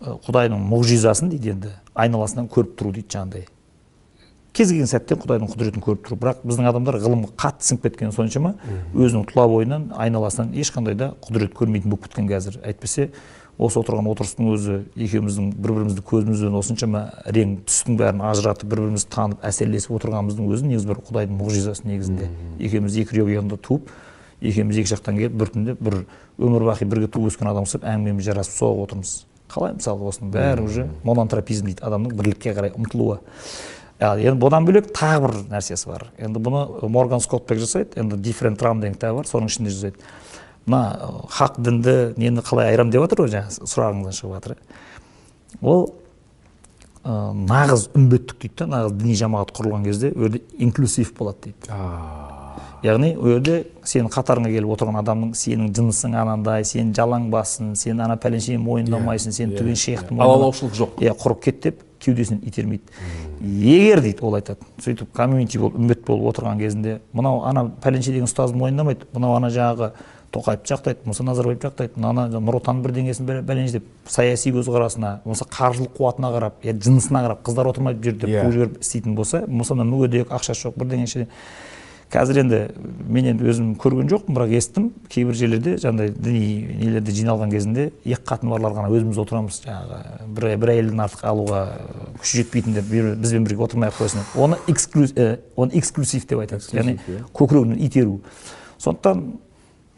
[0.00, 3.48] ә, құдайдың мұғжизасын дейді енді айналасынан көріп тұру дейді жаңағыдай
[4.58, 8.56] кез келген сәтте құдайдың құдіретін көріп тұру бірақ біздің адамдар ғылымға қатты сіңіп кеткені соншама
[8.90, 12.58] өзінің тұла бойынан айналасынан ешқандай да құдірет көрмейтін болып кеткен қазір.
[12.66, 13.12] Әйтпесе
[13.58, 19.10] осы отырған отырыстың өзі екеуміздің бір бірімізді көзімізбен осыншама рең түстің бәрін ажыратып бір бірімізді
[19.14, 22.28] танып әсерлесіп отырғанымыздың өзі негізі бір құдайдың мұғжизасы негізінде.
[22.58, 23.90] Екеуміз екі ұяңда туып
[24.42, 25.96] екеуміз екі жақтан келіп бір түнде бір
[26.38, 29.14] өмір бақи бірге туып өскен адам ұқсап әңгімеміз жарасып соғып отырмыз.
[29.50, 33.18] Қалай мысалы осының бәрі уже монантропизм дейді адамның бірлікке қарай ұмтылуы.
[33.98, 36.06] Енді бұдан бөлек тағы бір нәрсесі бар.
[36.18, 37.98] Енді бұны морган скоттбек жасайды.
[37.98, 39.98] Енді different ram деген кітабы бар соның ішінде жасайды.
[40.66, 44.54] Мына хақ дінді нені қалай айырамын деп жатыр ғой жаңағы сұрағыңыздан шығып жатыр.
[44.54, 44.88] Иә.
[45.62, 45.94] ол
[47.04, 47.10] ы,
[47.48, 51.72] нағыз үмбеттік дейді да нағыз діни жамағат құрылған кезде ол жерде инклюсив болады дейді.
[52.84, 58.00] Яғни ол жерде сенің қатарыңа келіп отырған адамның сенің жынысың анандай сен жалаң бассың сен
[58.04, 61.00] ана пәленшені мойындамайсың сен түген шейхті мойындамайсың алалаушылық жоқ.
[61.02, 62.84] иә құрып кет деп кеудесінен итермейді
[63.40, 68.28] егер дейді ол айтады сөйтіп комьюнити болып үмбет болып отырған кезінде мынау ана пәленше деген
[68.28, 69.92] ұстазды мойындамайды мынау ана жаңағы
[70.32, 75.94] тоқаевты жақтайды болмаса назарбаевты жақтайды мынаны нұр отан бірдеңесін бәленше деп саяси көзқарасына болмаса қаржылық
[75.96, 78.42] қуатына қарап я жынысына қарап қыздар отырмайды бұл жерде Иә.
[78.44, 81.26] қуып жіберіп істейтін болса болмаса мына мүгедек ақшасы жоқ бірдеңеше
[82.12, 82.60] қазір енді
[83.08, 84.90] мен енді өзім көрген жоқпын бірақ естідім.
[85.12, 90.48] Кейбір жерлерде жаңағыдай діни нелерде жиналған кезінде екі қатыны барлар ғана өзіміз отырамыз жаңағы бір,
[90.62, 91.64] бір әйелден артық алуға
[92.20, 92.86] күші жетпейтіндер
[93.20, 94.24] бізбен бірге отырмай ақ қойсын.
[94.36, 96.64] Оны эксклюз, ә, оны эксклюзив деп айтады.
[96.72, 97.24] Яғни иә.
[97.32, 98.20] көкірегінен итеру.
[98.78, 99.26] Сондықтан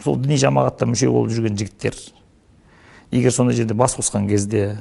[0.04, 1.94] сол діни жамағатта мүше болып жүрген жігіттер
[3.10, 4.78] егер сондай жерде бас қосқан кезде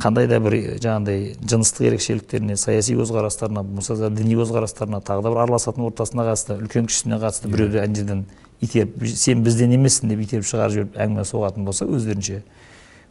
[0.00, 5.42] қандай да бір жаңағыдай жыныстық ерекшеліктеріне саяси көзқарастарына болмаса да діни көзқарастарына тағы да бір
[5.44, 8.24] араласатын ортасына қатысты үлкен кішісіне қатысты біреуді ана жерден
[8.60, 12.42] итеріп сен бізден емессің деп итеріп шығарып жіберіп әңгіме соғатын болса өздерінше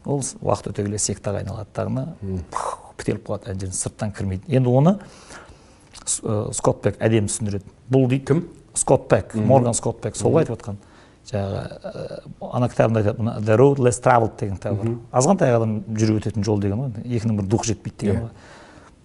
[0.05, 2.07] ол уақыт өте келе сектаға айналады дағыны
[2.97, 4.49] бітеліп қалады ана жерден сырттан кірмейді.
[4.49, 4.95] Енді оны
[6.23, 7.65] ә, скотт пек әдемі түсіндіреді.
[7.91, 8.43] Бұл дейді Кім?
[8.73, 10.79] скотт пек морган скотт пек сол айтып отқан.
[11.29, 12.21] Жаңағы ә,
[12.51, 14.97] ана кітабында айтады мына the road less traveled деген кітабы бар.
[15.11, 17.05] Азғантай адам жүріп өтетін жол деген ғой.
[17.05, 18.25] Екінің бірі духы жетпейді деген Иә.
[18.25, 18.33] ғой.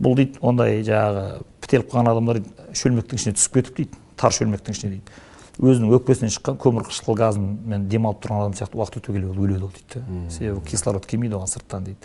[0.01, 1.27] Бұл дейді ондай жаңағы
[1.63, 5.23] бітеліп қалған адамдар шөлмектің ішіне түсіп кетіп дейді тар шөлмектің ішіне дейді.
[5.57, 9.65] Өзінің өкпесінен шыққан көмір қышқыл газымен демалып тұрған адам сияқты уақыт өте келе ол өледі
[9.65, 11.97] ол дейді да себебі кислород келмейді оған сырттан дейді.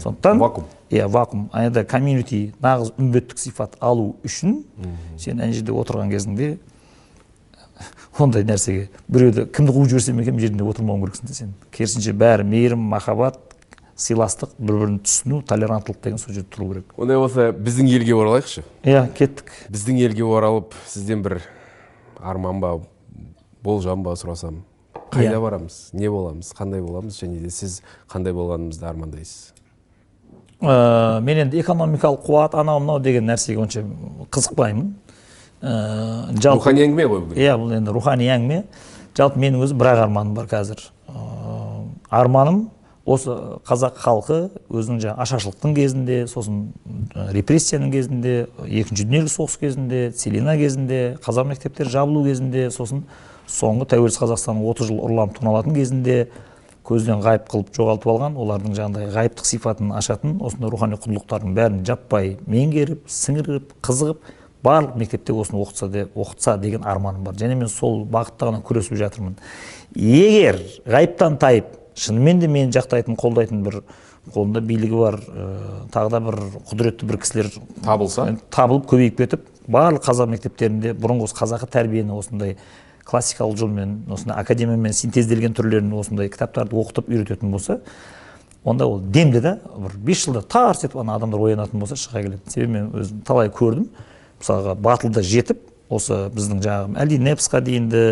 [0.00, 0.64] Сондықтан Вакуум.
[0.88, 1.50] иә вакуум.
[1.52, 4.62] Ана жерде комьюнити нағыз үмбеттік сипат алу үшін
[5.18, 6.56] сен ана жерде отырған кезіңде
[8.18, 12.46] ондай нәрсеге біреуді кімді қуып жіберсем екен мына жерінде отырмауың керексің да сен керісінше бәрі
[12.46, 13.38] мейірім махаббат
[13.96, 16.94] сыйластық бір бірін түсіну толеранттылық деген сол жерде тұру керек.
[16.98, 18.64] Ондай болса біздің елге оралайықшы.
[18.82, 19.52] Иә кеттік.
[19.70, 21.40] Біздің елге оралып сізден бір
[22.18, 22.72] арман ба
[23.62, 24.62] болжам ба сұрасам.
[25.14, 25.40] Қайда Иә.
[25.40, 25.90] барамыз?
[25.92, 26.50] Не боламыз?
[26.58, 27.20] Қандай боламыз?
[27.22, 29.52] Және де сіз қандай болғанымызды армандайсыз?
[30.60, 33.84] Ә, мен енді экономикалық қуат анау мынау деген нәрсеге онша
[34.30, 34.94] қызықпаймын.
[35.64, 38.62] Жалпы рухани әңгіме ғой бұл иә бұл енді рухани әңгіме.
[39.16, 40.80] Жалпы менің өзім бір ақ арманым бар қазір.
[41.08, 41.44] Ыыы
[42.10, 42.68] арманым
[43.04, 43.34] осы
[43.68, 44.38] қазақ халқы
[44.72, 46.60] өзінің жаңағы ашаршылықтың кезінде сосын
[47.12, 48.34] ә, репрессияның кезінде
[48.64, 53.04] екінші дүниежүзілік соғыс кезінде целина кезінде қазақ мектептері жабылу кезінде сосын
[53.50, 56.16] соңғы тәуелсіз қазақстанның 30 жыл ұрланып тоналатын кезінде
[56.84, 62.38] көзден ғайып қылып жоғалтып алған олардың жаңағыдай ғайыптық сипатын ашатын осындай рухани құндылықтардың бәрін жаппай
[62.48, 64.33] меңгеріп сіңіріп қызығып
[64.64, 67.36] барлық мектепте осыны оқытса, де, оқытса деген арманым бар.
[67.38, 69.36] Және мен сол бағытта ғана күресіп жатырмын.
[69.94, 73.82] Егер ғайыптан тайып шынымен де мені жақтайтын қолдайтын бір
[74.32, 75.48] қолында билігі бар ә,
[75.92, 76.38] тағы да бір
[76.70, 77.50] құдіретті бір кісілер
[77.84, 78.26] табылса?
[78.54, 82.56] табылып көбейіп кетіп барлық қазақ мектептерінде бұрынғы осы қазақы тәрбиені осындай
[83.04, 87.82] классикалық жолмен осындай академиямен синтезделген түрлерін осындай кітаптарды оқытып үйрететін болса
[88.64, 92.40] онда ол демде да бір бес жылда тарс етіп ана адамдар оянатын болса шыға келеді.
[92.48, 93.90] Себебі мен өзім талай көрдім.
[94.44, 98.02] Мысалға батылда жетіп осы біздің жаңағы әлди непсқа дейінді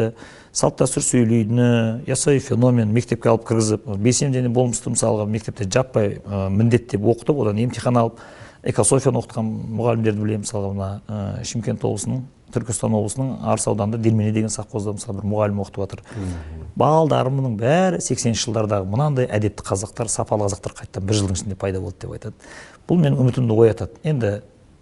[0.53, 6.49] салт дәстүр сөйлейтіні ясауи феномен мектепке алып кіргізіп белсенді және болмысты мысалға мектепте жаппай ә,
[6.53, 8.21] міндеттеп оқытып одан емтихан алып
[8.63, 9.49] экософияны оқытқан
[9.79, 12.23] мұғалімдерді білемін мысалға мына ә, шымкент облысының
[12.53, 16.03] түркістан облысының арыс ауданында дермене деген совхозда мысалы бір мұғалім оқытып жатыр.
[16.77, 22.05] Балдарымның бәрі 80 жылдардағы мынандай әдепті қазақтар сапалы қазақтар қайтадан бір жылдың ішінде пайда болды
[22.05, 22.35] деп айтады.
[22.89, 23.97] Бұл менің үмітімді оятады.
[24.05, 24.35] Енді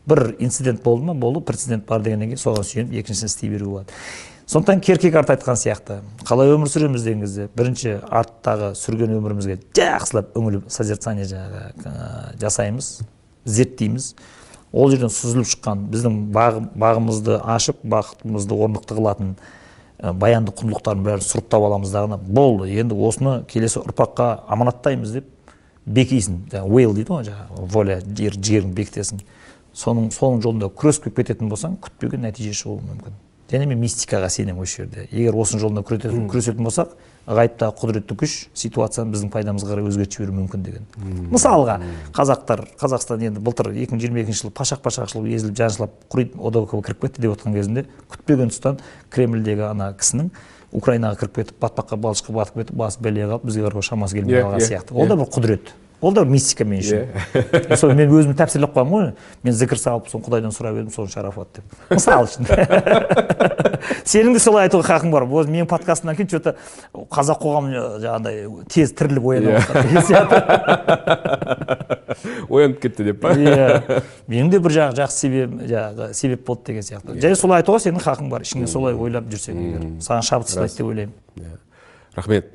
[0.06, 3.92] бір инцидент болды ма болды прецедент бар дегеннен кейін соған сүйеніп екіншісін істей беруге болады
[4.50, 10.66] сондықтан керкегард айтқан сияқты қалай өмір сүреміз деген кезде бірінші арттағы сүрген өмірімізге жақсылап үңіліп
[10.72, 12.88] созерцание жаңағы жасаймыз
[13.44, 14.14] зерттейміз
[14.72, 19.32] ол жерден сүзіліп шыққан біздің бағ- бағымызды ашып бақытымызды орнықты қылатын
[20.00, 25.26] баянды құндылықтардың бәрін сұрыптап аламыз дағыны болды енді осыны келесі ұрпаққа аманаттаймыз деп
[25.86, 29.20] бекисің жаңағы уейл дейді ғой жаңағы воля жігеріңді бекітесің
[29.76, 33.18] соның соның жолында күресіп келіп кететін болсаң күтпеген нәтиже шығуы мүмкін.
[33.50, 35.08] Және мен мистикаға сенемін осы жерде.
[35.10, 36.92] Егер осының жолында күресетін, болсақ
[37.26, 40.86] ғайыптағы құдіретті күш ситуацияны біздің пайдамызға қарай өзгертіп жіберуі мүмкін деген.
[41.34, 41.80] Мысалға
[42.14, 47.26] қазақтар қазақстан енді былтыр 2022 жылы пашақ пашақшыл езіліп жаншылап құриды одок ға кіріп кетті
[47.26, 47.84] деп отқан кезінде
[48.14, 48.80] күтпеген тұстан
[49.10, 50.30] кремльдегі ана кісінің
[50.72, 54.44] украинаға кіріп кетіп батпаққа балшыққа батып кетіп басы бәлеге қалып бізге қарауға шамасы келмей Иә,
[54.46, 54.94] қалған иә, сияқты.
[54.94, 55.72] Ол да бір құдірет.
[56.00, 57.76] Ол да мистика мен үшін.
[57.76, 59.12] Сол мен өзім тәпсірлеп қоямын ғой.
[59.44, 61.64] Мен зікір салып соны құдайдан сұрап едім соны шарафат деп.
[61.90, 62.48] Мысалы үшін.
[64.10, 65.26] Сенің де солай айтуға хақың бар.
[65.28, 66.54] Осы менің подкастымнан кейін че то
[67.12, 68.34] қазақ қоғамы жаңағыдай
[68.72, 70.36] тез тіріліп ояна бастады сияқты.
[72.50, 73.34] Оянып кетті деп па?
[73.36, 74.02] Иә.
[74.28, 77.18] Менің де бір жағы жақсы себеп жаңағы себеп болды деген сияқты.
[77.22, 78.44] Және солай айтуға сенің хақың бар.
[78.46, 79.88] Ішіңе солай ойлап жүрсең егер.
[80.04, 81.14] Саған шабыт сыйлайды деп ойлаймын.
[81.40, 81.56] Иә.
[82.20, 82.52] Рахмет.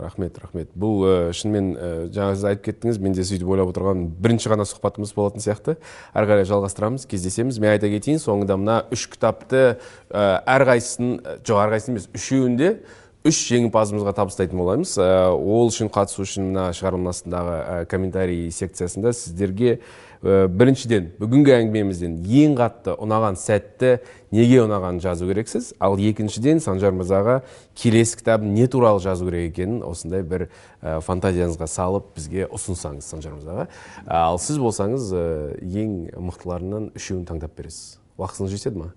[0.00, 0.70] Рахмет рахмет.
[0.78, 4.66] Бұл ә, шынымен ә, жаңа сіз айтып кеттіңіз мен де сөйтіп ойлап отырған бірінші ғана
[4.70, 5.76] сұхбатымыз болатын сияқты.
[6.14, 7.60] Әрі қарай жалғастырамыз кездесеміз.
[7.62, 9.62] Мен айта кетейін соңында мына үш кітапты
[10.08, 12.76] ә, әрқайсысын жоқ әрқайсысын емес үшеуінде
[13.22, 17.58] үш жеңімпазымызға табыстайтын боламыз ол үшін қатысу үшін мына шығарманың астындағы
[17.92, 19.76] комментарий секциясында сіздерге
[20.22, 23.96] біріншіден бүгінгі әңгімемізден ең қатты ұнаған сәтті
[24.30, 25.72] неге ұнағанын жазу керексіз?
[25.82, 27.40] Ал екіншіден санжар мырзаға
[27.74, 30.46] келесі кітабын не туралы жазу керек екенін осындай бір
[30.80, 33.66] фантазияңызға салып бізге ұсынсаңыз санжар мырзаға.
[34.06, 35.10] Ал сіз болсаңыз
[35.58, 35.98] ең
[36.30, 37.98] мықтыларынан үшеуін таңдап бересіз.
[38.14, 38.92] Уақытыңыз жетеді ма?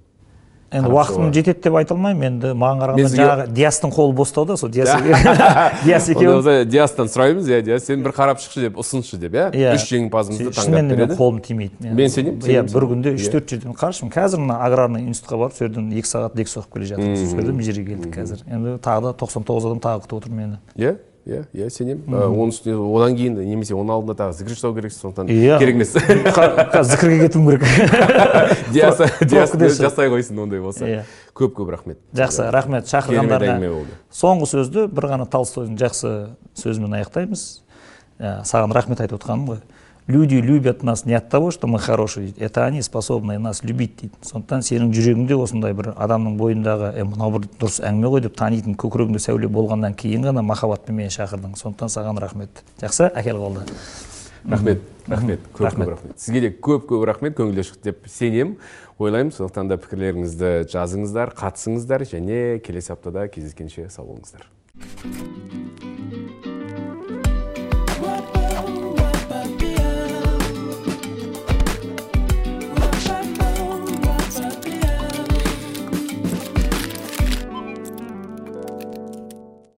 [0.76, 2.26] Енді уақытым жетеді деп айта алмаймын.
[2.28, 4.92] Енді маған қарағанда жаңағы диастың қолы бостау да сол диас
[5.86, 7.50] диас екеуі диастан сұраймыз.
[7.50, 9.74] Иә диас сен бір қарап шықшы деп ұсыншы деп иә, иә.
[9.78, 11.10] үш жеңімпазымызды таңдап береді.
[11.10, 11.96] шынымен қолым тимейді.
[11.96, 14.10] Мен сенемін иә бір күнде үш төрт жерден қарашы.
[14.12, 17.96] Қазір мына аграрный институтқа барып сол жерден екі сағат лекция оқып келе жатырмыз мына жерге
[17.96, 18.46] келдік қазір.
[18.48, 20.60] Енді тағы да тоқсан тоғыз адам тағы күтіп отыр мені.
[20.76, 20.98] Иә?
[21.26, 22.06] Иә иә сенемін.
[22.14, 25.58] Оның үстіне одан кейін немесе оның алдында тағы зікір жасау керексіз сондықтан иә.
[25.58, 25.92] керек емес.
[26.92, 27.64] Зікірге кетуім керек.
[29.82, 30.86] Жасай қойсын ондай болса.
[30.86, 31.02] Иә.
[31.34, 31.98] Көп көп рахмет.
[32.14, 33.58] Жақсы рахмет шақырғандарына.
[34.14, 36.10] соңғы сөзді бір ғана толстойдың жақсы
[36.62, 37.42] сөзімен аяқтаймыз.
[38.22, 39.60] Саған рахмет айтып отқаным ғой.
[40.08, 44.14] Люди любят нас не от того что мы хорошие это они способны нас любить дейді.
[44.22, 48.76] Сондықтан сенің жүрегіңде осындай бір адамның бойындағы е мынау бір дұрыс әңгіме ғой деп танитын
[48.76, 51.56] көкірегіңде сәуле болғаннан кейін ғана махаббатпен мені шақырдың.
[51.58, 52.64] Сондықтан саған рахмет.
[52.82, 53.10] Жақсы?
[53.16, 53.66] Әкел қолды
[54.46, 54.82] рахмет.
[55.08, 55.40] Рахмет.
[55.54, 56.20] Көп көп рахмет.
[56.20, 57.38] сізге де көп көп рахмет.
[57.38, 58.58] Көңілден шықты деп сенемін.
[59.00, 64.46] Ойлаймын сондықтан да пікірлеріңізді жазыңыздар қатысыңыздар және келесі аптада кездескенше сау болыңыздар.